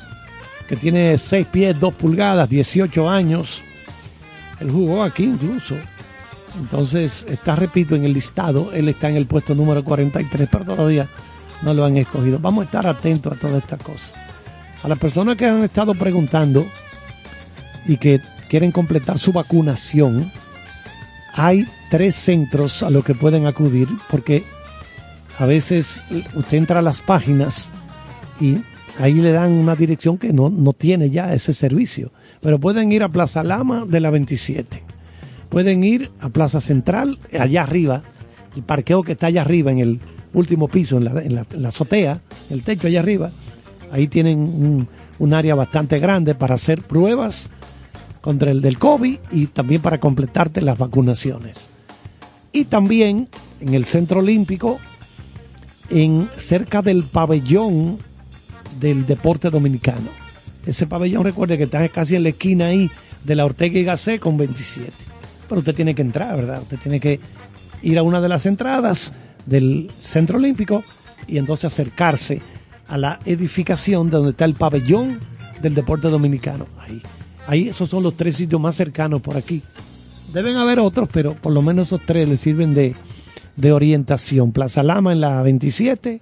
que 0.68 0.76
tiene 0.76 1.18
6 1.18 1.46
pies, 1.48 1.80
2 1.80 1.94
pulgadas, 1.94 2.48
18 2.48 3.10
años. 3.10 3.62
Él 4.60 4.70
jugó 4.70 5.02
aquí 5.02 5.24
incluso. 5.24 5.74
Entonces, 6.58 7.26
está, 7.28 7.56
repito, 7.56 7.94
en 7.94 8.04
el 8.04 8.12
listado. 8.12 8.72
Él 8.72 8.88
está 8.88 9.08
en 9.08 9.16
el 9.16 9.26
puesto 9.26 9.54
número 9.54 9.84
43, 9.84 10.48
pero 10.50 10.64
todavía 10.64 11.08
no 11.62 11.74
lo 11.74 11.84
han 11.84 11.96
escogido. 11.96 12.38
Vamos 12.38 12.62
a 12.62 12.64
estar 12.64 12.86
atentos 12.86 13.32
a 13.32 13.36
todas 13.36 13.62
estas 13.62 13.82
cosas. 13.82 14.12
A 14.82 14.88
las 14.88 14.98
personas 14.98 15.36
que 15.36 15.46
han 15.46 15.62
estado 15.62 15.94
preguntando 15.94 16.66
y 17.86 17.96
que 17.98 18.20
quieren 18.48 18.72
completar 18.72 19.18
su 19.18 19.32
vacunación, 19.32 20.30
hay 21.34 21.66
tres 21.90 22.14
centros 22.14 22.82
a 22.82 22.90
los 22.90 23.04
que 23.04 23.14
pueden 23.14 23.46
acudir 23.46 23.88
porque 24.10 24.42
a 25.38 25.46
veces 25.46 26.02
usted 26.34 26.58
entra 26.58 26.80
a 26.80 26.82
las 26.82 27.00
páginas 27.00 27.70
y 28.40 28.58
ahí 28.98 29.14
le 29.14 29.32
dan 29.32 29.52
una 29.52 29.76
dirección 29.76 30.18
que 30.18 30.32
no, 30.32 30.50
no 30.50 30.72
tiene 30.72 31.10
ya 31.10 31.32
ese 31.32 31.52
servicio. 31.52 32.12
Pero 32.40 32.58
pueden 32.58 32.90
ir 32.90 33.02
a 33.02 33.08
Plaza 33.08 33.42
Lama 33.42 33.84
de 33.86 34.00
la 34.00 34.10
27. 34.10 34.89
Pueden 35.50 35.84
ir 35.84 36.10
a 36.20 36.28
Plaza 36.28 36.60
Central, 36.60 37.18
allá 37.38 37.62
arriba, 37.62 38.02
el 38.56 38.62
parqueo 38.62 39.02
que 39.02 39.12
está 39.12 39.26
allá 39.26 39.42
arriba 39.42 39.70
en 39.72 39.78
el 39.78 40.00
último 40.32 40.68
piso, 40.68 40.98
en 40.98 41.34
la, 41.34 41.68
azotea, 41.68 42.20
el 42.50 42.62
techo 42.62 42.86
allá 42.86 43.00
arriba. 43.00 43.30
Ahí 43.92 44.06
tienen 44.06 44.38
un, 44.38 44.88
un 45.18 45.34
área 45.34 45.54
bastante 45.56 45.98
grande 45.98 46.34
para 46.34 46.54
hacer 46.54 46.82
pruebas 46.82 47.50
contra 48.20 48.50
el 48.50 48.60
del 48.60 48.78
COVID 48.78 49.18
y 49.32 49.46
también 49.48 49.82
para 49.82 49.98
completarte 49.98 50.60
las 50.60 50.78
vacunaciones. 50.78 51.56
Y 52.52 52.64
también 52.66 53.28
en 53.60 53.74
el 53.74 53.84
Centro 53.84 54.20
Olímpico, 54.20 54.78
en 55.88 56.28
cerca 56.36 56.82
del 56.82 57.04
pabellón 57.04 57.98
del 58.78 59.06
deporte 59.06 59.50
dominicano. 59.50 60.08
Ese 60.66 60.86
pabellón, 60.86 61.24
recuerde 61.24 61.58
que 61.58 61.64
está 61.64 61.88
casi 61.88 62.16
en 62.16 62.22
la 62.22 62.28
esquina 62.30 62.66
ahí 62.66 62.90
de 63.24 63.34
la 63.34 63.44
Ortega 63.44 63.78
y 63.78 63.84
Gasset 63.84 64.20
con 64.20 64.36
27. 64.36 65.09
Pero 65.50 65.58
usted 65.58 65.74
tiene 65.74 65.96
que 65.96 66.02
entrar, 66.02 66.36
¿verdad? 66.36 66.62
Usted 66.62 66.78
tiene 66.78 67.00
que 67.00 67.18
ir 67.82 67.98
a 67.98 68.04
una 68.04 68.20
de 68.20 68.28
las 68.28 68.46
entradas 68.46 69.12
del 69.46 69.90
Centro 69.98 70.38
Olímpico 70.38 70.84
y 71.26 71.38
entonces 71.38 71.64
acercarse 71.64 72.40
a 72.86 72.96
la 72.96 73.18
edificación 73.24 74.10
donde 74.10 74.30
está 74.30 74.44
el 74.44 74.54
pabellón 74.54 75.18
del 75.60 75.74
deporte 75.74 76.08
dominicano. 76.08 76.68
Ahí, 76.78 77.02
ahí 77.48 77.68
esos 77.68 77.90
son 77.90 78.04
los 78.04 78.16
tres 78.16 78.36
sitios 78.36 78.60
más 78.60 78.76
cercanos 78.76 79.20
por 79.22 79.36
aquí. 79.36 79.60
Deben 80.32 80.56
haber 80.56 80.78
otros, 80.78 81.08
pero 81.12 81.34
por 81.34 81.52
lo 81.52 81.62
menos 81.62 81.88
esos 81.88 82.02
tres 82.06 82.28
le 82.28 82.36
sirven 82.36 82.72
de, 82.72 82.94
de 83.56 83.72
orientación. 83.72 84.52
Plaza 84.52 84.84
Lama 84.84 85.10
en 85.10 85.20
la 85.20 85.42
27, 85.42 86.20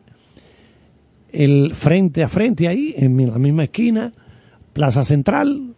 el 1.32 1.74
frente 1.74 2.22
a 2.22 2.30
frente 2.30 2.66
ahí, 2.66 2.94
en 2.96 3.30
la 3.30 3.38
misma 3.38 3.64
esquina, 3.64 4.10
Plaza 4.72 5.04
Central 5.04 5.74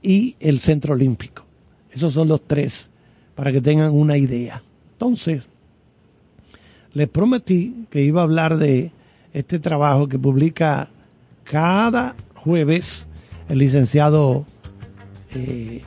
y 0.00 0.36
el 0.40 0.58
Centro 0.58 0.94
Olímpico. 0.94 1.51
Esos 1.92 2.14
son 2.14 2.28
los 2.28 2.42
tres, 2.42 2.90
para 3.34 3.52
que 3.52 3.60
tengan 3.60 3.92
una 3.92 4.16
idea. 4.16 4.62
Entonces, 4.92 5.44
les 6.94 7.08
prometí 7.08 7.86
que 7.90 8.02
iba 8.02 8.20
a 8.20 8.24
hablar 8.24 8.58
de 8.58 8.92
este 9.32 9.58
trabajo 9.58 10.08
que 10.08 10.18
publica 10.18 10.90
cada 11.44 12.14
jueves 12.34 13.06
el 13.48 13.58
licenciado 13.58 14.44
eh, 15.34 15.82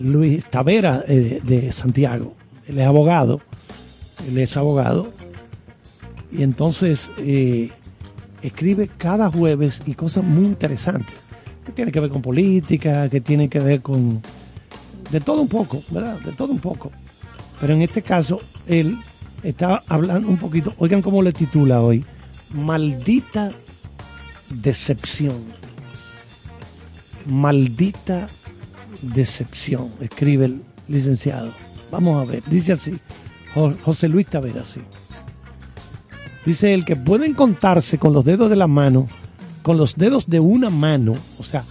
Luis 0.00 0.46
Tavera 0.46 1.04
eh, 1.06 1.40
de 1.44 1.72
Santiago. 1.72 2.34
Él 2.66 2.78
es 2.78 2.86
abogado, 2.86 3.40
él 4.28 4.38
es 4.38 4.56
abogado, 4.56 5.12
y 6.32 6.42
entonces 6.42 7.10
eh, 7.18 7.70
escribe 8.42 8.88
cada 8.88 9.30
jueves 9.30 9.82
y 9.86 9.94
cosas 9.94 10.24
muy 10.24 10.46
interesantes, 10.46 11.16
que 11.64 11.72
tiene 11.72 11.92
que 11.92 12.00
ver 12.00 12.10
con 12.10 12.22
política, 12.22 13.08
que 13.08 13.20
tiene 13.20 13.48
que 13.48 13.60
ver 13.60 13.82
con 13.82 14.22
de 15.10 15.20
todo 15.20 15.42
un 15.42 15.48
poco, 15.48 15.82
¿verdad? 15.90 16.18
De 16.20 16.32
todo 16.32 16.52
un 16.52 16.58
poco. 16.60 16.90
Pero 17.60 17.74
en 17.74 17.82
este 17.82 18.02
caso, 18.02 18.40
él 18.66 18.98
está 19.42 19.82
hablando 19.88 20.28
un 20.28 20.36
poquito, 20.38 20.74
oigan 20.78 21.02
cómo 21.02 21.22
le 21.22 21.32
titula 21.32 21.80
hoy, 21.80 22.04
maldita 22.52 23.52
decepción. 24.50 25.36
Maldita 27.26 28.28
decepción, 29.02 29.88
escribe 30.00 30.46
el 30.46 30.62
licenciado. 30.88 31.50
Vamos 31.90 32.26
a 32.26 32.30
ver, 32.30 32.42
dice 32.46 32.72
así, 32.72 32.96
Jo- 33.54 33.74
José 33.84 34.08
Luis 34.08 34.26
Tavera, 34.26 34.64
sí. 34.64 34.80
Dice 36.46 36.72
él 36.72 36.84
que 36.84 36.96
pueden 36.96 37.34
contarse 37.34 37.98
con 37.98 38.12
los 38.14 38.24
dedos 38.24 38.48
de 38.48 38.56
la 38.56 38.66
mano, 38.66 39.06
con 39.62 39.76
los 39.76 39.96
dedos 39.96 40.26
de 40.28 40.40
una 40.40 40.70
mano, 40.70 41.14
o 41.38 41.44
sea, 41.44 41.64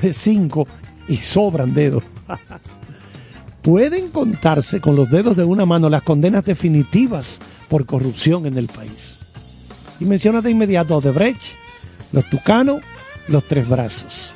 de 0.00 0.14
cinco 0.14 0.66
y 1.08 1.16
sobran 1.18 1.74
dedos. 1.74 2.02
pueden 3.62 4.10
contarse 4.10 4.80
con 4.80 4.96
los 4.96 5.10
dedos 5.10 5.36
de 5.36 5.44
una 5.44 5.66
mano 5.66 5.88
las 5.88 6.02
condenas 6.02 6.44
definitivas 6.44 7.40
por 7.68 7.86
corrupción 7.86 8.46
en 8.46 8.56
el 8.56 8.66
país. 8.66 9.18
Y 10.00 10.04
menciona 10.04 10.40
de 10.40 10.50
inmediato 10.50 10.94
a 10.94 10.98
Odebrecht, 10.98 11.42
los 12.12 12.28
Tucano, 12.30 12.80
los 13.26 13.44
Tres 13.44 13.68
Brazos. 13.68 14.32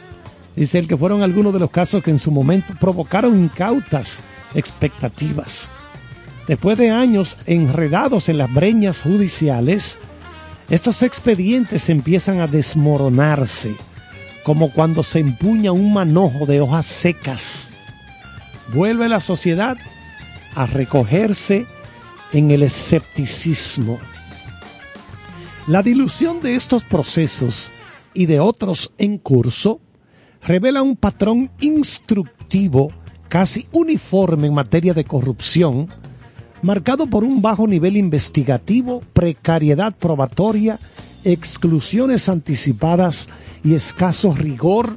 Dice 0.56 0.78
él 0.78 0.88
que 0.88 0.96
fueron 0.96 1.22
algunos 1.22 1.52
de 1.52 1.60
los 1.60 1.70
casos 1.70 2.02
que 2.02 2.10
en 2.10 2.18
su 2.18 2.30
momento 2.30 2.74
provocaron 2.78 3.38
incautas 3.38 4.20
expectativas. 4.54 5.70
Después 6.46 6.76
de 6.76 6.90
años 6.90 7.38
enredados 7.46 8.28
en 8.28 8.38
las 8.38 8.52
breñas 8.52 9.00
judiciales, 9.00 9.98
estos 10.68 11.02
expedientes 11.02 11.88
empiezan 11.88 12.40
a 12.40 12.46
desmoronarse, 12.46 13.74
como 14.42 14.70
cuando 14.70 15.02
se 15.02 15.20
empuña 15.20 15.72
un 15.72 15.92
manojo 15.92 16.46
de 16.46 16.60
hojas 16.60 16.86
secas. 16.86 17.71
Vuelve 18.72 19.08
la 19.08 19.20
sociedad 19.20 19.76
a 20.54 20.66
recogerse 20.66 21.66
en 22.32 22.50
el 22.50 22.62
escepticismo. 22.62 23.98
La 25.66 25.82
dilución 25.82 26.40
de 26.40 26.56
estos 26.56 26.82
procesos 26.82 27.70
y 28.14 28.26
de 28.26 28.40
otros 28.40 28.92
en 28.98 29.18
curso 29.18 29.80
revela 30.42 30.82
un 30.82 30.96
patrón 30.96 31.50
instructivo 31.60 32.92
casi 33.28 33.66
uniforme 33.72 34.48
en 34.48 34.54
materia 34.54 34.94
de 34.94 35.04
corrupción, 35.04 35.88
marcado 36.62 37.06
por 37.06 37.24
un 37.24 37.42
bajo 37.42 37.66
nivel 37.66 37.96
investigativo, 37.96 39.00
precariedad 39.12 39.94
probatoria, 39.96 40.78
exclusiones 41.24 42.28
anticipadas 42.28 43.28
y 43.62 43.74
escaso 43.74 44.34
rigor 44.34 44.96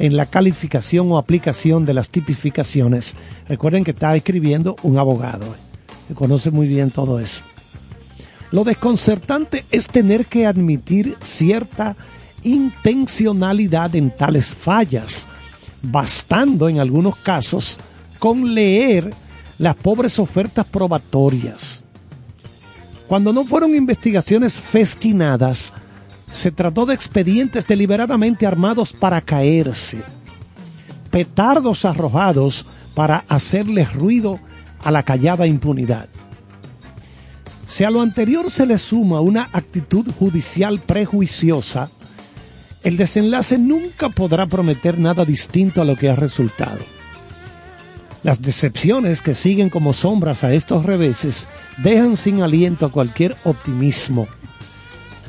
en 0.00 0.16
la 0.16 0.24
calificación 0.24 1.12
o 1.12 1.18
aplicación 1.18 1.84
de 1.84 1.92
las 1.92 2.08
tipificaciones. 2.08 3.14
Recuerden 3.46 3.84
que 3.84 3.90
está 3.90 4.16
escribiendo 4.16 4.74
un 4.82 4.98
abogado, 4.98 5.44
que 6.08 6.14
conoce 6.14 6.50
muy 6.50 6.66
bien 6.66 6.90
todo 6.90 7.20
eso. 7.20 7.42
Lo 8.50 8.64
desconcertante 8.64 9.66
es 9.70 9.86
tener 9.88 10.24
que 10.24 10.46
admitir 10.46 11.16
cierta 11.22 11.96
intencionalidad 12.42 13.94
en 13.94 14.10
tales 14.10 14.46
fallas, 14.46 15.28
bastando 15.82 16.70
en 16.70 16.80
algunos 16.80 17.16
casos 17.16 17.78
con 18.18 18.54
leer 18.54 19.12
las 19.58 19.76
pobres 19.76 20.18
ofertas 20.18 20.64
probatorias. 20.64 21.84
Cuando 23.06 23.34
no 23.34 23.44
fueron 23.44 23.74
investigaciones 23.74 24.54
festinadas, 24.54 25.74
se 26.30 26.50
trató 26.50 26.86
de 26.86 26.94
expedientes 26.94 27.66
deliberadamente 27.66 28.46
armados 28.46 28.92
para 28.92 29.20
caerse, 29.20 29.98
petardos 31.10 31.84
arrojados 31.84 32.66
para 32.94 33.24
hacerles 33.28 33.92
ruido 33.92 34.38
a 34.82 34.90
la 34.90 35.02
callada 35.02 35.46
impunidad. 35.46 36.08
Si 37.66 37.84
a 37.84 37.90
lo 37.90 38.00
anterior 38.00 38.50
se 38.50 38.66
le 38.66 38.78
suma 38.78 39.20
una 39.20 39.48
actitud 39.52 40.10
judicial 40.18 40.80
prejuiciosa, 40.80 41.88
el 42.82 42.96
desenlace 42.96 43.58
nunca 43.58 44.08
podrá 44.08 44.46
prometer 44.46 44.98
nada 44.98 45.24
distinto 45.24 45.82
a 45.82 45.84
lo 45.84 45.96
que 45.96 46.08
ha 46.08 46.16
resultado. 46.16 46.80
Las 48.22 48.42
decepciones 48.42 49.22
que 49.22 49.34
siguen 49.34 49.70
como 49.70 49.92
sombras 49.92 50.44
a 50.44 50.52
estos 50.52 50.84
reveses 50.84 51.48
dejan 51.78 52.16
sin 52.16 52.42
aliento 52.42 52.86
a 52.86 52.92
cualquier 52.92 53.36
optimismo. 53.44 54.26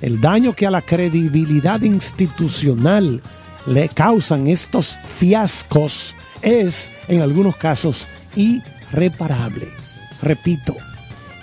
El 0.02 0.20
daño 0.20 0.54
que 0.54 0.66
a 0.66 0.72
la 0.72 0.82
credibilidad 0.82 1.82
institucional 1.82 3.22
le 3.68 3.90
causan 3.90 4.48
estos 4.48 4.98
fiascos 5.06 6.16
es, 6.42 6.90
en 7.08 7.22
algunos 7.22 7.56
casos, 7.56 8.08
irreparable. 8.36 9.68
Repito, 10.22 10.76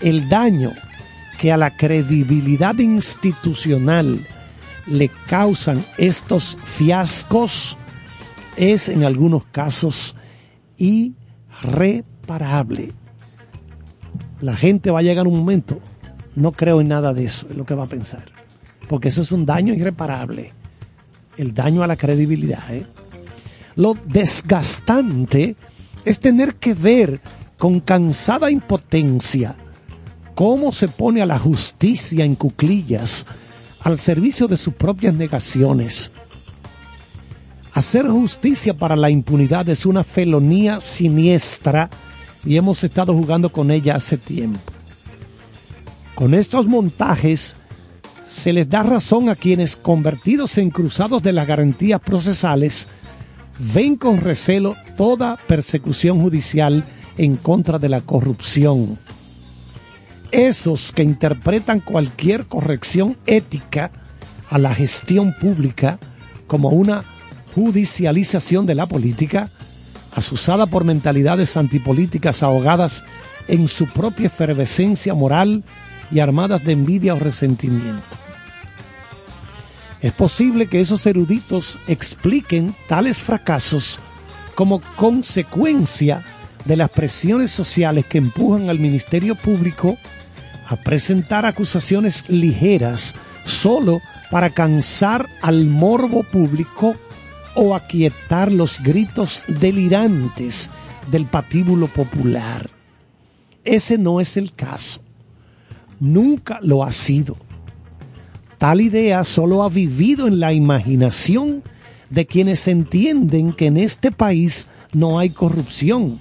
el 0.00 0.28
daño 0.28 0.72
que 1.40 1.52
a 1.52 1.56
la 1.56 1.76
credibilidad 1.76 2.76
institucional 2.78 4.26
le 4.86 5.08
causan 5.28 5.84
estos 5.96 6.58
fiascos 6.64 7.78
es 8.56 8.88
en 8.88 9.04
algunos 9.04 9.44
casos 9.46 10.16
irreparable. 10.76 12.02
La 14.40 14.56
gente 14.56 14.90
va 14.90 14.98
a 15.00 15.02
llegar 15.02 15.28
un 15.28 15.36
momento, 15.38 15.78
no 16.34 16.52
creo 16.52 16.80
en 16.80 16.88
nada 16.88 17.12
de 17.14 17.24
eso, 17.24 17.46
es 17.50 17.56
lo 17.56 17.66
que 17.66 17.74
va 17.74 17.84
a 17.84 17.88
pensar, 17.88 18.37
porque 18.88 19.08
eso 19.08 19.22
es 19.22 19.32
un 19.32 19.44
daño 19.44 19.74
irreparable, 19.74 20.52
el 21.36 21.54
daño 21.54 21.82
a 21.82 21.86
la 21.86 21.96
credibilidad. 21.96 22.62
¿eh? 22.74 22.86
Lo 23.76 23.96
desgastante 24.06 25.56
es 26.04 26.20
tener 26.20 26.54
que 26.54 26.74
ver 26.74 27.20
con 27.58 27.80
cansada 27.80 28.50
impotencia 28.50 29.56
cómo 30.34 30.72
se 30.72 30.88
pone 30.88 31.20
a 31.20 31.26
la 31.26 31.38
justicia 31.38 32.24
en 32.24 32.34
cuclillas 32.34 33.26
al 33.80 33.98
servicio 33.98 34.48
de 34.48 34.56
sus 34.56 34.74
propias 34.74 35.14
negaciones. 35.14 36.12
Hacer 37.74 38.08
justicia 38.08 38.74
para 38.74 38.96
la 38.96 39.10
impunidad 39.10 39.68
es 39.68 39.86
una 39.86 40.02
felonía 40.02 40.80
siniestra 40.80 41.90
y 42.44 42.56
hemos 42.56 42.82
estado 42.84 43.12
jugando 43.14 43.50
con 43.50 43.70
ella 43.70 43.96
hace 43.96 44.16
tiempo. 44.16 44.60
Con 46.14 46.34
estos 46.34 46.66
montajes 46.66 47.56
se 48.28 48.52
les 48.52 48.68
da 48.68 48.82
razón 48.82 49.28
a 49.28 49.34
quienes, 49.34 49.76
convertidos 49.76 50.58
en 50.58 50.70
cruzados 50.70 51.22
de 51.22 51.32
las 51.32 51.46
garantías 51.46 52.00
procesales, 52.00 52.88
ven 53.74 53.96
con 53.96 54.20
recelo 54.20 54.76
toda 54.96 55.36
persecución 55.48 56.20
judicial 56.20 56.84
en 57.16 57.36
contra 57.36 57.78
de 57.78 57.88
la 57.88 58.00
corrupción 58.00 58.98
esos 60.30 60.92
que 60.92 61.02
interpretan 61.02 61.80
cualquier 61.80 62.46
corrección 62.46 63.16
ética 63.26 63.90
a 64.50 64.58
la 64.58 64.74
gestión 64.74 65.34
pública 65.40 65.98
como 66.46 66.70
una 66.70 67.04
judicialización 67.54 68.66
de 68.66 68.74
la 68.74 68.86
política, 68.86 69.50
asusada 70.14 70.66
por 70.66 70.84
mentalidades 70.84 71.56
antipolíticas 71.56 72.42
ahogadas 72.42 73.04
en 73.46 73.68
su 73.68 73.86
propia 73.86 74.26
efervescencia 74.26 75.14
moral 75.14 75.64
y 76.10 76.20
armadas 76.20 76.64
de 76.64 76.72
envidia 76.72 77.14
o 77.14 77.18
resentimiento. 77.18 78.17
Es 80.00 80.12
posible 80.12 80.66
que 80.66 80.80
esos 80.80 81.06
eruditos 81.06 81.78
expliquen 81.88 82.74
tales 82.86 83.18
fracasos 83.18 83.98
como 84.54 84.80
consecuencia 84.96 86.24
de 86.64 86.76
las 86.76 86.90
presiones 86.90 87.50
sociales 87.50 88.06
que 88.06 88.18
empujan 88.18 88.70
al 88.70 88.78
Ministerio 88.78 89.34
Público 89.34 89.98
a 90.68 90.76
presentar 90.76 91.46
acusaciones 91.46 92.28
ligeras 92.28 93.14
solo 93.44 94.00
para 94.30 94.50
cansar 94.50 95.28
al 95.40 95.64
morbo 95.64 96.22
público 96.22 96.94
o 97.54 97.74
aquietar 97.74 98.52
los 98.52 98.80
gritos 98.82 99.42
delirantes 99.48 100.70
del 101.10 101.26
patíbulo 101.26 101.88
popular. 101.88 102.68
Ese 103.64 103.98
no 103.98 104.20
es 104.20 104.36
el 104.36 104.54
caso. 104.54 105.00
Nunca 105.98 106.60
lo 106.62 106.84
ha 106.84 106.92
sido. 106.92 107.36
Tal 108.58 108.80
idea 108.80 109.22
solo 109.22 109.62
ha 109.62 109.68
vivido 109.68 110.26
en 110.26 110.40
la 110.40 110.52
imaginación 110.52 111.62
de 112.10 112.26
quienes 112.26 112.66
entienden 112.66 113.52
que 113.52 113.66
en 113.66 113.76
este 113.76 114.10
país 114.10 114.66
no 114.92 115.20
hay 115.20 115.30
corrupción, 115.30 116.18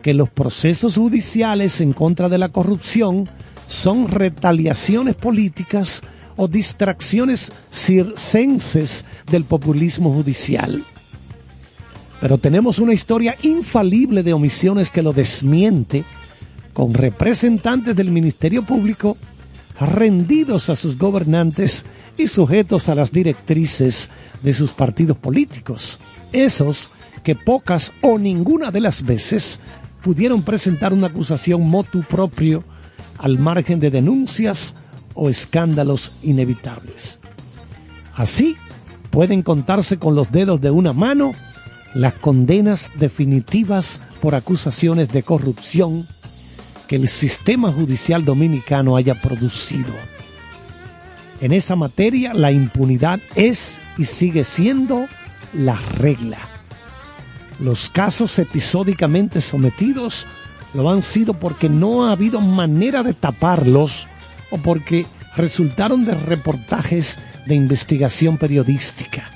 que 0.00 0.14
los 0.14 0.30
procesos 0.30 0.94
judiciales 0.94 1.80
en 1.80 1.92
contra 1.92 2.28
de 2.28 2.38
la 2.38 2.50
corrupción 2.50 3.28
son 3.66 4.08
retaliaciones 4.08 5.16
políticas 5.16 6.02
o 6.36 6.46
distracciones 6.46 7.52
circenses 7.72 9.04
del 9.28 9.44
populismo 9.44 10.12
judicial. 10.12 10.84
Pero 12.20 12.38
tenemos 12.38 12.78
una 12.78 12.94
historia 12.94 13.36
infalible 13.42 14.22
de 14.22 14.32
omisiones 14.32 14.90
que 14.92 15.02
lo 15.02 15.12
desmiente, 15.12 16.04
con 16.72 16.94
representantes 16.94 17.96
del 17.96 18.12
Ministerio 18.12 18.62
Público 18.62 19.16
rendidos 19.80 20.70
a 20.70 20.76
sus 20.76 20.98
gobernantes 20.98 21.84
y 22.16 22.28
sujetos 22.28 22.88
a 22.88 22.94
las 22.94 23.12
directrices 23.12 24.10
de 24.42 24.52
sus 24.52 24.70
partidos 24.70 25.16
políticos. 25.16 25.98
Esos 26.32 26.90
que 27.22 27.34
pocas 27.34 27.92
o 28.02 28.18
ninguna 28.18 28.70
de 28.70 28.80
las 28.80 29.04
veces 29.04 29.58
pudieron 30.02 30.42
presentar 30.42 30.92
una 30.92 31.08
acusación 31.08 31.68
motu 31.68 32.02
propio 32.02 32.62
al 33.18 33.38
margen 33.38 33.80
de 33.80 33.90
denuncias 33.90 34.74
o 35.14 35.30
escándalos 35.30 36.12
inevitables. 36.22 37.20
Así 38.14 38.56
pueden 39.10 39.42
contarse 39.42 39.98
con 39.98 40.14
los 40.14 40.30
dedos 40.30 40.60
de 40.60 40.70
una 40.70 40.92
mano 40.92 41.32
las 41.94 42.14
condenas 42.14 42.90
definitivas 42.96 44.02
por 44.20 44.34
acusaciones 44.34 45.08
de 45.08 45.22
corrupción 45.22 46.06
que 46.88 46.96
el 46.96 47.08
sistema 47.08 47.72
judicial 47.72 48.24
dominicano 48.24 48.96
haya 48.96 49.20
producido. 49.20 49.92
En 51.40 51.52
esa 51.52 51.76
materia 51.76 52.32
la 52.34 52.52
impunidad 52.52 53.20
es 53.34 53.80
y 53.98 54.04
sigue 54.04 54.44
siendo 54.44 55.06
la 55.52 55.76
regla. 55.98 56.38
Los 57.60 57.90
casos 57.90 58.38
episódicamente 58.38 59.40
sometidos 59.40 60.26
lo 60.74 60.90
han 60.90 61.02
sido 61.02 61.34
porque 61.34 61.68
no 61.68 62.06
ha 62.06 62.12
habido 62.12 62.40
manera 62.40 63.02
de 63.02 63.14
taparlos 63.14 64.08
o 64.50 64.58
porque 64.58 65.06
resultaron 65.36 66.04
de 66.04 66.14
reportajes 66.14 67.20
de 67.46 67.54
investigación 67.54 68.38
periodística. 68.38 69.30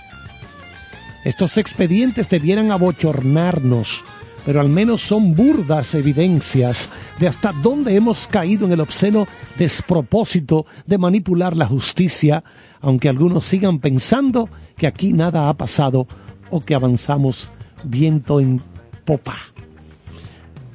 Estos 1.25 1.59
expedientes 1.59 2.29
debieran 2.29 2.73
abochornarnos, 2.73 4.05
pero 4.49 4.63
al 4.63 4.71
menos 4.71 5.03
son 5.03 5.35
burdas 5.35 5.95
evidencias 5.95 6.89
de 7.21 7.29
hasta 7.29 7.53
dónde 7.53 7.95
hemos 7.95 8.29
caído 8.29 8.65
en 8.65 8.73
el 8.73 8.81
obsceno 8.81 9.27
despropósito 9.59 10.65
de 10.87 10.97
manipular 10.97 11.55
la 11.55 11.67
justicia, 11.67 12.43
aunque 12.81 13.11
algunos 13.11 13.45
sigan 13.45 13.79
pensando 13.79 14.49
que 14.75 14.87
aquí 14.87 15.13
nada 15.13 15.51
ha 15.51 15.53
pasado 15.53 16.07
o 16.49 16.61
que 16.61 16.75
avanzamos 16.75 17.51
viento 17.85 18.41
en 18.41 18.63
popa. 19.05 19.37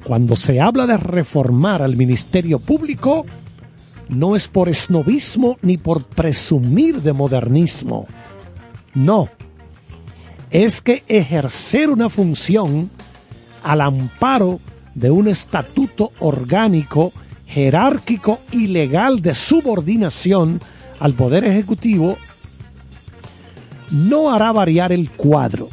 Cuando 0.04 0.36
se 0.36 0.60
habla 0.60 0.86
de 0.86 0.96
reformar 0.96 1.82
al 1.82 1.96
Ministerio 1.96 2.60
Público, 2.60 3.26
no 4.08 4.36
es 4.36 4.46
por 4.46 4.68
esnovismo 4.68 5.58
ni 5.62 5.78
por 5.78 6.04
presumir 6.04 7.02
de 7.02 7.12
modernismo. 7.12 8.06
No, 8.94 9.28
es 10.52 10.80
que 10.80 11.02
ejercer 11.08 11.90
una 11.90 12.08
función 12.08 12.88
al 13.64 13.80
amparo 13.80 14.60
de 14.94 15.10
un 15.10 15.26
estatuto 15.26 16.12
orgánico, 16.20 17.12
jerárquico 17.46 18.38
y 18.52 18.68
legal 18.68 19.20
de 19.20 19.34
subordinación 19.34 20.60
al 21.00 21.14
Poder 21.14 21.44
Ejecutivo 21.44 22.16
no 23.90 24.32
hará 24.32 24.52
variar 24.52 24.92
el 24.92 25.10
cuadro, 25.10 25.68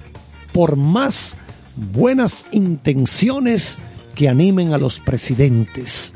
por 0.54 0.76
más 0.76 1.38
buenas 1.76 2.46
intenciones 2.52 3.78
que 4.16 4.30
animen 4.30 4.74
a 4.74 4.78
los 4.78 5.00
presidentes. 5.00 6.14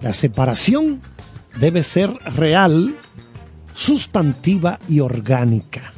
La 0.00 0.12
separación 0.12 1.00
debe 1.58 1.82
ser 1.82 2.10
real, 2.36 2.94
sustantiva 3.74 4.78
y 4.88 5.00
orgánica. 5.00 5.92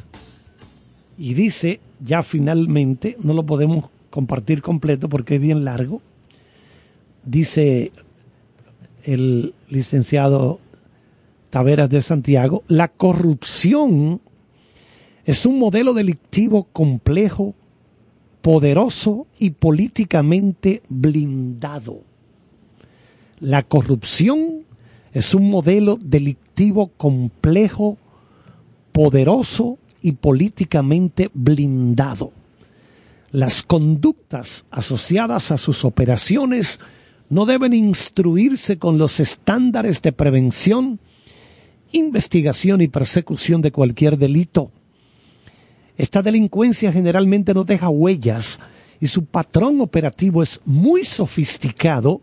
Y 1.17 1.33
dice, 1.33 1.79
ya 1.99 2.23
finalmente, 2.23 3.17
no 3.21 3.33
lo 3.33 3.45
podemos 3.45 3.89
compartir 4.15 4.61
completo 4.61 5.09
porque 5.09 5.35
es 5.35 5.41
bien 5.41 5.65
largo, 5.65 6.01
dice 7.25 7.91
el 9.03 9.53
licenciado 9.67 10.61
Taveras 11.49 11.89
de 11.89 12.01
Santiago, 12.01 12.63
la 12.69 12.87
corrupción 12.87 14.21
es 15.25 15.45
un 15.45 15.59
modelo 15.59 15.93
delictivo 15.93 16.63
complejo, 16.71 17.55
poderoso 18.41 19.27
y 19.37 19.49
políticamente 19.49 20.81
blindado. 20.87 21.99
La 23.41 23.63
corrupción 23.63 24.63
es 25.11 25.35
un 25.35 25.49
modelo 25.49 25.97
delictivo 26.01 26.87
complejo, 26.95 27.97
poderoso 28.93 29.77
y 30.01 30.13
políticamente 30.13 31.29
blindado. 31.33 32.31
Las 33.31 33.63
conductas 33.63 34.65
asociadas 34.71 35.51
a 35.51 35.57
sus 35.57 35.83
operaciones 35.83 36.79
no 37.29 37.45
deben 37.45 37.73
instruirse 37.73 38.77
con 38.77 38.97
los 38.97 39.19
estándares 39.19 40.01
de 40.01 40.11
prevención, 40.11 40.99
investigación 41.91 42.81
y 42.81 42.87
persecución 42.87 43.61
de 43.61 43.71
cualquier 43.71 44.17
delito. 44.17 44.71
Esta 45.97 46.21
delincuencia 46.21 46.91
generalmente 46.91 47.53
no 47.53 47.63
deja 47.63 47.89
huellas 47.89 48.59
y 48.99 49.07
su 49.07 49.25
patrón 49.25 49.81
operativo 49.81 50.43
es 50.43 50.61
muy 50.65 51.03
sofisticado, 51.03 52.21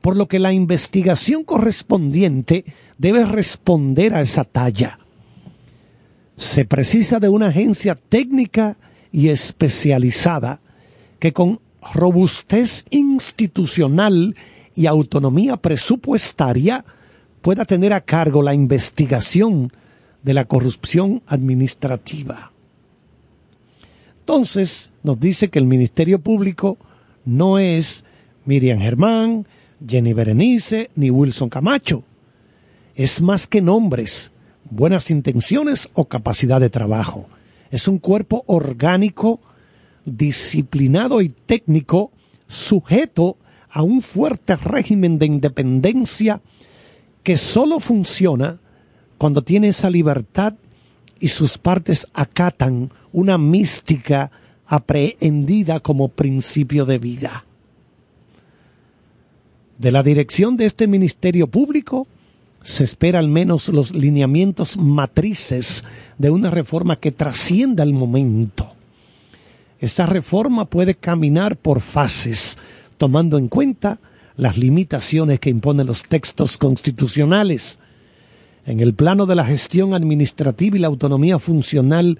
por 0.00 0.16
lo 0.16 0.26
que 0.26 0.38
la 0.38 0.52
investigación 0.52 1.44
correspondiente 1.44 2.64
debe 2.98 3.24
responder 3.24 4.14
a 4.14 4.20
esa 4.20 4.44
talla. 4.44 4.98
Se 6.36 6.64
precisa 6.64 7.20
de 7.20 7.28
una 7.28 7.48
agencia 7.48 7.94
técnica 7.94 8.76
y 9.12 9.28
especializada 9.28 10.60
que 11.18 11.32
con 11.32 11.60
robustez 11.94 12.84
institucional 12.90 14.34
y 14.74 14.86
autonomía 14.86 15.56
presupuestaria 15.58 16.84
pueda 17.42 17.64
tener 17.64 17.92
a 17.92 18.00
cargo 18.00 18.42
la 18.42 18.54
investigación 18.54 19.70
de 20.22 20.34
la 20.34 20.46
corrupción 20.46 21.22
administrativa. 21.26 22.52
Entonces, 24.20 24.92
nos 25.02 25.18
dice 25.18 25.50
que 25.50 25.58
el 25.58 25.66
Ministerio 25.66 26.20
Público 26.20 26.78
no 27.24 27.58
es 27.58 28.04
Miriam 28.44 28.78
Germán, 28.78 29.46
Jenny 29.86 30.12
Berenice 30.12 30.90
ni 30.94 31.10
Wilson 31.10 31.48
Camacho. 31.48 32.04
Es 32.94 33.20
más 33.20 33.48
que 33.48 33.60
nombres, 33.60 34.30
buenas 34.70 35.10
intenciones 35.10 35.88
o 35.94 36.04
capacidad 36.06 36.60
de 36.60 36.70
trabajo. 36.70 37.28
Es 37.72 37.88
un 37.88 37.98
cuerpo 37.98 38.44
orgánico, 38.46 39.40
disciplinado 40.04 41.22
y 41.22 41.30
técnico, 41.30 42.12
sujeto 42.46 43.38
a 43.70 43.82
un 43.82 44.02
fuerte 44.02 44.56
régimen 44.56 45.18
de 45.18 45.24
independencia 45.24 46.42
que 47.22 47.38
solo 47.38 47.80
funciona 47.80 48.60
cuando 49.16 49.40
tiene 49.40 49.68
esa 49.68 49.88
libertad 49.88 50.54
y 51.18 51.28
sus 51.28 51.56
partes 51.56 52.08
acatan 52.12 52.90
una 53.10 53.38
mística 53.38 54.30
aprehendida 54.66 55.80
como 55.80 56.08
principio 56.08 56.84
de 56.84 56.98
vida. 56.98 57.46
De 59.78 59.90
la 59.92 60.02
dirección 60.02 60.58
de 60.58 60.66
este 60.66 60.86
Ministerio 60.86 61.46
Público 61.46 62.06
se 62.62 62.84
espera 62.84 63.18
al 63.18 63.28
menos 63.28 63.68
los 63.68 63.92
lineamientos 63.92 64.76
matrices 64.76 65.84
de 66.18 66.30
una 66.30 66.50
reforma 66.50 66.96
que 66.96 67.12
trascienda 67.12 67.82
el 67.82 67.92
momento. 67.92 68.72
Esta 69.80 70.06
reforma 70.06 70.66
puede 70.66 70.94
caminar 70.94 71.56
por 71.56 71.80
fases, 71.80 72.56
tomando 72.98 73.36
en 73.36 73.48
cuenta 73.48 73.98
las 74.36 74.56
limitaciones 74.56 75.40
que 75.40 75.50
imponen 75.50 75.86
los 75.86 76.04
textos 76.04 76.56
constitucionales. 76.56 77.78
En 78.64 78.78
el 78.78 78.94
plano 78.94 79.26
de 79.26 79.34
la 79.34 79.44
gestión 79.44 79.92
administrativa 79.92 80.76
y 80.76 80.80
la 80.80 80.86
autonomía 80.86 81.40
funcional 81.40 82.18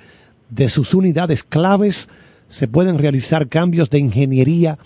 de 0.50 0.68
sus 0.68 0.92
unidades 0.92 1.44
claves, 1.44 2.08
se 2.48 2.68
pueden 2.68 2.98
realizar 2.98 3.48
cambios 3.48 3.88
de 3.90 3.98
ingeniería 3.98 4.78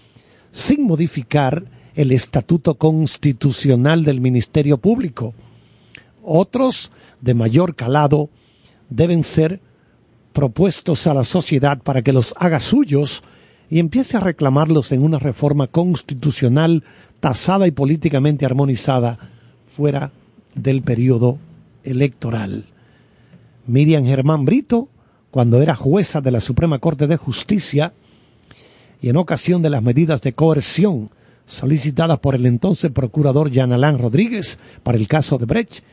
sin 0.53 0.85
modificar 0.85 1.65
el 1.95 2.13
estatuto 2.13 2.75
constitucional 2.75 4.05
del 4.05 4.21
Ministerio 4.21 4.77
Público. 4.77 5.35
Otros, 6.27 6.91
de 7.21 7.35
mayor 7.35 7.77
calado, 7.77 8.31
deben 8.91 9.23
ser 9.23 9.61
propuestos 10.33 11.07
a 11.07 11.15
la 11.15 11.25
sociedad 11.25 11.79
para 11.79 12.03
que 12.03 12.13
los 12.13 12.35
haga 12.37 12.61
suyos 12.61 13.23
y 13.71 13.79
empiece 13.79 14.17
a 14.17 14.21
reclamarlos 14.21 14.93
en 14.93 15.03
una 15.03 15.19
reforma 15.19 15.69
constitucional 15.69 16.85
tasada 17.21 17.67
y 17.67 17.71
políticamente 17.71 18.45
armonizada 18.45 19.19
fuera 19.69 20.11
del 20.55 20.83
periodo 20.83 21.39
electoral. 21.85 22.65
Miriam 23.67 24.05
Germán 24.05 24.45
Brito, 24.45 24.89
cuando 25.31 25.63
era 25.63 25.75
jueza 25.75 26.21
de 26.21 26.33
la 26.33 26.41
Suprema 26.41 26.81
Corte 26.81 27.07
de 27.07 27.17
Justicia, 27.17 27.93
y 29.01 29.09
en 29.09 29.17
ocasión 29.17 29.63
de 29.63 29.71
las 29.71 29.83
medidas 29.83 30.23
de 30.23 30.33
coerción 30.33 31.11
solicitadas 31.47 32.19
por 32.19 32.35
el 32.35 32.47
entonces 32.47 32.91
procurador 32.91 33.51
Jean 33.51 33.73
Alain 33.73 33.99
Rodríguez 33.99 34.59
para 34.83 34.99
el 34.99 35.07
caso 35.07 35.39
de 35.39 35.47
Brecht, 35.47 35.85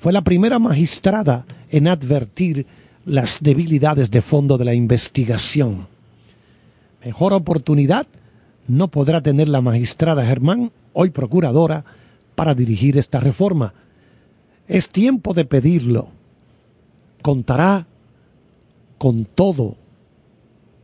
fue 0.00 0.14
la 0.14 0.22
primera 0.22 0.58
magistrada 0.58 1.44
en 1.68 1.86
advertir 1.86 2.66
las 3.04 3.42
debilidades 3.42 4.10
de 4.10 4.22
fondo 4.22 4.56
de 4.56 4.64
la 4.64 4.72
investigación. 4.72 5.88
Mejor 7.04 7.34
oportunidad 7.34 8.06
no 8.66 8.88
podrá 8.88 9.20
tener 9.20 9.50
la 9.50 9.60
magistrada 9.60 10.24
Germán, 10.24 10.72
hoy 10.94 11.10
procuradora, 11.10 11.84
para 12.34 12.54
dirigir 12.54 12.96
esta 12.96 13.20
reforma. 13.20 13.74
Es 14.68 14.88
tiempo 14.88 15.34
de 15.34 15.44
pedirlo. 15.44 16.08
Contará 17.20 17.86
con 18.96 19.26
todo 19.26 19.76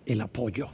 el 0.04 0.20
apoyo. 0.20 0.68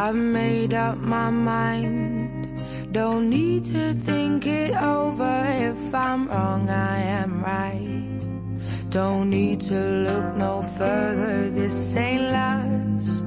I've 0.00 0.14
made 0.14 0.74
up 0.74 0.98
my 0.98 1.28
mind. 1.28 2.62
Don't 2.92 3.28
need 3.30 3.64
to 3.74 3.94
think 3.94 4.46
it 4.46 4.72
over. 4.80 5.44
If 5.48 5.92
I'm 5.92 6.28
wrong, 6.28 6.70
I 6.70 6.98
am 7.20 7.42
right. 7.42 8.90
Don't 8.90 9.28
need 9.28 9.60
to 9.62 9.74
look 10.06 10.36
no 10.36 10.62
further. 10.62 11.50
This 11.50 11.96
ain't 11.96 12.22
last. 12.22 13.26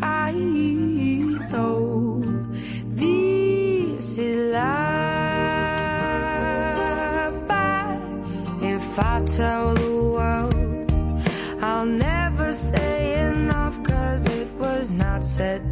I 0.00 0.32
know 1.50 2.22
this 2.94 4.16
is 4.16 4.52
love. 4.54 4.86
But 7.46 8.00
if 8.64 8.98
I 8.98 9.22
tell 9.26 9.74
the 9.74 9.94
world, 10.16 10.90
I'll 11.62 11.84
never 11.84 12.54
say 12.54 13.20
enough 13.20 13.82
cause 13.84 14.24
it 14.34 14.48
was 14.54 14.90
not 14.90 15.26
said 15.26 15.65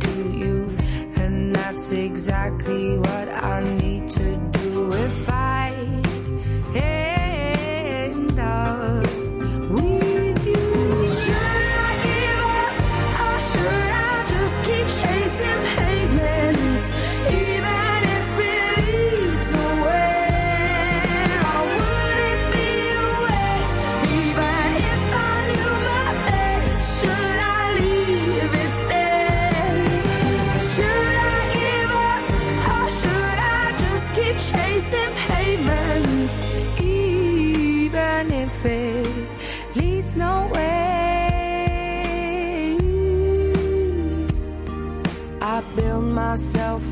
that's 1.85 1.93
exactly 1.93 2.97
what 2.97 3.28
I 3.28 3.62
need 3.77 4.11
to 4.12 4.36
do 4.36 4.43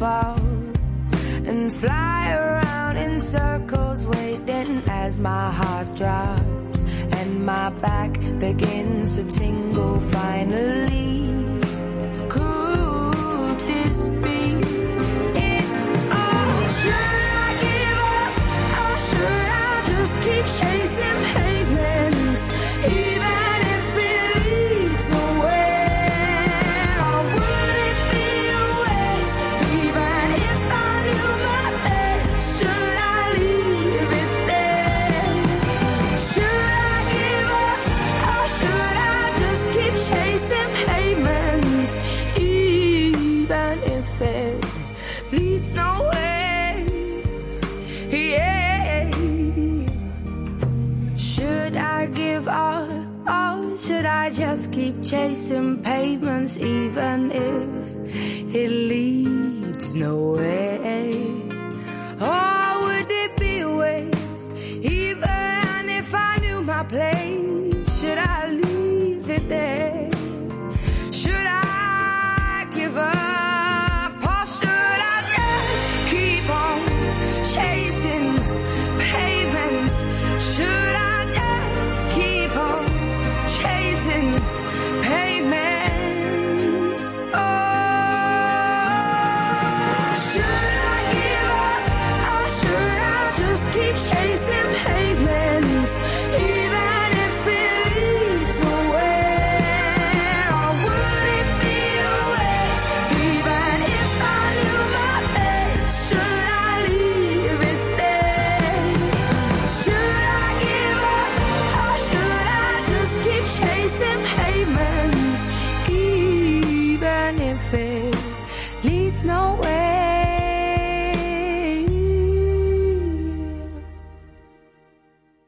up 0.02 0.38
and 1.46 1.72
fly 1.72 2.32
around 2.32 2.96
in 2.96 3.20
circles, 3.20 4.06
waiting 4.06 4.82
as 4.88 5.20
my 5.20 5.50
heart 5.50 5.94
drops 5.94 6.84
and 7.18 7.46
my 7.46 7.70
back 7.80 8.12
begins 8.40 9.16
to 9.16 9.24
tingle 9.30 10.00
finally. 10.00 11.26
Could 12.28 13.58
this 13.66 14.10
be 14.10 14.40
it? 15.38 15.66
Oh, 16.20 16.66
should 16.78 17.22
I 17.42 17.48
give 17.66 18.00
up 18.18 18.34
or 18.82 18.94
should 19.08 19.48
I 19.64 19.82
just 19.92 20.14
keep 20.24 20.46
chasing 20.58 21.41
chasing 55.32 55.82
pavements 55.82 56.58
even 56.58 57.32
if 57.32 58.54
it 58.54 58.68
leads 58.68 59.94
nowhere? 59.94 60.61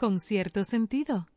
Con 0.05 0.21
cierto 0.21 0.65
sentido. 0.65 1.34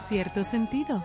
Cierto 0.00 0.44
sentido. 0.44 1.02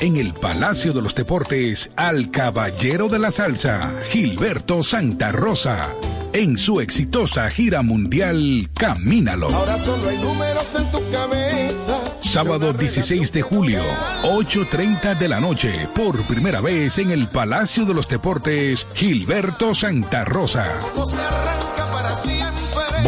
En 0.00 0.16
el 0.16 0.32
Palacio 0.32 0.94
de 0.94 1.02
los 1.02 1.14
Deportes 1.14 1.90
al 1.96 2.30
caballero 2.30 3.08
de 3.08 3.18
la 3.18 3.30
salsa, 3.30 3.92
Gilberto 4.08 4.82
Santa 4.82 5.30
Rosa, 5.30 5.86
en 6.32 6.56
su 6.56 6.80
exitosa 6.80 7.50
gira 7.50 7.82
mundial 7.82 8.70
Camínalo. 8.72 9.48
Ahora 9.48 9.76
solo 9.78 10.08
hay 10.08 10.16
números 10.16 10.74
en 10.74 10.90
tu 10.90 11.10
cabeza. 11.10 12.00
Sábado 12.20 12.72
16 12.72 13.30
de 13.32 13.42
julio, 13.42 13.82
8.30 14.22 15.18
de 15.18 15.28
la 15.28 15.40
noche, 15.40 15.86
por 15.94 16.22
primera 16.24 16.62
vez 16.62 16.96
en 16.96 17.10
el 17.10 17.28
Palacio 17.28 17.84
de 17.84 17.92
los 17.92 18.08
Deportes, 18.08 18.86
Gilberto 18.94 19.74
Santa 19.74 20.24
Rosa. 20.24 20.78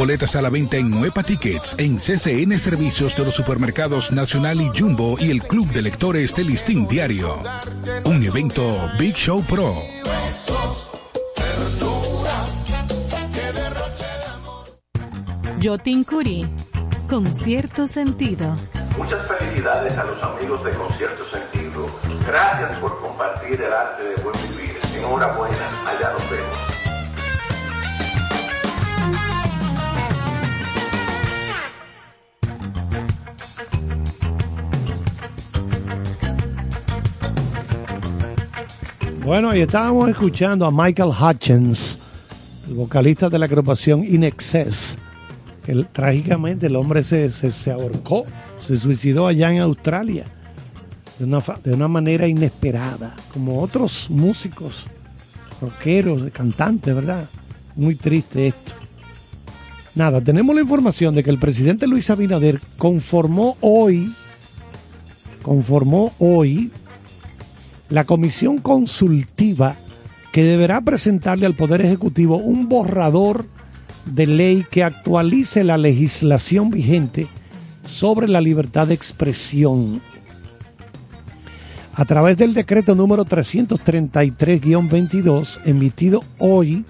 Boletas 0.00 0.34
a 0.34 0.40
la 0.40 0.48
venta 0.48 0.78
en 0.78 0.88
Nueva 0.88 1.22
Tickets, 1.22 1.76
en 1.78 1.98
CCN 1.98 2.58
Servicios 2.58 3.14
de 3.14 3.22
los 3.22 3.34
Supermercados 3.34 4.10
Nacional 4.12 4.58
y 4.58 4.70
Jumbo 4.74 5.18
y 5.20 5.30
el 5.30 5.42
Club 5.42 5.70
de 5.72 5.82
Lectores 5.82 6.34
del 6.34 6.46
Listín 6.46 6.88
Diario. 6.88 7.38
Un 8.06 8.22
evento 8.22 8.90
Big 8.98 9.14
Show 9.14 9.42
Pro. 9.42 9.74
Yotin 15.58 16.04
Curi, 16.04 16.50
con 17.06 17.26
cierto 17.26 17.86
sentido. 17.86 18.56
Muchas 18.96 19.28
felicidades 19.28 19.98
a 19.98 20.04
los 20.04 20.22
amigos 20.22 20.64
de 20.64 20.70
Concierto 20.70 21.22
Sentido. 21.24 21.84
Gracias 22.26 22.72
por 22.76 22.98
compartir 23.02 23.60
el 23.60 23.70
arte 23.70 24.02
de 24.02 24.14
buen 24.22 24.34
vivir. 24.48 24.78
Enhorabuena, 24.96 25.82
allá 25.86 26.14
nos 26.14 26.30
vemos. 26.30 26.69
Bueno, 39.30 39.54
y 39.54 39.60
estábamos 39.60 40.10
escuchando 40.10 40.66
a 40.66 40.72
Michael 40.72 41.12
Hutchins, 41.12 42.00
el 42.66 42.74
vocalista 42.74 43.28
de 43.28 43.38
la 43.38 43.44
agrupación 43.46 44.02
In 44.02 44.24
Excess. 44.24 44.98
trágicamente 45.92 46.66
el 46.66 46.74
hombre 46.74 47.04
se, 47.04 47.30
se, 47.30 47.52
se 47.52 47.70
ahorcó, 47.70 48.24
se 48.58 48.74
suicidó 48.76 49.28
allá 49.28 49.52
en 49.52 49.60
Australia 49.60 50.24
de 51.16 51.26
una, 51.26 51.44
de 51.62 51.72
una 51.72 51.86
manera 51.86 52.26
inesperada, 52.26 53.14
como 53.32 53.62
otros 53.62 54.10
músicos, 54.10 54.84
rockeros, 55.60 56.28
cantantes, 56.32 56.92
¿verdad? 56.92 57.28
Muy 57.76 57.94
triste 57.94 58.48
esto. 58.48 58.72
Nada, 59.94 60.20
tenemos 60.20 60.56
la 60.56 60.62
información 60.62 61.14
de 61.14 61.22
que 61.22 61.30
el 61.30 61.38
presidente 61.38 61.86
Luis 61.86 62.10
Abinader 62.10 62.58
conformó 62.76 63.56
hoy, 63.60 64.12
conformó 65.44 66.12
hoy 66.18 66.72
la 67.90 68.04
comisión 68.04 68.58
consultiva 68.58 69.74
que 70.32 70.44
deberá 70.44 70.80
presentarle 70.80 71.46
al 71.46 71.54
Poder 71.54 71.82
Ejecutivo 71.82 72.36
un 72.36 72.68
borrador 72.68 73.46
de 74.06 74.26
ley 74.26 74.64
que 74.70 74.82
actualice 74.82 75.62
la 75.64 75.76
legislación 75.76 76.70
vigente 76.70 77.26
sobre 77.84 78.28
la 78.28 78.40
libertad 78.40 78.86
de 78.86 78.94
expresión. 78.94 80.00
A 81.94 82.04
través 82.04 82.36
del 82.36 82.54
decreto 82.54 82.94
número 82.94 83.26
333-22 83.26 85.58
emitido 85.66 86.22
hoy, 86.38 86.84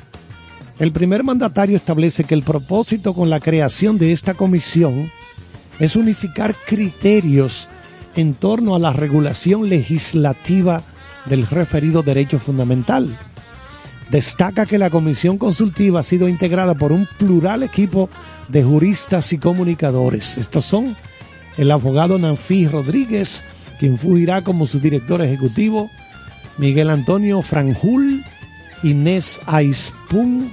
El 0.80 0.92
primer 0.92 1.22
mandatario 1.22 1.76
establece 1.76 2.24
que 2.24 2.34
el 2.34 2.42
propósito 2.42 3.12
con 3.12 3.28
la 3.28 3.38
creación 3.38 3.98
de 3.98 4.12
esta 4.12 4.32
comisión 4.32 5.10
es 5.78 5.94
unificar 5.94 6.54
criterios 6.66 7.68
en 8.16 8.32
torno 8.32 8.74
a 8.74 8.78
la 8.78 8.90
regulación 8.90 9.68
legislativa 9.68 10.82
del 11.26 11.46
referido 11.46 12.02
derecho 12.02 12.38
fundamental. 12.38 13.16
Destaca 14.10 14.66
que 14.66 14.78
la 14.78 14.90
comisión 14.90 15.38
consultiva 15.38 16.00
ha 16.00 16.02
sido 16.02 16.28
integrada 16.28 16.74
por 16.74 16.90
un 16.90 17.06
plural 17.18 17.62
equipo 17.62 18.10
de 18.48 18.64
juristas 18.64 19.32
y 19.32 19.38
comunicadores. 19.38 20.36
Estos 20.36 20.64
son 20.64 20.96
el 21.56 21.70
abogado 21.70 22.18
Nanfi 22.18 22.66
Rodríguez, 22.66 23.44
quien 23.78 23.98
fungirá 23.98 24.42
como 24.42 24.66
su 24.66 24.80
director 24.80 25.22
ejecutivo, 25.22 25.90
Miguel 26.58 26.90
Antonio 26.90 27.40
Franjul, 27.42 28.24
Inés 28.82 29.40
Aispun, 29.46 30.50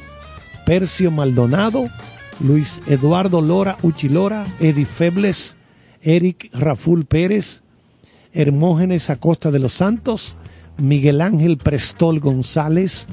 Percio 0.65 1.11
Maldonado, 1.11 1.89
Luis 2.39 2.81
Eduardo 2.87 3.41
Lora 3.41 3.77
Uchilora, 3.81 4.45
Eddie 4.59 4.85
Febles, 4.85 5.57
Eric 6.01 6.49
Raful 6.53 7.05
Pérez, 7.05 7.63
Hermógenes 8.33 9.09
Acosta 9.09 9.49
de 9.49 9.59
los 9.59 9.73
Santos, 9.73 10.35
Miguel 10.77 11.21
Ángel 11.21 11.57
Prestol 11.57 12.19
González, 12.19 13.07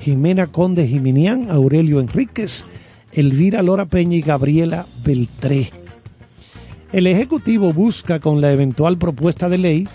Jimena 0.00 0.46
Conde 0.46 0.86
Jiminián, 0.86 1.50
Aurelio 1.50 2.00
Enríquez, 2.00 2.64
Elvira 3.12 3.62
Lora 3.62 3.86
Peña 3.86 4.16
y 4.16 4.22
Gabriela 4.22 4.86
Beltré. 5.04 5.70
El 6.92 7.06
Ejecutivo 7.06 7.72
busca 7.72 8.20
con 8.20 8.40
la 8.40 8.52
eventual 8.52 8.98
propuesta 8.98 9.48
de 9.48 9.58
ley 9.58 9.88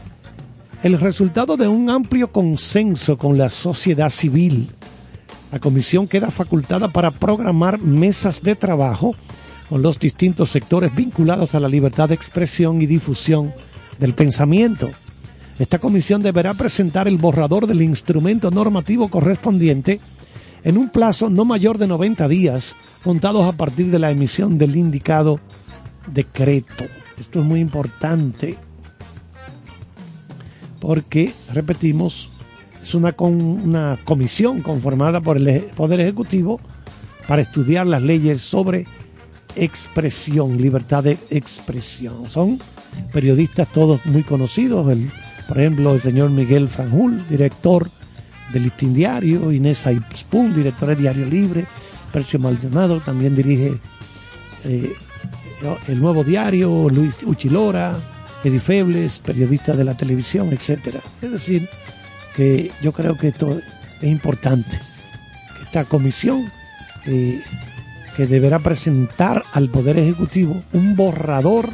el 0.84 1.00
resultado 1.00 1.58
de 1.58 1.68
un 1.68 1.90
amplio 1.90 2.32
consenso 2.32 3.18
con 3.18 3.38
la 3.38 3.50
sociedad 3.50 4.10
civil. 4.10 4.70
La 5.52 5.60
comisión 5.60 6.08
queda 6.08 6.30
facultada 6.30 6.88
para 6.90 7.12
programar 7.12 7.80
mesas 7.80 8.44
de 8.44 8.56
trabajo 8.56 9.16
con 9.70 9.82
los 9.82 10.00
distintos 10.00 10.50
sectores 10.52 10.96
vinculados 10.96 11.56
a 11.56 11.60
la 11.60 11.68
libertad 11.68 12.10
de 12.10 12.16
expresión 12.16 12.82
y 12.82 12.86
difusión 12.86 13.54
del 14.00 14.14
pensamiento. 14.14 14.90
Esta 15.60 15.80
comisión 15.80 16.22
deberá 16.22 16.54
presentar 16.54 17.08
el 17.08 17.18
borrador 17.18 17.66
del 17.66 17.82
instrumento 17.82 18.52
normativo 18.52 19.10
correspondiente 19.10 20.00
en 20.64 20.78
un 20.78 20.90
plazo 20.90 21.30
no 21.30 21.46
mayor 21.46 21.78
de 21.78 21.88
90 21.88 22.28
días, 22.28 22.76
contados 23.04 23.48
a 23.48 23.58
partir 23.58 23.90
de 23.90 24.00
la 24.00 24.12
emisión 24.12 24.58
del 24.58 24.76
indicado 24.76 25.40
decreto. 26.12 26.86
Esto 27.20 27.40
es 27.40 27.46
muy 27.46 27.60
importante 27.60 28.56
porque, 30.80 31.34
repetimos, 31.54 32.30
es 32.84 32.94
una, 32.94 33.14
con, 33.14 33.34
una 33.34 34.00
comisión 34.04 34.62
conformada 34.62 35.22
por 35.22 35.38
el 35.38 35.64
Poder 35.76 36.00
Ejecutivo 36.02 36.60
para 37.28 37.42
estudiar 37.42 37.88
las 37.88 38.04
leyes 38.04 38.42
sobre 38.42 38.86
expresión, 39.56 40.62
libertad 40.62 41.04
de 41.04 41.18
expresión. 41.32 42.30
Son 42.30 42.60
periodistas 43.12 43.68
todos 43.70 44.06
muy 44.06 44.22
conocidos, 44.22 44.86
por 45.48 45.60
ejemplo, 45.60 45.96
el 45.96 46.02
señor 46.02 46.30
Miguel 46.30 46.68
Franjul, 46.68 47.26
director 47.30 47.90
del 48.52 48.64
Listín 48.64 48.94
Diario, 48.94 49.52
Inés 49.52 49.86
Aispun, 49.88 50.54
directora 50.54 50.96
de 50.96 51.02
Diario 51.02 51.26
Libre, 51.26 51.66
Percio 52.12 52.40
Maldonado 52.40 53.00
también 53.00 53.36
dirige 53.36 53.80
eh, 54.64 54.94
el 55.88 56.02
Nuevo 56.02 56.24
Diario, 56.24 56.90
Luis 56.90 57.16
Uchilora, 57.24 57.98
Eddie 58.44 58.60
Febles, 58.60 59.20
periodista 59.20 59.74
de 59.74 59.84
la 59.84 59.96
televisión, 59.96 60.50
etcétera. 60.54 61.00
Es 61.22 61.32
decir, 61.32 61.68
que 62.36 62.72
yo 62.82 62.92
creo 62.92 63.18
que 63.18 63.30
esto 63.30 63.60
es 64.02 64.10
importante. 64.10 64.80
Que 65.58 65.64
esta 65.64 65.86
comisión 65.86 66.52
eh, 67.06 67.42
que 68.16 68.28
deberá 68.28 68.60
presentar 68.60 69.44
al 69.54 69.70
Poder 69.70 69.98
Ejecutivo 69.98 70.62
un 70.74 70.96
borrador 70.96 71.70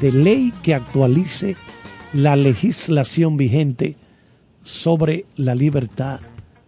de 0.00 0.12
ley 0.12 0.52
que 0.62 0.74
actualice 0.74 1.56
la 2.12 2.36
legislación 2.36 3.36
vigente 3.36 3.96
sobre 4.64 5.24
la 5.36 5.54
libertad 5.54 6.20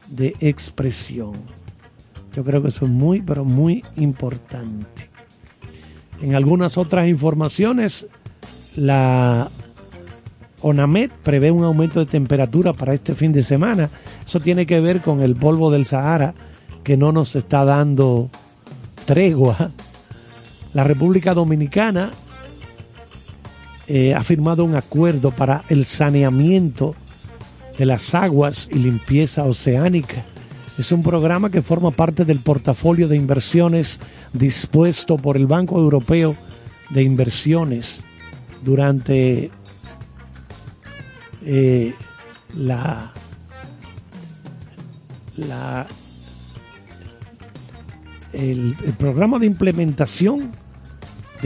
de 0.09 0.35
expresión. 0.41 1.33
Yo 2.35 2.45
creo 2.45 2.63
que 2.63 2.69
eso 2.69 2.87
es 2.87 2.91
muy, 2.91 3.21
pero 3.23 3.45
muy 3.45 3.85
importante. 3.97 5.09
En 6.21 6.35
algunas 6.35 6.79
otras 6.79 7.09
informaciones, 7.09 8.07
la 8.77 9.49
ONAMED 10.63 11.11
prevé 11.23 11.51
un 11.51 11.65
aumento 11.65 12.01
de 12.01 12.07
temperatura 12.07 12.73
para 12.73 12.95
este 12.95 13.15
fin 13.15 13.33
de 13.33 13.43
semana. 13.43 13.91
Eso 14.27 14.41
tiene 14.41 14.67
que 14.67 14.81
ver 14.81 15.01
con 15.01 15.21
el 15.21 15.37
polvo 15.37 15.71
del 15.71 15.85
Sahara 15.85 16.35
que 16.83 16.97
no 16.97 17.13
nos 17.13 17.37
está 17.37 17.65
dando 17.65 18.31
tregua. 19.05 19.71
La 20.73 20.85
República 20.85 21.35
Dominicana 21.35 22.11
eh, 23.87 24.15
ha 24.15 24.25
firmado 24.25 24.65
un 24.65 24.77
acuerdo 24.77 25.31
para 25.31 25.65
el 25.69 25.85
saneamiento 25.85 26.95
de 27.79 27.87
las 27.87 28.15
aguas 28.15 28.69
y 28.73 28.79
limpieza 28.79 29.45
oceánica. 29.45 30.23
Es 30.79 30.91
un 30.91 31.03
programa 31.03 31.51
que 31.51 31.63
forma 31.63 31.91
parte 31.91 32.25
del 32.25 32.41
portafolio 32.41 33.09
de 33.09 33.17
inversiones 33.17 34.01
dispuesto 34.33 35.17
por 35.17 35.37
el 35.37 35.47
Banco 35.47 35.79
Europeo 35.79 36.35
de 36.91 37.03
Inversiones 37.03 38.01
durante 38.65 39.51
eh, 41.43 41.95
la, 42.57 43.13
el 48.33 48.75
programa 48.99 49.39
de 49.39 49.47
implementación 49.47 50.64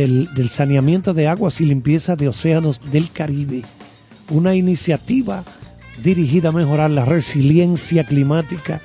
del, 0.07 0.49
saneamiento 0.49 1.13
de 1.13 1.27
aguas 1.27 1.61
y 1.61 1.65
limpieza 1.65 2.15
de 2.15 2.29
océanos 2.29 2.81
del 2.93 3.11
Caribe, 3.11 3.65
una 4.31 4.55
iniciativa 4.55 5.43
dirigida 6.03 6.51
a 6.51 6.53
mejorar 6.53 6.91
la 6.91 7.05
resiliencia 7.05 8.05
climática 8.05 8.81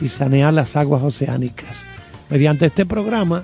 y 0.00 0.08
sanear 0.08 0.52
las 0.52 0.74
aguas 0.74 1.02
oceánicas. 1.02 1.84
Mediante 2.28 2.66
este 2.66 2.84
programa 2.84 3.42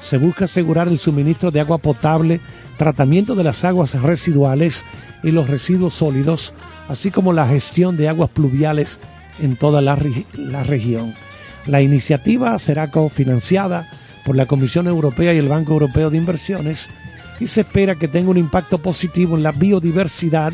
se 0.00 0.16
busca 0.16 0.46
asegurar 0.46 0.88
el 0.88 0.98
suministro 0.98 1.50
de 1.50 1.60
agua 1.60 1.76
potable, 1.76 2.40
tratamiento 2.78 3.34
de 3.34 3.44
las 3.44 3.62
aguas 3.64 4.00
residuales 4.00 4.86
y 5.22 5.32
los 5.32 5.46
residuos 5.46 5.92
sólidos, 5.92 6.54
así 6.88 7.10
como 7.10 7.34
la 7.34 7.46
gestión 7.46 7.98
de 7.98 8.08
aguas 8.08 8.30
pluviales 8.30 8.98
en 9.42 9.56
toda 9.56 9.82
la, 9.82 9.98
la 10.38 10.62
región. 10.62 11.14
La 11.66 11.82
iniciativa 11.82 12.58
será 12.58 12.90
cofinanciada 12.90 13.86
por 14.24 14.36
la 14.36 14.46
Comisión 14.46 14.86
Europea 14.86 15.34
y 15.34 15.38
el 15.38 15.48
Banco 15.48 15.72
Europeo 15.72 16.10
de 16.10 16.16
Inversiones 16.16 16.90
y 17.40 17.46
se 17.46 17.62
espera 17.62 17.94
que 17.94 18.08
tenga 18.08 18.30
un 18.30 18.36
impacto 18.36 18.78
positivo 18.78 19.36
en 19.36 19.42
la 19.42 19.52
biodiversidad 19.52 20.52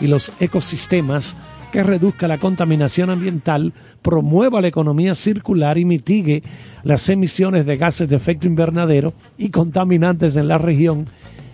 y 0.00 0.06
los 0.06 0.32
ecosistemas, 0.38 1.36
que 1.72 1.82
reduzca 1.82 2.28
la 2.28 2.38
contaminación 2.38 3.10
ambiental, 3.10 3.72
promueva 4.02 4.60
la 4.60 4.68
economía 4.68 5.14
circular 5.14 5.78
y 5.78 5.84
mitigue 5.84 6.42
las 6.84 7.08
emisiones 7.08 7.66
de 7.66 7.76
gases 7.76 8.08
de 8.08 8.16
efecto 8.16 8.46
invernadero 8.46 9.14
y 9.36 9.50
contaminantes 9.50 10.36
en 10.36 10.48
la 10.48 10.58
región, 10.58 11.06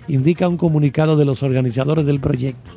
indica 0.08 0.48
un 0.48 0.56
comunicado 0.56 1.16
de 1.16 1.24
los 1.24 1.42
organizadores 1.42 2.04
del 2.04 2.20
proyecto. 2.20 2.72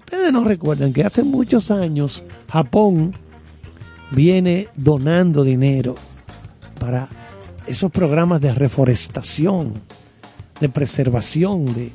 Ustedes 0.00 0.32
no 0.32 0.44
recuerdan 0.44 0.92
que 0.92 1.04
hace 1.04 1.22
muchos 1.22 1.70
años 1.70 2.22
Japón 2.50 3.12
viene 4.12 4.68
donando 4.76 5.44
dinero 5.44 5.96
para 6.80 7.08
esos 7.68 7.90
programas 7.90 8.40
de 8.40 8.52
reforestación, 8.54 9.74
de 10.60 10.68
preservación 10.68 11.72
de 11.74 11.92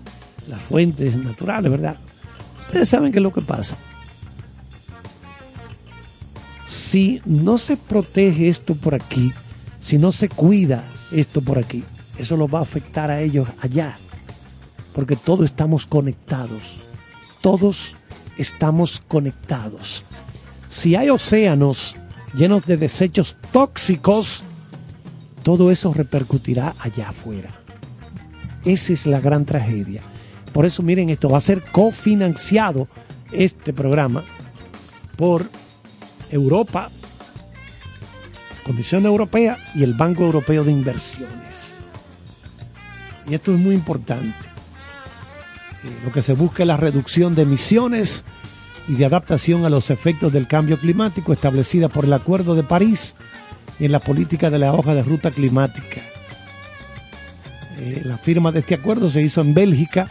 las 0.47 0.61
fuentes 0.61 1.15
naturales, 1.15 1.71
¿verdad? 1.71 1.97
Ustedes 2.67 2.89
saben 2.89 3.11
qué 3.11 3.19
es 3.19 3.23
lo 3.23 3.33
que 3.33 3.41
pasa. 3.41 3.75
Si 6.65 7.21
no 7.25 7.57
se 7.57 7.77
protege 7.77 8.49
esto 8.49 8.75
por 8.75 8.95
aquí, 8.95 9.31
si 9.79 9.97
no 9.97 10.11
se 10.11 10.29
cuida 10.29 10.89
esto 11.11 11.41
por 11.41 11.59
aquí, 11.59 11.83
eso 12.17 12.37
los 12.37 12.51
va 12.51 12.59
a 12.59 12.63
afectar 12.63 13.11
a 13.11 13.21
ellos 13.21 13.47
allá. 13.61 13.95
Porque 14.93 15.15
todos 15.15 15.45
estamos 15.45 15.85
conectados. 15.85 16.77
Todos 17.41 17.95
estamos 18.37 19.03
conectados. 19.07 20.03
Si 20.69 20.95
hay 20.95 21.09
océanos 21.09 21.95
llenos 22.33 22.65
de 22.65 22.77
desechos 22.77 23.37
tóxicos, 23.51 24.43
todo 25.43 25.71
eso 25.71 25.93
repercutirá 25.93 26.73
allá 26.79 27.09
afuera. 27.09 27.49
Esa 28.65 28.93
es 28.93 29.05
la 29.05 29.19
gran 29.19 29.45
tragedia. 29.45 30.01
Por 30.53 30.65
eso 30.65 30.81
miren 30.83 31.09
esto, 31.09 31.29
va 31.29 31.37
a 31.37 31.41
ser 31.41 31.61
cofinanciado 31.61 32.87
este 33.31 33.73
programa 33.73 34.23
por 35.17 35.45
Europa, 36.31 36.89
Comisión 38.63 39.05
Europea 39.05 39.57
y 39.75 39.83
el 39.83 39.93
Banco 39.93 40.23
Europeo 40.23 40.63
de 40.63 40.71
Inversiones. 40.71 41.53
Y 43.27 43.33
esto 43.33 43.53
es 43.53 43.59
muy 43.59 43.75
importante. 43.75 44.47
Eh, 45.83 45.99
Lo 46.05 46.11
que 46.11 46.21
se 46.21 46.33
busca 46.33 46.63
es 46.63 46.67
la 46.67 46.77
reducción 46.77 47.35
de 47.35 47.41
emisiones 47.41 48.23
y 48.87 48.93
de 48.95 49.05
adaptación 49.05 49.65
a 49.65 49.69
los 49.69 49.89
efectos 49.89 50.31
del 50.31 50.47
cambio 50.47 50.77
climático 50.77 51.33
establecida 51.33 51.89
por 51.89 52.05
el 52.05 52.13
Acuerdo 52.13 52.55
de 52.55 52.63
París 52.63 53.15
en 53.79 53.91
la 53.91 53.99
política 53.99 54.49
de 54.49 54.59
la 54.59 54.73
hoja 54.73 54.93
de 54.93 55.03
ruta 55.03 55.31
climática. 55.31 56.01
Eh, 57.79 58.01
la 58.05 58.17
firma 58.17 58.51
de 58.51 58.59
este 58.59 58.75
acuerdo 58.75 59.09
se 59.09 59.21
hizo 59.21 59.41
en 59.41 59.53
Bélgica 59.53 60.09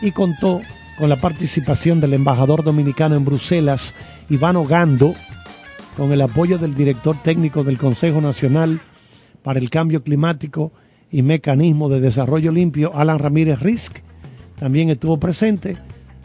y 0.00 0.12
contó 0.12 0.62
con 0.98 1.08
la 1.08 1.16
participación 1.16 2.00
del 2.00 2.14
embajador 2.14 2.64
dominicano 2.64 3.14
en 3.14 3.24
Bruselas, 3.24 3.94
Iván 4.28 4.56
Ogando, 4.56 5.14
con 5.96 6.12
el 6.12 6.20
apoyo 6.20 6.58
del 6.58 6.74
director 6.74 7.22
técnico 7.22 7.64
del 7.64 7.78
Consejo 7.78 8.20
Nacional 8.20 8.80
para 9.42 9.58
el 9.58 9.70
Cambio 9.70 10.02
Climático 10.02 10.72
y 11.10 11.22
Mecanismo 11.22 11.88
de 11.88 12.00
Desarrollo 12.00 12.52
Limpio, 12.52 12.94
Alan 12.94 13.18
Ramírez 13.18 13.60
Risk. 13.60 13.98
También 14.58 14.90
estuvo 14.90 15.18
presente 15.18 15.76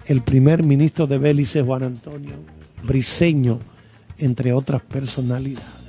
el 0.08 0.22
primer 0.22 0.64
ministro 0.64 1.08
de 1.08 1.18
Belice, 1.18 1.64
Juan 1.64 1.84
Antonio 1.84 2.34
Briceño, 2.84 3.60
entre 4.18 4.54
otras 4.54 4.82
personalidades. 4.82 5.83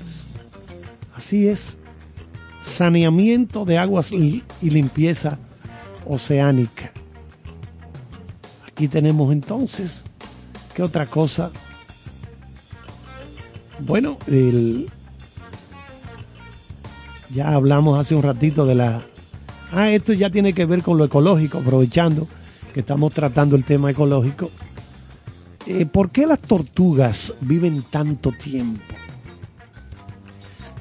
Así 1.14 1.48
es, 1.48 1.76
saneamiento 2.62 3.64
de 3.64 3.78
aguas 3.78 4.12
y 4.12 4.42
limpieza 4.62 5.38
oceánica. 6.06 6.92
Aquí 8.66 8.88
tenemos 8.88 9.32
entonces, 9.32 10.02
¿qué 10.74 10.82
otra 10.82 11.06
cosa? 11.06 11.50
Bueno, 13.78 14.18
el, 14.26 14.90
ya 17.30 17.52
hablamos 17.52 17.98
hace 17.98 18.14
un 18.14 18.22
ratito 18.22 18.66
de 18.66 18.74
la... 18.74 19.02
Ah, 19.72 19.90
esto 19.90 20.12
ya 20.12 20.30
tiene 20.30 20.52
que 20.52 20.66
ver 20.66 20.82
con 20.82 20.98
lo 20.98 21.04
ecológico, 21.04 21.58
aprovechando 21.58 22.28
que 22.72 22.80
estamos 22.80 23.12
tratando 23.12 23.56
el 23.56 23.64
tema 23.64 23.90
ecológico. 23.90 24.50
Eh, 25.66 25.86
¿Por 25.86 26.10
qué 26.10 26.26
las 26.26 26.40
tortugas 26.40 27.34
viven 27.40 27.82
tanto 27.82 28.32
tiempo? 28.32 28.94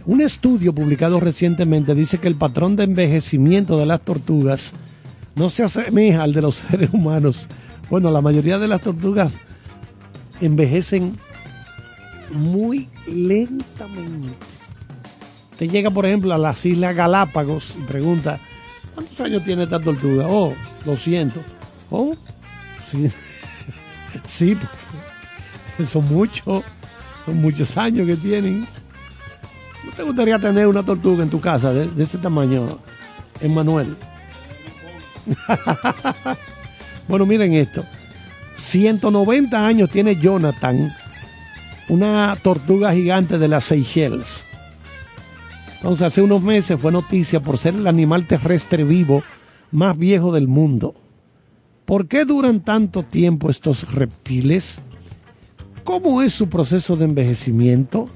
Un 0.06 0.20
estudio 0.22 0.74
publicado 0.74 1.20
recientemente 1.20 1.96
dice 1.96 2.18
que 2.18 2.28
el 2.28 2.36
patrón 2.36 2.76
de 2.76 2.84
envejecimiento 2.84 3.78
de 3.78 3.86
las 3.86 4.02
tortugas 4.02 4.74
no 5.36 5.50
se 5.50 5.64
asemeja 5.64 6.24
al 6.24 6.34
de 6.34 6.42
los 6.42 6.56
seres 6.70 6.90
humanos. 6.94 7.48
Bueno, 7.90 8.12
la 8.12 8.22
mayoría 8.22 8.58
de 8.58 8.68
las 8.68 8.82
tortugas 8.82 9.40
envejecen 10.42 11.18
muy 12.32 12.90
lentamente. 13.08 14.36
Te 15.58 15.68
llega, 15.68 15.90
por 15.92 16.06
ejemplo, 16.06 16.34
a 16.34 16.38
las 16.38 16.66
Islas 16.66 16.96
Galápagos 16.96 17.76
y 17.80 17.84
pregunta, 17.84 18.40
¿cuántos 18.96 19.20
años 19.22 19.44
tiene 19.44 19.64
esta 19.64 19.80
tortuga? 19.80 20.26
Oh, 20.28 20.54
200. 20.86 21.42
Oh, 21.92 22.16
sí, 22.92 23.10
sí 24.26 24.58
son 25.86 26.08
muchos, 26.08 26.64
son 27.26 27.42
muchos 27.42 27.78
años 27.78 28.08
que 28.08 28.16
tienen. 28.16 28.68
¿No 29.86 29.92
te 29.92 30.04
gustaría 30.04 30.40
tener 30.40 30.68
una 30.68 30.84
tortuga 30.84 31.24
en 31.24 31.30
tu 31.30 31.40
casa 31.40 31.74
de, 31.74 31.90
ese 32.02 32.18
tamaño, 32.18 32.80
Emmanuel? 33.42 33.96
bueno, 37.08 37.26
miren 37.26 37.54
esto. 37.54 37.86
190 38.56 39.66
años 39.66 39.90
tiene 39.90 40.16
Jonathan, 40.16 40.92
una 41.90 42.38
tortuga 42.42 42.94
gigante 42.94 43.38
de 43.38 43.48
las 43.48 43.66
Seychelles. 43.66 44.46
Entonces, 45.76 46.08
hace 46.08 46.22
unos 46.22 46.42
meses 46.42 46.80
fue 46.80 46.92
noticia 46.92 47.42
por 47.42 47.58
ser 47.58 47.76
el 47.76 47.88
animal 47.88 48.26
terrestre 48.26 48.86
vivo 48.86 49.22
más 49.72 49.98
viejo 49.98 50.32
del 50.32 50.48
mundo. 50.48 50.96
¿Por 51.84 52.08
qué 52.08 52.24
duran 52.24 52.62
tanto 52.62 53.04
tiempo 53.04 53.50
estos 53.50 53.92
reptiles? 53.92 54.82
¿Cómo 55.84 56.22
es 56.22 56.32
su 56.32 56.48
proceso 56.48 56.96
de 56.96 57.06
envejecimiento? 57.06 58.08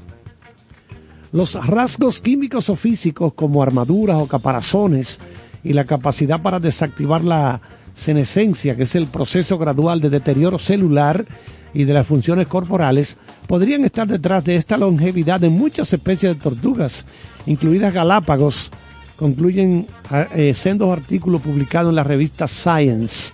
Los 1.32 1.54
rasgos 1.66 2.22
químicos 2.22 2.70
o 2.70 2.76
físicos 2.76 3.34
como 3.34 3.62
armaduras 3.62 4.18
o 4.18 4.28
caparazones 4.28 5.20
y 5.64 5.74
la 5.74 5.84
capacidad 5.84 6.41
para 6.41 6.60
desactivar 6.60 7.24
la 7.24 7.62
senescencia, 7.94 8.76
que 8.76 8.84
es 8.84 8.95
el 8.95 9.08
proceso 9.08 9.58
gradual 9.58 9.99
de 9.99 10.10
deterioro 10.10 10.60
celular 10.60 11.26
y 11.74 11.84
de 11.84 11.94
las 11.94 12.08
funciones 12.08 12.48
corporales, 12.48 13.18
podrían 13.48 13.84
estar 13.84 14.08
detrás 14.08 14.45
de 14.45 14.56
esta 14.56 14.78
longevidad 14.78 15.40
de 15.40 15.49
muchas 15.49 15.91
especies 15.91 16.36
de 16.36 16.41
tortugas, 16.41 17.06
incluidas 17.45 17.94
Galápagos, 17.94 18.72
concluyen 19.18 19.88
eh, 20.36 20.54
sendos 20.54 20.91
artículos 20.91 21.41
publicados 21.41 21.90
en 21.90 21.95
la 21.95 22.04
revista 22.04 22.48
Science. 22.48 23.34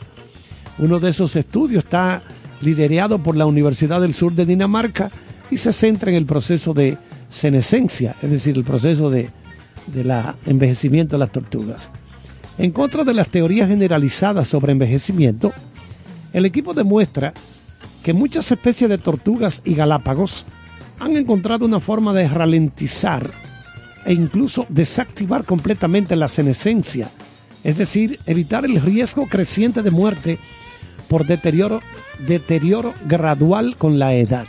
Uno 0.79 0.99
de 0.99 1.11
esos 1.11 1.35
estudios 1.35 1.83
está 1.83 2.23
liderado 2.61 3.19
por 3.19 3.35
la 3.35 3.45
Universidad 3.45 4.01
del 4.01 4.13
Sur 4.13 4.31
de 4.31 4.45
Dinamarca 4.45 5.11
y 5.51 5.57
se 5.57 5.71
centra 5.71 6.09
en 6.09 6.17
el 6.17 6.25
proceso 6.25 6.73
de 6.73 6.97
senescencia, 7.33 8.15
es 8.21 8.29
decir, 8.29 8.55
el 8.55 8.63
proceso 8.63 9.09
de, 9.09 9.29
la 9.93 10.35
envejecimiento 10.45 11.15
de 11.15 11.19
las 11.19 11.31
tortugas. 11.31 11.89
En 12.57 12.71
contra 12.71 13.03
de 13.03 13.13
las 13.13 13.29
teorías 13.29 13.67
generalizadas 13.67 14.47
sobre 14.47 14.71
envejecimiento, 14.71 15.51
el 16.31 16.45
equipo 16.45 16.73
demuestra 16.73 17.33
que 18.03 18.13
muchas 18.13 18.51
especies 18.51 18.89
de 18.89 18.99
tortugas 18.99 19.61
y 19.65 19.73
galápagos 19.73 20.45
han 20.99 21.17
encontrado 21.17 21.65
una 21.65 21.79
forma 21.79 22.13
de 22.13 22.27
ralentizar 22.27 23.29
e 24.05 24.13
incluso 24.13 24.67
desactivar 24.69 25.43
completamente 25.43 26.15
la 26.15 26.27
senescencia, 26.27 27.09
es 27.63 27.77
decir, 27.77 28.19
evitar 28.27 28.63
el 28.65 28.79
riesgo 28.79 29.27
creciente 29.27 29.81
de 29.81 29.91
muerte 29.91 30.37
por 31.07 31.25
deterioro, 31.25 31.81
deterioro 32.27 32.93
gradual 33.07 33.75
con 33.75 33.97
la 33.97 34.13
edad. 34.13 34.45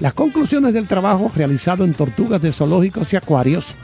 Las 0.00 0.12
conclusiones 0.14 0.74
del 0.74 0.88
trabajo 0.88 1.30
realizado 1.34 1.84
en 1.84 1.94
tortugas 1.94 2.42
de 2.42 2.52
zoológicos 2.52 3.12
y 3.12 3.16
acuarios 3.16 3.74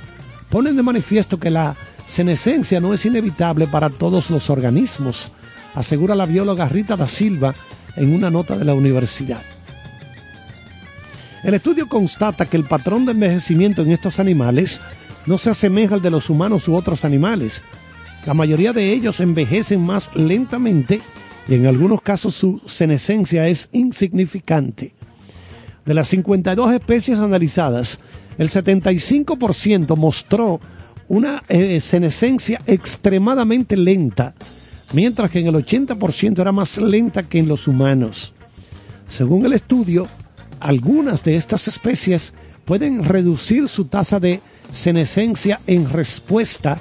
ponen 0.49 0.77
de 0.77 0.83
manifiesto 0.83 1.39
que 1.39 1.51
la 1.51 1.77
senescencia 2.07 2.81
no 2.81 2.93
es 2.93 3.07
inevitable 3.07 3.69
para 3.69 3.89
todos 3.89 4.31
los 4.31 4.51
organismos, 4.51 5.31
asegura 5.75 6.17
la 6.17 6.27
bióloga 6.27 6.69
Rita 6.69 6.97
da 6.97 7.07
Silva 7.07 7.55
en 7.97 8.13
una 8.13 8.31
nota 8.31 8.57
de 8.57 8.65
la 8.65 8.75
universidad. 8.75 9.41
El 11.45 11.55
estudio 11.55 11.89
constata 11.89 12.47
que 12.47 12.57
el 12.57 12.65
patrón 12.65 13.07
de 13.07 13.13
envejecimiento 13.13 13.83
en 13.83 13.93
estos 13.93 14.19
animales 14.19 14.81
no 15.27 15.39
se 15.39 15.51
asemeja 15.51 15.95
al 15.95 16.03
de 16.03 16.11
los 16.11 16.29
humanos 16.29 16.67
u 16.69 16.75
otros 16.75 17.05
animales. 17.05 17.63
La 18.27 18.35
mayoría 18.35 18.73
de 18.73 18.93
ellos 18.93 19.21
envejecen 19.21 19.81
más 19.81 20.15
lentamente 20.15 21.01
y 21.49 21.55
en 21.55 21.67
algunos 21.67 22.03
casos 22.03 22.35
su 22.35 22.61
senescencia 22.67 23.47
es 23.49 23.69
insignificante. 23.73 24.95
De 25.91 25.95
las 25.95 26.07
52 26.11 26.73
especies 26.73 27.19
analizadas, 27.19 27.99
el 28.39 28.49
75% 28.49 29.97
mostró 29.97 30.61
una 31.09 31.43
eh, 31.49 31.81
senescencia 31.81 32.61
extremadamente 32.65 33.77
lenta, 33.77 34.37
mientras 34.93 35.33
que 35.33 35.41
en 35.41 35.49
el 35.49 35.57
80% 35.57 36.39
era 36.39 36.53
más 36.53 36.79
lenta 36.79 37.25
que 37.25 37.41
en 37.41 37.49
los 37.49 37.67
humanos. 37.67 38.35
Según 39.09 39.45
el 39.47 39.53
estudio, 39.53 40.07
algunas 40.61 41.25
de 41.25 41.35
estas 41.35 41.67
especies 41.67 42.35
pueden 42.65 43.03
reducir 43.03 43.69
su 43.69 43.87
tasa 43.87 44.21
de 44.21 44.41
senescencia 44.71 45.59
en 45.67 45.91
respuesta 45.91 46.79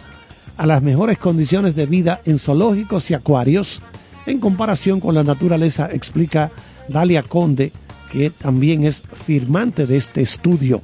a 0.55 0.67
las 0.67 0.83
mejores 0.83 1.17
condiciones 1.17 1.75
de 1.75 1.87
vida 1.87 2.21
en 2.25 2.37
zoológicos 2.37 3.09
y 3.09 3.15
acuarios 3.15 3.81
en 4.27 4.39
comparación 4.39 4.99
con 4.99 5.15
la 5.15 5.23
naturaleza, 5.23 5.89
explica 5.91 6.51
Dalia 6.87 7.23
Conde, 7.23 7.73
que 8.11 8.29
también 8.29 8.83
es 8.83 9.03
firmante 9.25 9.85
de 9.85 9.97
este 9.97 10.21
estudio. 10.21 10.81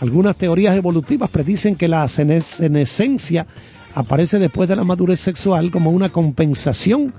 Algunas 0.00 0.36
teorías 0.36 0.76
evolutivas 0.76 1.30
predicen 1.30 1.76
que 1.76 1.88
la 1.88 2.06
senescencia 2.08 3.46
aparece 3.94 4.38
después 4.38 4.68
de 4.68 4.76
la 4.76 4.84
madurez 4.84 5.20
sexual 5.20 5.70
como 5.70 5.90
una 5.90 6.08
compensación 6.08 7.12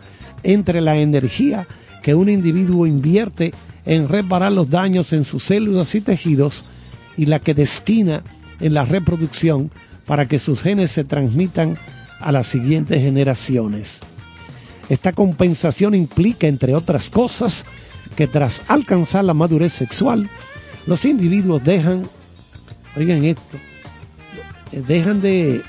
entre 0.43 0.81
la 0.81 0.97
energía 0.97 1.67
que 2.01 2.15
un 2.15 2.29
individuo 2.29 2.87
invierte 2.87 3.53
en 3.85 4.07
reparar 4.07 4.51
los 4.51 4.69
daños 4.69 5.13
en 5.13 5.25
sus 5.25 5.43
células 5.43 5.93
y 5.95 6.01
tejidos 6.01 6.63
y 7.17 7.25
la 7.25 7.39
que 7.39 7.53
destina 7.53 8.23
en 8.59 8.73
la 8.73 8.85
reproducción 8.85 9.71
para 10.05 10.27
que 10.27 10.39
sus 10.39 10.61
genes 10.61 10.91
se 10.91 11.03
transmitan 11.03 11.77
a 12.19 12.31
las 12.31 12.47
siguientes 12.47 13.01
generaciones. 13.01 13.99
Esta 14.89 15.13
compensación 15.13 15.93
implica, 15.93 16.47
entre 16.47 16.73
otras 16.75 17.09
cosas, 17.09 17.65
que 18.15 18.27
tras 18.27 18.63
alcanzar 18.67 19.23
la 19.25 19.33
madurez 19.33 19.73
sexual, 19.73 20.29
los 20.85 21.05
individuos 21.05 21.63
dejan, 21.63 22.03
oigan 22.97 23.23
esto, 23.23 23.57
dejan 24.71 25.21
de, 25.21 25.61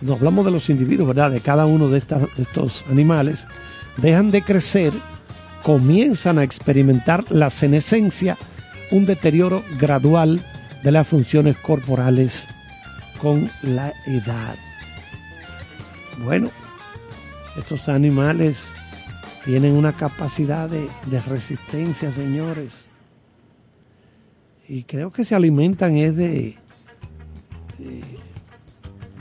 no 0.00 0.14
hablamos 0.14 0.44
de 0.44 0.50
los 0.50 0.68
individuos, 0.70 1.08
¿verdad? 1.08 1.30
De 1.30 1.40
cada 1.40 1.66
uno 1.66 1.88
de, 1.88 2.00
de 2.00 2.28
estos 2.42 2.84
animales, 2.90 3.46
dejan 3.96 4.30
de 4.30 4.42
crecer, 4.42 4.92
comienzan 5.62 6.38
a 6.38 6.44
experimentar 6.44 7.24
la 7.30 7.50
senescencia, 7.50 8.36
un 8.90 9.06
deterioro 9.06 9.62
gradual 9.78 10.44
de 10.82 10.92
las 10.92 11.06
funciones 11.06 11.56
corporales 11.56 12.48
con 13.20 13.48
la 13.62 13.92
edad. 14.06 14.56
Bueno, 16.24 16.50
estos 17.56 17.88
animales 17.88 18.68
tienen 19.44 19.76
una 19.76 19.92
capacidad 19.92 20.68
de, 20.68 20.88
de 21.06 21.20
resistencia, 21.20 22.12
señores. 22.12 22.86
Y 24.68 24.84
creo 24.84 25.10
que 25.10 25.24
se 25.24 25.34
alimentan 25.34 25.96
es 25.96 26.16
de, 26.16 26.56
de, 27.78 28.02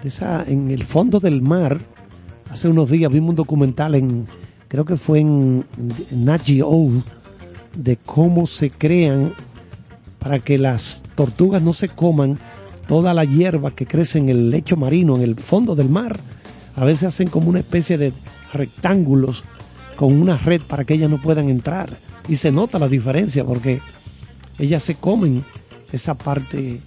esa, 0.03 0.43
en 0.43 0.71
el 0.71 0.83
fondo 0.83 1.19
del 1.19 1.41
mar. 1.41 1.79
Hace 2.49 2.67
unos 2.67 2.89
días 2.89 3.11
vimos 3.11 3.31
un 3.31 3.35
documental 3.35 3.95
en, 3.95 4.27
creo 4.67 4.85
que 4.85 4.97
fue 4.97 5.19
en, 5.19 5.65
en 6.11 6.25
Nat 6.25 6.47
de 6.47 7.97
cómo 7.97 8.47
se 8.47 8.69
crean 8.69 9.33
para 10.19 10.39
que 10.39 10.57
las 10.57 11.03
tortugas 11.15 11.61
no 11.61 11.73
se 11.73 11.89
coman 11.89 12.37
toda 12.87 13.13
la 13.13 13.23
hierba 13.23 13.71
que 13.71 13.87
crece 13.87 14.19
en 14.19 14.29
el 14.29 14.49
lecho 14.49 14.77
marino, 14.77 15.15
en 15.15 15.23
el 15.23 15.35
fondo 15.35 15.75
del 15.75 15.89
mar. 15.89 16.19
A 16.75 16.85
veces 16.85 17.05
hacen 17.05 17.27
como 17.27 17.49
una 17.49 17.59
especie 17.59 17.97
de 17.97 18.13
rectángulos 18.53 19.43
con 20.01 20.19
una 20.19 20.35
red 20.35 20.63
para 20.63 20.83
que 20.83 20.95
ellas 20.95 21.11
no 21.11 21.21
puedan 21.21 21.47
entrar. 21.47 21.91
Y 22.27 22.37
se 22.37 22.51
nota 22.51 22.79
la 22.79 22.87
diferencia 22.87 23.45
porque 23.45 23.81
ellas 24.57 24.81
se 24.81 24.95
comen 24.95 25.45
esa 25.91 26.15
parte 26.15 26.79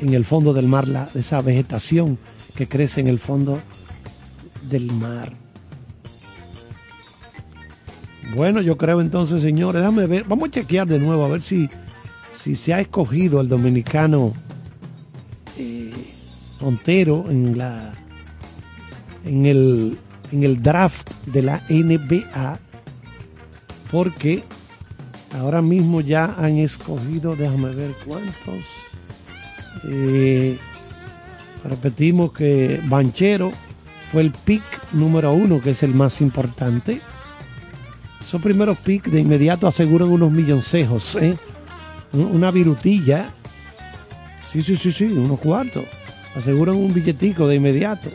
en 0.00 0.12
el 0.12 0.24
fondo 0.24 0.52
del 0.52 0.66
mar, 0.66 0.88
la, 0.88 1.08
esa 1.14 1.40
vegetación 1.40 2.18
que 2.56 2.66
crece 2.66 3.00
en 3.00 3.06
el 3.06 3.20
fondo 3.20 3.60
del 4.68 4.90
mar. 4.90 5.32
Bueno, 8.34 8.60
yo 8.60 8.76
creo 8.76 9.00
entonces, 9.00 9.40
señores, 9.40 9.80
déjame 9.80 10.06
ver, 10.08 10.24
vamos 10.24 10.48
a 10.48 10.50
chequear 10.50 10.88
de 10.88 10.98
nuevo 10.98 11.26
a 11.26 11.28
ver 11.28 11.42
si, 11.42 11.68
si 12.36 12.56
se 12.56 12.74
ha 12.74 12.80
escogido 12.80 13.40
el 13.40 13.48
dominicano 13.48 14.32
eh, 15.58 15.92
Montero 16.60 17.24
en 17.28 17.56
la 17.56 17.92
en 19.24 19.46
el 19.46 19.98
en 20.32 20.42
el 20.42 20.62
draft 20.62 21.10
de 21.26 21.42
la 21.42 21.62
NBA 21.68 22.58
porque 23.90 24.42
ahora 25.38 25.62
mismo 25.62 26.00
ya 26.00 26.34
han 26.38 26.58
escogido, 26.58 27.36
déjame 27.36 27.74
ver 27.74 27.92
cuántos. 28.06 28.64
Eh, 29.84 30.58
repetimos 31.64 32.32
que 32.32 32.80
Banchero 32.84 33.52
fue 34.12 34.22
el 34.22 34.32
pick 34.32 34.62
número 34.92 35.32
uno, 35.32 35.60
que 35.60 35.70
es 35.70 35.82
el 35.82 35.94
más 35.94 36.20
importante. 36.20 37.00
Esos 38.20 38.42
primeros 38.42 38.78
picks 38.78 39.10
de 39.10 39.20
inmediato 39.20 39.66
aseguran 39.66 40.08
unos 40.08 40.30
milloncejos, 40.30 41.16
¿eh? 41.16 41.36
una 42.12 42.50
virutilla. 42.50 43.30
Sí, 44.52 44.62
sí, 44.62 44.76
sí, 44.76 44.92
sí, 44.92 45.04
unos 45.04 45.38
cuartos. 45.38 45.84
Aseguran 46.34 46.76
un 46.76 46.92
billetico 46.92 47.46
de 47.46 47.56
inmediato. 47.56 48.10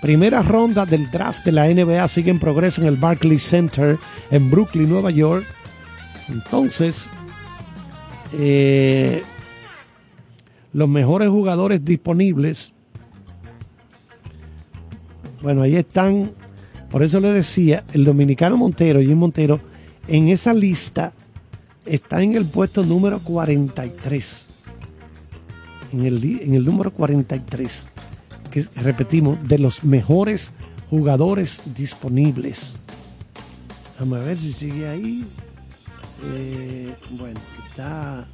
Primera 0.00 0.42
ronda 0.42 0.84
del 0.84 1.10
draft 1.10 1.44
de 1.44 1.52
la 1.52 1.66
NBA 1.68 2.06
sigue 2.08 2.30
en 2.30 2.38
progreso 2.38 2.80
en 2.80 2.86
el 2.86 2.96
Barclays 2.96 3.42
Center 3.42 3.98
en 4.30 4.50
Brooklyn, 4.50 4.88
Nueva 4.88 5.10
York. 5.10 5.44
Entonces, 6.28 7.08
eh, 8.32 9.22
los 10.72 10.88
mejores 10.88 11.28
jugadores 11.28 11.84
disponibles. 11.84 12.72
Bueno, 15.42 15.62
ahí 15.62 15.76
están. 15.76 16.32
Por 16.90 17.02
eso 17.02 17.18
le 17.20 17.32
decía, 17.32 17.84
el 17.92 18.04
dominicano 18.04 18.56
Montero, 18.56 19.00
Jim 19.00 19.18
Montero, 19.18 19.60
en 20.06 20.28
esa 20.28 20.52
lista 20.54 21.12
está 21.84 22.22
en 22.22 22.34
el 22.34 22.44
puesto 22.46 22.84
número 22.84 23.20
43. 23.20 24.46
En 25.92 26.04
el, 26.04 26.40
en 26.42 26.54
el 26.54 26.64
número 26.64 26.92
43. 26.92 27.88
Repetimos, 28.76 29.38
de 29.46 29.58
los 29.58 29.84
mejores 29.84 30.52
jugadores 30.90 31.62
disponibles. 31.74 32.74
Vamos 33.98 34.18
a 34.18 34.24
ver 34.24 34.36
si 34.36 34.52
sigue 34.52 34.88
ahí. 34.88 35.24
Eh, 36.24 36.94
bueno, 37.10 37.40
está. 37.66 38.26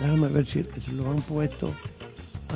Déjame 0.00 0.28
ver 0.28 0.46
si 0.46 0.64
lo 0.92 1.10
han 1.10 1.20
puesto. 1.22 1.72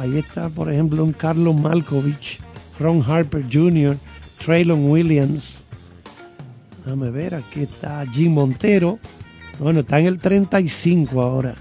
Ahí 0.01 0.19
está, 0.19 0.49
por 0.49 0.71
ejemplo, 0.71 1.03
un 1.03 1.13
Carlos 1.13 1.59
Malkovich, 1.59 2.41
Ron 2.79 3.03
Harper 3.03 3.45
Jr., 3.51 3.97
Traylon 4.45 4.91
Williams. 4.91 5.65
Déjame 6.85 7.11
ver, 7.11 7.35
aquí 7.35 7.63
está 7.63 8.05
Jim 8.07 8.33
Montero. 8.33 8.99
Bueno, 9.59 9.81
está 9.81 9.99
en 9.99 10.07
el 10.07 10.19
35 10.19 11.23
ahora. 11.23 11.55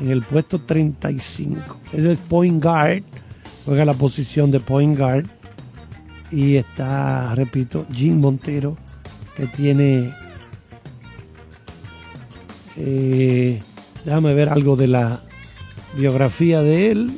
En 0.00 0.10
el 0.10 0.22
puesto 0.22 0.58
35. 0.58 1.76
Es 1.92 2.04
el 2.04 2.16
point 2.16 2.62
guard. 2.62 3.02
Juega 3.64 3.84
la 3.84 3.94
posición 3.94 4.50
de 4.50 4.60
point 4.60 4.96
guard. 4.96 5.26
Y 6.30 6.56
está, 6.56 7.34
repito, 7.34 7.86
Jim 7.92 8.20
Montero, 8.20 8.76
que 9.36 9.46
tiene... 9.46 10.14
eh, 12.76 13.58
déjame 14.04 14.34
ver 14.34 14.50
algo 14.50 14.76
de 14.76 14.88
la 14.88 15.20
biografía 15.96 16.62
de 16.62 16.90
él. 16.90 17.10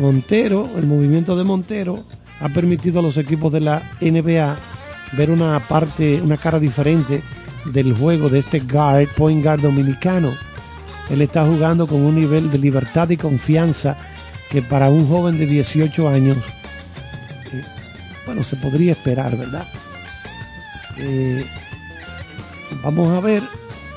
Montero, 0.00 0.68
el 0.76 0.86
movimiento 0.86 1.36
de 1.36 1.44
Montero, 1.44 2.04
ha 2.40 2.48
permitido 2.48 2.98
a 2.98 3.02
los 3.02 3.16
equipos 3.16 3.52
de 3.52 3.60
la 3.60 3.82
NBA 4.00 4.56
ver 5.16 5.30
una 5.30 5.58
parte, 5.60 6.20
una 6.20 6.36
cara 6.36 6.58
diferente 6.58 7.22
del 7.66 7.94
juego 7.94 8.28
de 8.28 8.40
este 8.40 8.60
guard, 8.60 9.08
point 9.16 9.42
guard 9.42 9.60
dominicano. 9.60 10.30
Él 11.10 11.20
está 11.20 11.44
jugando 11.44 11.86
con 11.86 12.00
un 12.00 12.14
nivel 12.14 12.50
de 12.50 12.58
libertad 12.58 13.10
y 13.10 13.16
confianza 13.16 13.96
que 14.50 14.62
para 14.62 14.88
un 14.88 15.06
joven 15.08 15.38
de 15.38 15.46
18 15.46 16.08
años, 16.08 16.38
eh, 17.52 17.62
bueno, 18.26 18.42
se 18.42 18.56
podría 18.56 18.92
esperar, 18.92 19.36
¿verdad? 19.36 19.66
Eh, 20.98 21.44
vamos 22.82 23.10
a 23.10 23.20
ver, 23.20 23.42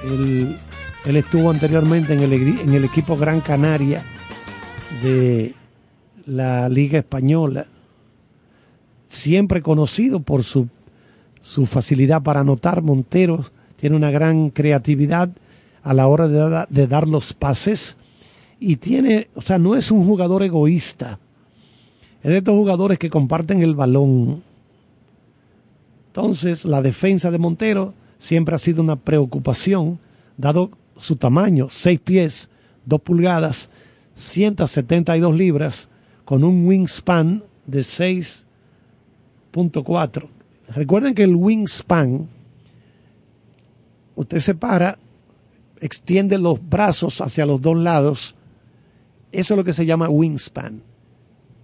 él, 0.03 0.57
estuvo 1.05 1.49
anteriormente 1.49 2.13
en 2.13 2.19
el, 2.19 2.33
en 2.33 2.73
el 2.73 2.83
equipo 2.83 3.15
Gran 3.15 3.39
Canaria 3.41 4.03
de 5.01 5.55
la 6.25 6.67
Liga 6.69 6.99
Española, 6.99 7.65
siempre 9.07 9.61
conocido 9.61 10.19
por 10.19 10.43
su, 10.43 10.67
su 11.41 11.65
facilidad 11.65 12.21
para 12.21 12.41
anotar. 12.41 12.81
Monteros 12.81 13.51
tiene 13.77 13.95
una 13.95 14.11
gran 14.11 14.49
creatividad 14.49 15.29
a 15.89 15.93
la 15.93 16.07
hora 16.07 16.27
de, 16.27 16.37
da- 16.49 16.67
de 16.69 16.87
dar 16.87 17.07
los 17.07 17.33
pases 17.33 17.95
y 18.59 18.75
tiene, 18.77 19.29
o 19.35 19.41
sea, 19.41 19.57
no 19.57 19.75
es 19.75 19.91
un 19.91 20.05
jugador 20.05 20.43
egoísta. 20.43 21.19
Es 22.23 22.31
de 22.31 22.37
estos 22.39 22.55
jugadores 22.55 22.97
que 22.99 23.09
comparten 23.09 23.61
el 23.61 23.75
balón. 23.75 24.43
Entonces, 26.07 26.65
la 26.65 26.81
defensa 26.81 27.31
de 27.31 27.37
Montero 27.37 27.93
siempre 28.19 28.55
ha 28.55 28.57
sido 28.57 28.81
una 28.81 28.95
preocupación, 28.95 29.99
dado 30.35 30.71
su 30.97 31.15
tamaño, 31.15 31.67
6 31.69 31.99
pies, 32.01 32.49
2 32.85 33.01
pulgadas, 33.01 33.69
172 34.15 35.35
libras, 35.35 35.89
con 36.25 36.43
un 36.43 36.65
wingspan 36.65 37.43
de 37.67 37.81
6.4. 37.81 40.27
Recuerden 40.69 41.13
que 41.13 41.23
el 41.23 41.35
wingspan, 41.35 42.27
usted 44.15 44.39
se 44.39 44.55
para, 44.55 44.97
extiende 45.81 46.37
los 46.37 46.67
brazos 46.67 47.21
hacia 47.21 47.45
los 47.45 47.61
dos 47.61 47.77
lados, 47.77 48.35
eso 49.31 49.53
es 49.53 49.57
lo 49.57 49.63
que 49.63 49.73
se 49.73 49.85
llama 49.85 50.09
wingspan. 50.09 50.81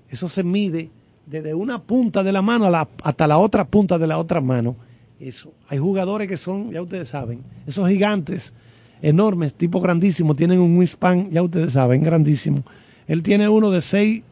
Eso 0.09 0.29
se 0.29 0.43
mide 0.43 0.91
desde 1.25 1.53
una 1.53 1.81
punta 1.81 2.23
de 2.23 2.31
la 2.31 2.41
mano 2.41 2.69
hasta 3.03 3.27
la 3.27 3.37
otra 3.37 3.65
punta 3.65 3.97
de 3.97 4.07
la 4.07 4.17
otra 4.17 4.41
mano. 4.41 4.75
Eso. 5.19 5.53
Hay 5.69 5.79
jugadores 5.79 6.27
que 6.27 6.37
son, 6.37 6.71
ya 6.71 6.81
ustedes 6.81 7.09
saben, 7.09 7.41
esos 7.65 7.87
gigantes 7.87 8.53
enormes, 9.01 9.53
tipo 9.53 9.79
grandísimo, 9.79 10.35
tienen 10.35 10.59
un 10.59 10.77
wingspan, 10.77 11.31
ya 11.31 11.41
ustedes 11.41 11.73
saben, 11.73 12.03
grandísimo. 12.03 12.63
Él 13.07 13.23
tiene 13.23 13.49
uno 13.49 13.71
de 13.71 13.81
6, 13.81 14.23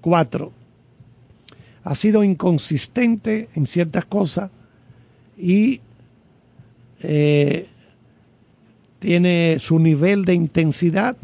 4. 0.00 0.52
Ha 1.84 1.94
sido 1.94 2.24
inconsistente 2.24 3.48
en 3.54 3.66
ciertas 3.66 4.04
cosas 4.06 4.50
y 5.36 5.80
eh, 7.00 7.68
tiene 8.98 9.58
su 9.58 9.78
nivel 9.78 10.24
de 10.24 10.34
intensidad, 10.34 11.16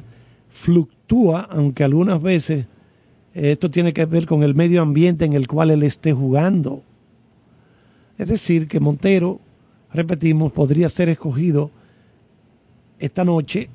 fluctúa, 0.51 1.49
aunque 1.51 1.85
algunas 1.85 2.21
veces 2.21 2.67
eh, 3.35 3.53
esto 3.53 3.71
tiene 3.71 3.93
que 3.93 4.05
ver 4.05 4.27
con 4.27 4.43
el 4.43 4.55
medio 4.55 4.83
ambiente 4.83 5.25
en 5.25 5.33
el 5.33 5.49
cual 5.49 5.71
él 5.71 5.83
esté 5.83 6.13
jugando. 6.13 6.83
Es 8.19 8.29
decir, 8.29 8.69
que 8.69 8.81
Montero, 8.81 9.41
repetimos, 9.93 10.53
podría 10.53 10.89
ser 10.89 11.09
escogido 11.09 11.71
esta 12.99 13.25
noche 13.25 13.69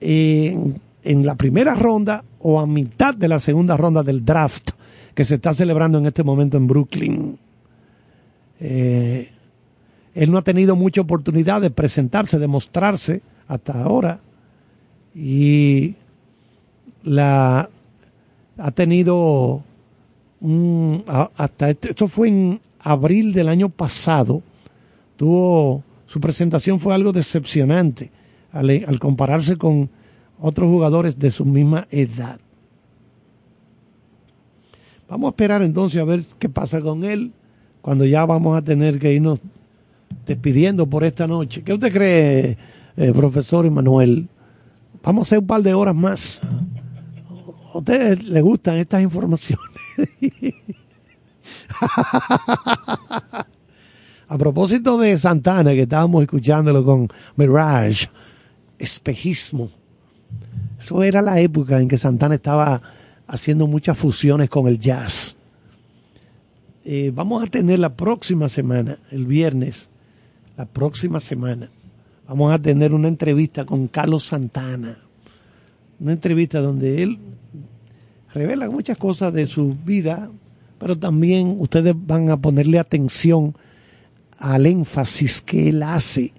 en, 0.00 0.80
la 1.04 1.34
primera 1.34 1.74
ronda 1.74 2.24
o 2.40 2.60
a 2.60 2.66
mitad 2.66 3.14
de 3.14 3.28
la 3.28 3.40
segunda 3.40 3.76
ronda 3.76 4.02
del 4.02 4.24
draft 4.24 4.70
que 5.14 5.24
se 5.24 5.36
está 5.36 5.52
celebrando 5.54 5.98
en 5.98 6.06
este 6.06 6.22
momento 6.22 6.56
en 6.56 6.66
Brooklyn. 6.66 7.38
Eh, 8.60 9.30
él 10.14 10.30
no 10.30 10.38
ha 10.38 10.42
tenido 10.42 10.76
mucha 10.76 11.00
oportunidad 11.00 11.60
de 11.60 11.70
presentarse, 11.70 12.38
de 12.38 12.46
mostrarse 12.46 13.22
hasta 13.46 13.82
ahora. 13.82 14.20
Y 15.14 15.94
la 17.02 17.68
ha 18.56 18.70
tenido 18.72 19.62
un- 20.40 21.04
hasta 21.36 21.70
este- 21.70 21.90
esto 21.90 22.08
fue 22.08 22.28
en 22.28 22.60
abril 22.80 23.32
del 23.32 23.48
año 23.48 23.68
pasado, 23.68 24.42
tuvo 25.16 25.82
su 26.06 26.20
presentación 26.20 26.80
fue 26.80 26.94
algo 26.94 27.12
decepcionante 27.12 28.10
al, 28.52 28.70
al 28.86 28.98
compararse 28.98 29.56
con 29.56 29.90
otros 30.40 30.68
jugadores 30.70 31.18
de 31.18 31.30
su 31.30 31.44
misma 31.44 31.86
edad. 31.90 32.38
Vamos 35.08 35.28
a 35.28 35.30
esperar 35.30 35.62
entonces 35.62 36.00
a 36.00 36.04
ver 36.04 36.22
qué 36.38 36.48
pasa 36.48 36.80
con 36.80 37.04
él 37.04 37.32
cuando 37.80 38.04
ya 38.04 38.24
vamos 38.26 38.56
a 38.56 38.62
tener 38.62 38.98
que 38.98 39.12
irnos 39.14 39.40
despidiendo 40.26 40.86
por 40.86 41.04
esta 41.04 41.26
noche. 41.26 41.62
¿Qué 41.62 41.72
usted 41.72 41.92
cree, 41.92 42.58
eh, 42.96 43.12
profesor 43.12 43.66
Emanuel? 43.66 44.28
Vamos 45.02 45.22
a 45.22 45.24
hacer 45.28 45.38
un 45.40 45.46
par 45.46 45.62
de 45.62 45.74
horas 45.74 45.94
más. 45.94 46.40
¿A 47.72 47.78
ustedes 47.78 48.24
les 48.24 48.42
gustan 48.42 48.76
estas 48.76 49.02
informaciones? 49.02 49.64
A 54.30 54.36
propósito 54.36 54.98
de 54.98 55.16
Santana, 55.16 55.70
que 55.72 55.82
estábamos 55.82 56.22
escuchándolo 56.22 56.84
con 56.84 57.08
Mirage, 57.36 58.08
espejismo. 58.78 59.70
Eso 60.78 61.02
era 61.02 61.22
la 61.22 61.40
época 61.40 61.80
en 61.80 61.88
que 61.88 61.96
Santana 61.96 62.34
estaba 62.34 62.82
haciendo 63.26 63.66
muchas 63.66 63.96
fusiones 63.96 64.50
con 64.50 64.68
el 64.68 64.78
jazz. 64.78 65.36
Eh, 66.84 67.10
vamos 67.14 67.42
a 67.42 67.46
tener 67.46 67.78
la 67.78 67.94
próxima 67.94 68.48
semana, 68.48 68.98
el 69.10 69.26
viernes, 69.26 69.88
la 70.58 70.66
próxima 70.66 71.20
semana, 71.20 71.70
vamos 72.26 72.52
a 72.52 72.58
tener 72.58 72.92
una 72.92 73.06
entrevista 73.06 73.64
con 73.64 73.86
Carlos 73.86 74.26
Santana. 74.26 74.98
Una 76.00 76.12
entrevista 76.12 76.58
donde 76.58 77.00
él 77.04 77.16
revela 78.34 78.68
muchas 78.68 78.98
cosas 78.98 79.32
de 79.32 79.46
su 79.46 79.76
vida, 79.84 80.28
pero 80.80 80.98
también 80.98 81.54
ustedes 81.60 81.94
van 81.96 82.30
a 82.30 82.36
ponerle 82.36 82.80
atención 82.80 83.54
al 84.36 84.66
énfasis 84.66 85.42
que 85.42 85.68
él 85.68 85.80
hace 85.84 86.32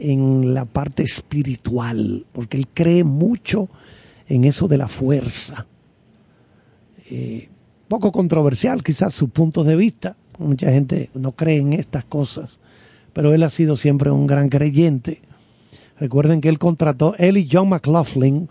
en 0.00 0.52
la 0.52 0.64
parte 0.64 1.04
espiritual, 1.04 2.26
porque 2.32 2.56
él 2.56 2.66
cree 2.74 3.04
mucho 3.04 3.68
en 4.26 4.44
eso 4.46 4.66
de 4.66 4.78
la 4.78 4.88
fuerza. 4.88 5.64
Eh, 7.08 7.48
poco 7.86 8.10
controversial 8.10 8.82
quizás 8.82 9.14
su 9.14 9.28
punto 9.28 9.62
de 9.62 9.76
vista, 9.76 10.16
mucha 10.38 10.72
gente 10.72 11.10
no 11.14 11.30
cree 11.32 11.58
en 11.58 11.72
estas 11.72 12.04
cosas, 12.04 12.58
pero 13.14 13.32
él 13.32 13.42
ha 13.42 13.48
sido 13.48 13.76
siempre 13.76 14.10
un 14.10 14.26
gran 14.26 14.50
creyente. 14.50 15.22
Recuerden 15.98 16.40
que 16.40 16.50
él 16.50 16.58
contrató, 16.58 17.14
él 17.16 17.38
y 17.38 17.48
John 17.50 17.70
McLaughlin, 17.70 18.50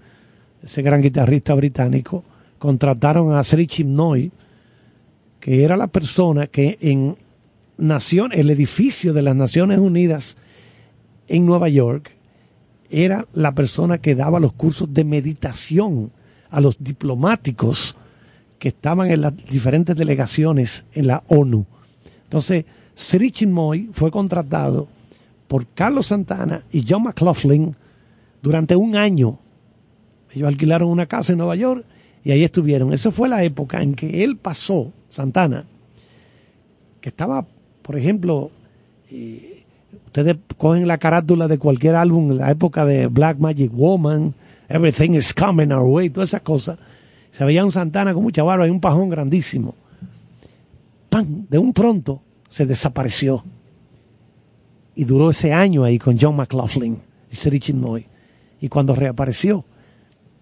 ese 0.64 0.82
gran 0.82 1.02
guitarrista 1.02 1.54
británico, 1.54 2.24
contrataron 2.58 3.36
a 3.36 3.44
Sri 3.44 3.68
Chimnoy, 3.68 4.32
que 5.42 5.64
era 5.64 5.76
la 5.76 5.88
persona 5.88 6.48
que 6.48 6.78
en 6.80 7.18
nación, 7.78 8.32
el 8.34 8.50
edificio 8.50 9.14
de 9.14 9.22
las 9.22 9.36
Naciones 9.36 9.80
Unidas 9.80 10.38
en 11.28 11.46
Nueva 11.46 11.68
York, 11.68 12.12
era 12.90 13.28
la 13.34 13.54
persona 13.54 13.98
que 13.98 14.16
daba 14.16 14.40
los 14.40 14.54
cursos 14.54 14.94
de 14.94 15.04
meditación 15.04 16.12
a 16.50 16.62
los 16.62 16.82
diplomáticos 16.82 17.98
que 18.60 18.70
estaban 18.70 19.12
en 19.12 19.22
las 19.22 19.36
diferentes 19.36 19.98
delegaciones 19.98 20.86
en 20.94 21.08
la 21.08 21.24
ONU. 21.28 21.66
Entonces, 22.24 22.66
Sri 22.96 23.32
Chinmoy 23.32 23.90
fue 23.92 24.12
contratado 24.12 24.88
por 25.48 25.68
Carlos 25.68 26.08
Santana 26.08 26.64
y 26.72 26.84
John 26.88 27.04
McLaughlin 27.04 27.76
durante 28.42 28.76
un 28.76 28.96
año. 28.96 29.40
Ellos 30.32 30.48
alquilaron 30.48 30.90
una 30.90 31.06
casa 31.06 31.32
en 31.32 31.38
Nueva 31.38 31.56
York 31.56 31.86
y 32.24 32.32
ahí 32.32 32.44
estuvieron. 32.44 32.92
Esa 32.92 33.12
fue 33.12 33.30
la 33.30 33.44
época 33.44 33.82
en 33.82 33.94
que 33.94 34.24
él 34.24 34.38
pasó, 34.38 34.92
Santana, 35.10 35.66
que 37.02 37.10
estaba, 37.10 37.46
por 37.82 37.98
ejemplo, 37.98 38.50
eh, 39.12 39.64
ustedes 40.08 40.38
cogen 40.58 40.88
la 40.88 40.98
carátula 40.98 41.48
de 41.48 41.60
cualquier 41.60 41.96
álbum 41.96 42.32
la 42.32 42.50
época 42.50 42.84
de 42.86 43.08
Black 43.08 43.38
Magic 43.38 43.72
Woman, 43.72 44.34
Everything 44.70 45.12
is 45.12 45.34
Coming 45.34 45.72
Our 45.72 45.88
Way, 45.88 46.10
todas 46.10 46.30
esas 46.30 46.42
cosas. 46.42 46.80
Se 47.30 47.46
veía 47.46 47.64
un 47.64 47.72
Santana 47.72 48.14
con 48.14 48.24
mucha 48.24 48.42
barba 48.42 48.68
y 48.68 48.72
un 48.72 48.80
pajón 48.80 49.10
grandísimo. 49.10 49.76
¡Pam! 51.10 51.46
De 51.48 51.60
un 51.60 51.74
pronto 51.74 52.23
desapareció. 52.66 53.44
Y 54.96 55.06
duró 55.06 55.32
ese 55.32 55.54
año 55.54 55.84
ahí 55.84 55.98
con 55.98 56.20
John 56.20 56.36
McLaughlin 56.36 57.00
y 57.32 57.36
Sri 57.36 57.60
Chinmoy. 57.60 58.06
Y 58.62 58.70
cuando 58.70 58.96
reapareció, 58.96 59.66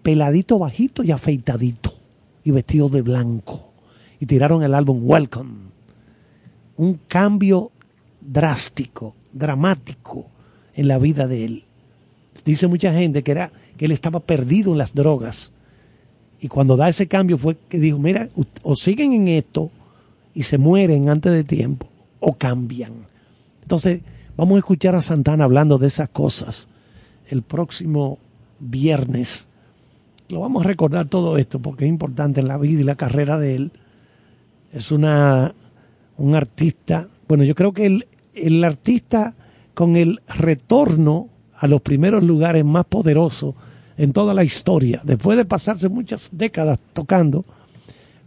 peladito, 0.02 0.58
bajito 0.58 1.02
y 1.02 1.10
afeitadito. 1.10 1.94
Y 2.44 2.50
vestido 2.50 2.88
de 2.88 3.02
blanco. 3.02 3.70
Y 4.20 4.26
tiraron 4.26 4.62
el 4.62 4.74
álbum 4.74 5.00
Welcome. 5.02 5.70
Un 6.76 7.00
cambio 7.08 7.72
drástico, 8.20 9.16
dramático 9.32 10.26
en 10.74 10.88
la 10.88 10.98
vida 10.98 11.26
de 11.26 11.44
él. 11.44 11.64
Dice 12.44 12.66
mucha 12.66 12.92
gente 12.92 13.22
que 13.22 13.30
era 13.30 13.52
que 13.76 13.86
él 13.86 13.92
estaba 13.92 14.20
perdido 14.20 14.72
en 14.72 14.78
las 14.78 14.94
drogas. 14.94 15.52
Y 16.40 16.48
cuando 16.48 16.76
da 16.76 16.88
ese 16.88 17.06
cambio 17.06 17.38
fue 17.38 17.56
que 17.68 17.78
dijo, 17.78 17.98
mira, 17.98 18.28
o 18.62 18.76
siguen 18.76 19.12
en 19.12 19.28
esto 19.28 19.70
y 20.34 20.42
se 20.42 20.58
mueren 20.58 21.08
antes 21.08 21.32
de 21.32 21.44
tiempo, 21.44 21.88
o 22.22 22.34
cambian. 22.38 22.92
Entonces, 23.62 24.00
vamos 24.36 24.56
a 24.56 24.58
escuchar 24.58 24.94
a 24.94 25.00
Santana 25.00 25.44
hablando 25.44 25.76
de 25.76 25.88
esas 25.88 26.08
cosas 26.08 26.68
el 27.28 27.42
próximo 27.42 28.18
viernes. 28.58 29.48
Lo 30.28 30.40
vamos 30.40 30.64
a 30.64 30.68
recordar 30.68 31.08
todo 31.08 31.36
esto 31.36 31.60
porque 31.60 31.84
es 31.84 31.90
importante 31.90 32.40
en 32.40 32.48
la 32.48 32.56
vida 32.56 32.80
y 32.80 32.84
la 32.84 32.94
carrera 32.94 33.38
de 33.38 33.56
él. 33.56 33.72
Es 34.72 34.90
una 34.90 35.54
un 36.16 36.34
artista, 36.34 37.08
bueno, 37.26 37.42
yo 37.42 37.54
creo 37.54 37.72
que 37.72 37.86
el, 37.86 38.06
el 38.34 38.62
artista 38.62 39.34
con 39.74 39.96
el 39.96 40.20
retorno 40.28 41.28
a 41.58 41.66
los 41.66 41.80
primeros 41.80 42.22
lugares 42.22 42.64
más 42.64 42.84
poderosos 42.84 43.54
en 43.96 44.12
toda 44.12 44.34
la 44.34 44.44
historia, 44.44 45.00
después 45.04 45.36
de 45.36 45.44
pasarse 45.44 45.88
muchas 45.88 46.30
décadas 46.32 46.78
tocando, 46.92 47.44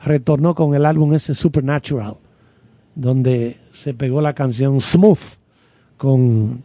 retornó 0.04 0.56
con 0.56 0.76
el 0.76 0.86
álbum 0.86 1.14
ese 1.14 1.34
Supernatural, 1.34 2.18
donde 2.96 3.58
se 3.74 3.94
pegó 3.94 4.22
la 4.22 4.34
canción 4.34 4.80
Smooth 4.80 5.20
con 5.98 6.64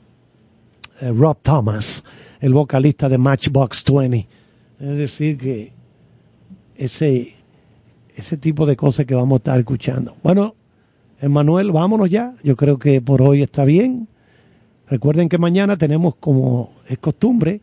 eh, 1.01 1.11
Rob 1.11 1.37
Thomas, 1.43 2.05
el 2.41 2.55
vocalista 2.55 3.09
de 3.09 3.19
Matchbox 3.19 3.85
20. 3.85 4.29
Es 4.79 4.97
decir, 4.97 5.37
que 5.37 5.73
ese, 6.77 7.35
ese 8.17 8.37
tipo 8.37 8.65
de 8.65 8.77
cosas 8.77 9.05
que 9.05 9.15
vamos 9.15 9.37
a 9.37 9.41
estar 9.41 9.59
escuchando. 9.59 10.15
Bueno, 10.23 10.55
Emanuel, 11.21 11.73
vámonos 11.73 12.09
ya. 12.09 12.33
Yo 12.43 12.57
creo 12.57 12.79
que 12.79 13.03
por 13.03 13.21
hoy 13.21 13.43
está 13.43 13.65
bien. 13.65 14.09
Recuerden 14.89 15.29
que 15.29 15.39
mañana 15.39 15.77
tenemos, 15.77 16.15
como 16.17 16.73
es 16.89 16.99
costumbre, 16.99 17.61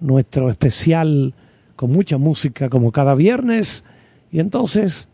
nuestro 0.00 0.50
especial 0.50 1.34
con 1.76 1.92
mucha 1.92 2.16
música 2.16 2.68
como 2.68 2.92
cada 2.92 3.14
viernes. 3.14 3.84
Y 4.32 4.40
entonces 4.40 5.08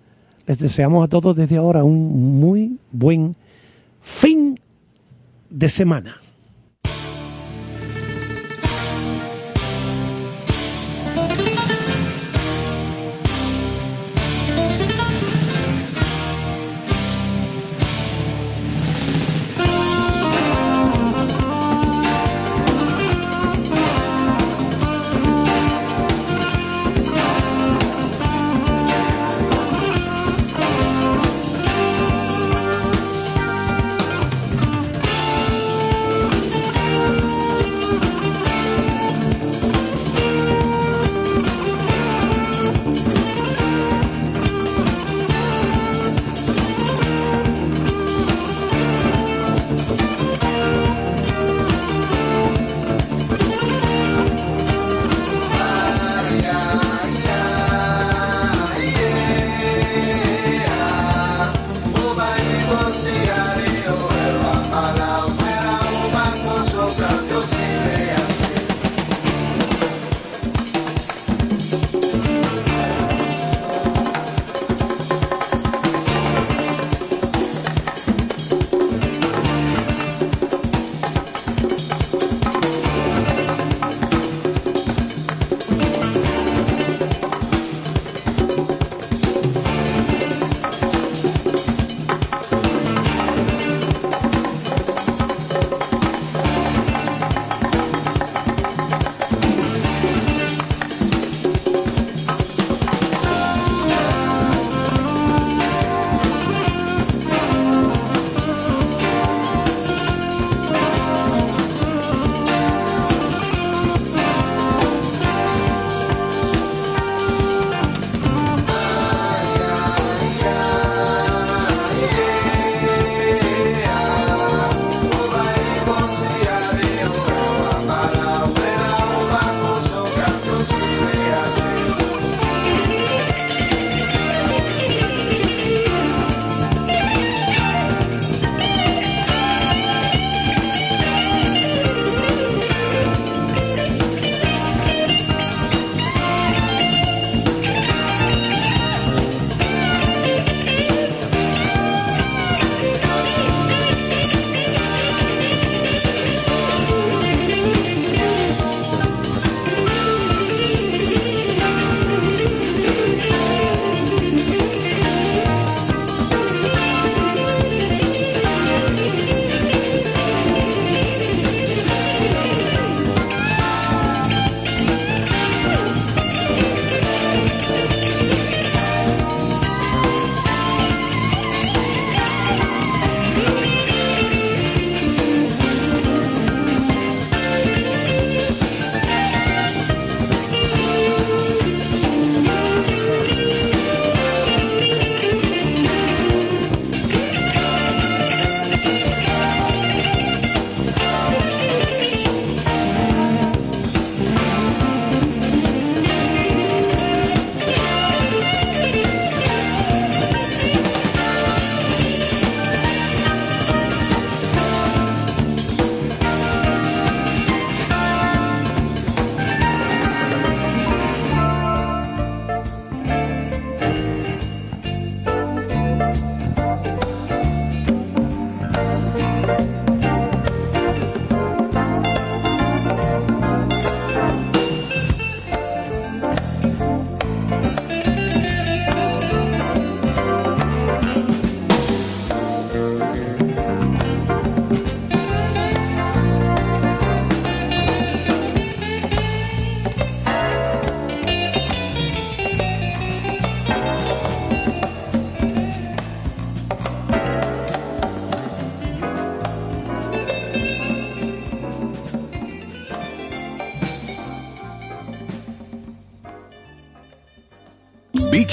les 0.51 0.59
deseamos 0.59 1.05
a 1.05 1.07
todos 1.07 1.37
desde 1.37 1.59
ahora 1.59 1.85
un 1.85 2.41
muy 2.41 2.77
buen 2.91 3.37
fin 4.01 4.59
de 5.49 5.69
semana. 5.69 6.19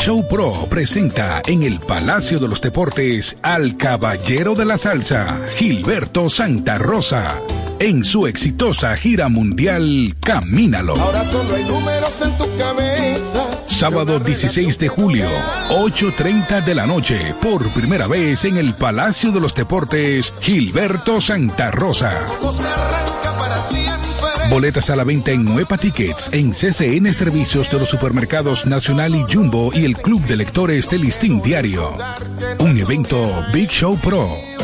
Show 0.08 0.26
Pro 0.30 0.54
presenta 0.70 1.42
en 1.48 1.64
el 1.64 1.82
Palacio 1.82 2.40
de 2.40 2.48
los 2.48 2.62
Deportes 2.62 3.36
al 3.42 3.76
Caballero 3.76 4.56
de 4.56 4.64
la 4.64 4.78
Salsa, 4.78 5.38
Gilberto 5.58 6.30
Santa 6.30 6.78
Rosa, 6.78 7.36
en 7.80 8.06
su 8.06 8.26
exitosa 8.26 8.96
gira 8.96 9.28
mundial 9.28 10.16
Camínalo. 10.22 10.96
Ahora 10.96 11.26
solo 11.26 11.54
hay 11.54 11.64
números 11.66 12.22
en 12.22 12.38
tu 12.38 12.58
cabeza. 12.58 13.48
Sábado 13.66 14.22
16 14.22 14.80
de 14.80 14.88
julio, 14.88 15.28
8.30 15.72 16.64
de 16.64 16.74
la 16.74 16.88
noche, 16.88 17.36
por 17.42 17.68
primera 17.72 18.08
vez 18.08 18.46
en 18.46 18.56
el 18.56 18.76
Palacio 18.76 19.34
de 19.34 19.42
los 19.42 19.54
Deportes, 19.54 20.32
Gilberto 20.40 21.20
Santa 21.20 21.70
Rosa. 21.70 22.24
Boletas 24.50 24.90
a 24.90 24.96
la 24.96 25.04
venta 25.04 25.32
en 25.32 25.44
Nueva 25.44 25.78
Tickets, 25.78 26.30
en 26.32 26.52
CCN 26.52 27.14
Servicios 27.14 27.70
de 27.70 27.80
los 27.80 27.90
Supermercados 27.90 28.66
Nacional 28.66 29.14
y 29.14 29.26
Jumbo 29.32 29.72
y 29.74 29.84
el 29.84 29.98
Club 29.98 30.22
de 30.26 30.38
Lectores 30.38 30.90
del 30.90 31.02
Listín 31.02 31.42
Diario. 31.42 31.94
Un 32.60 32.78
evento 32.78 33.46
Big 33.54 33.70
Show 33.70 33.98
Pro. 33.98 34.57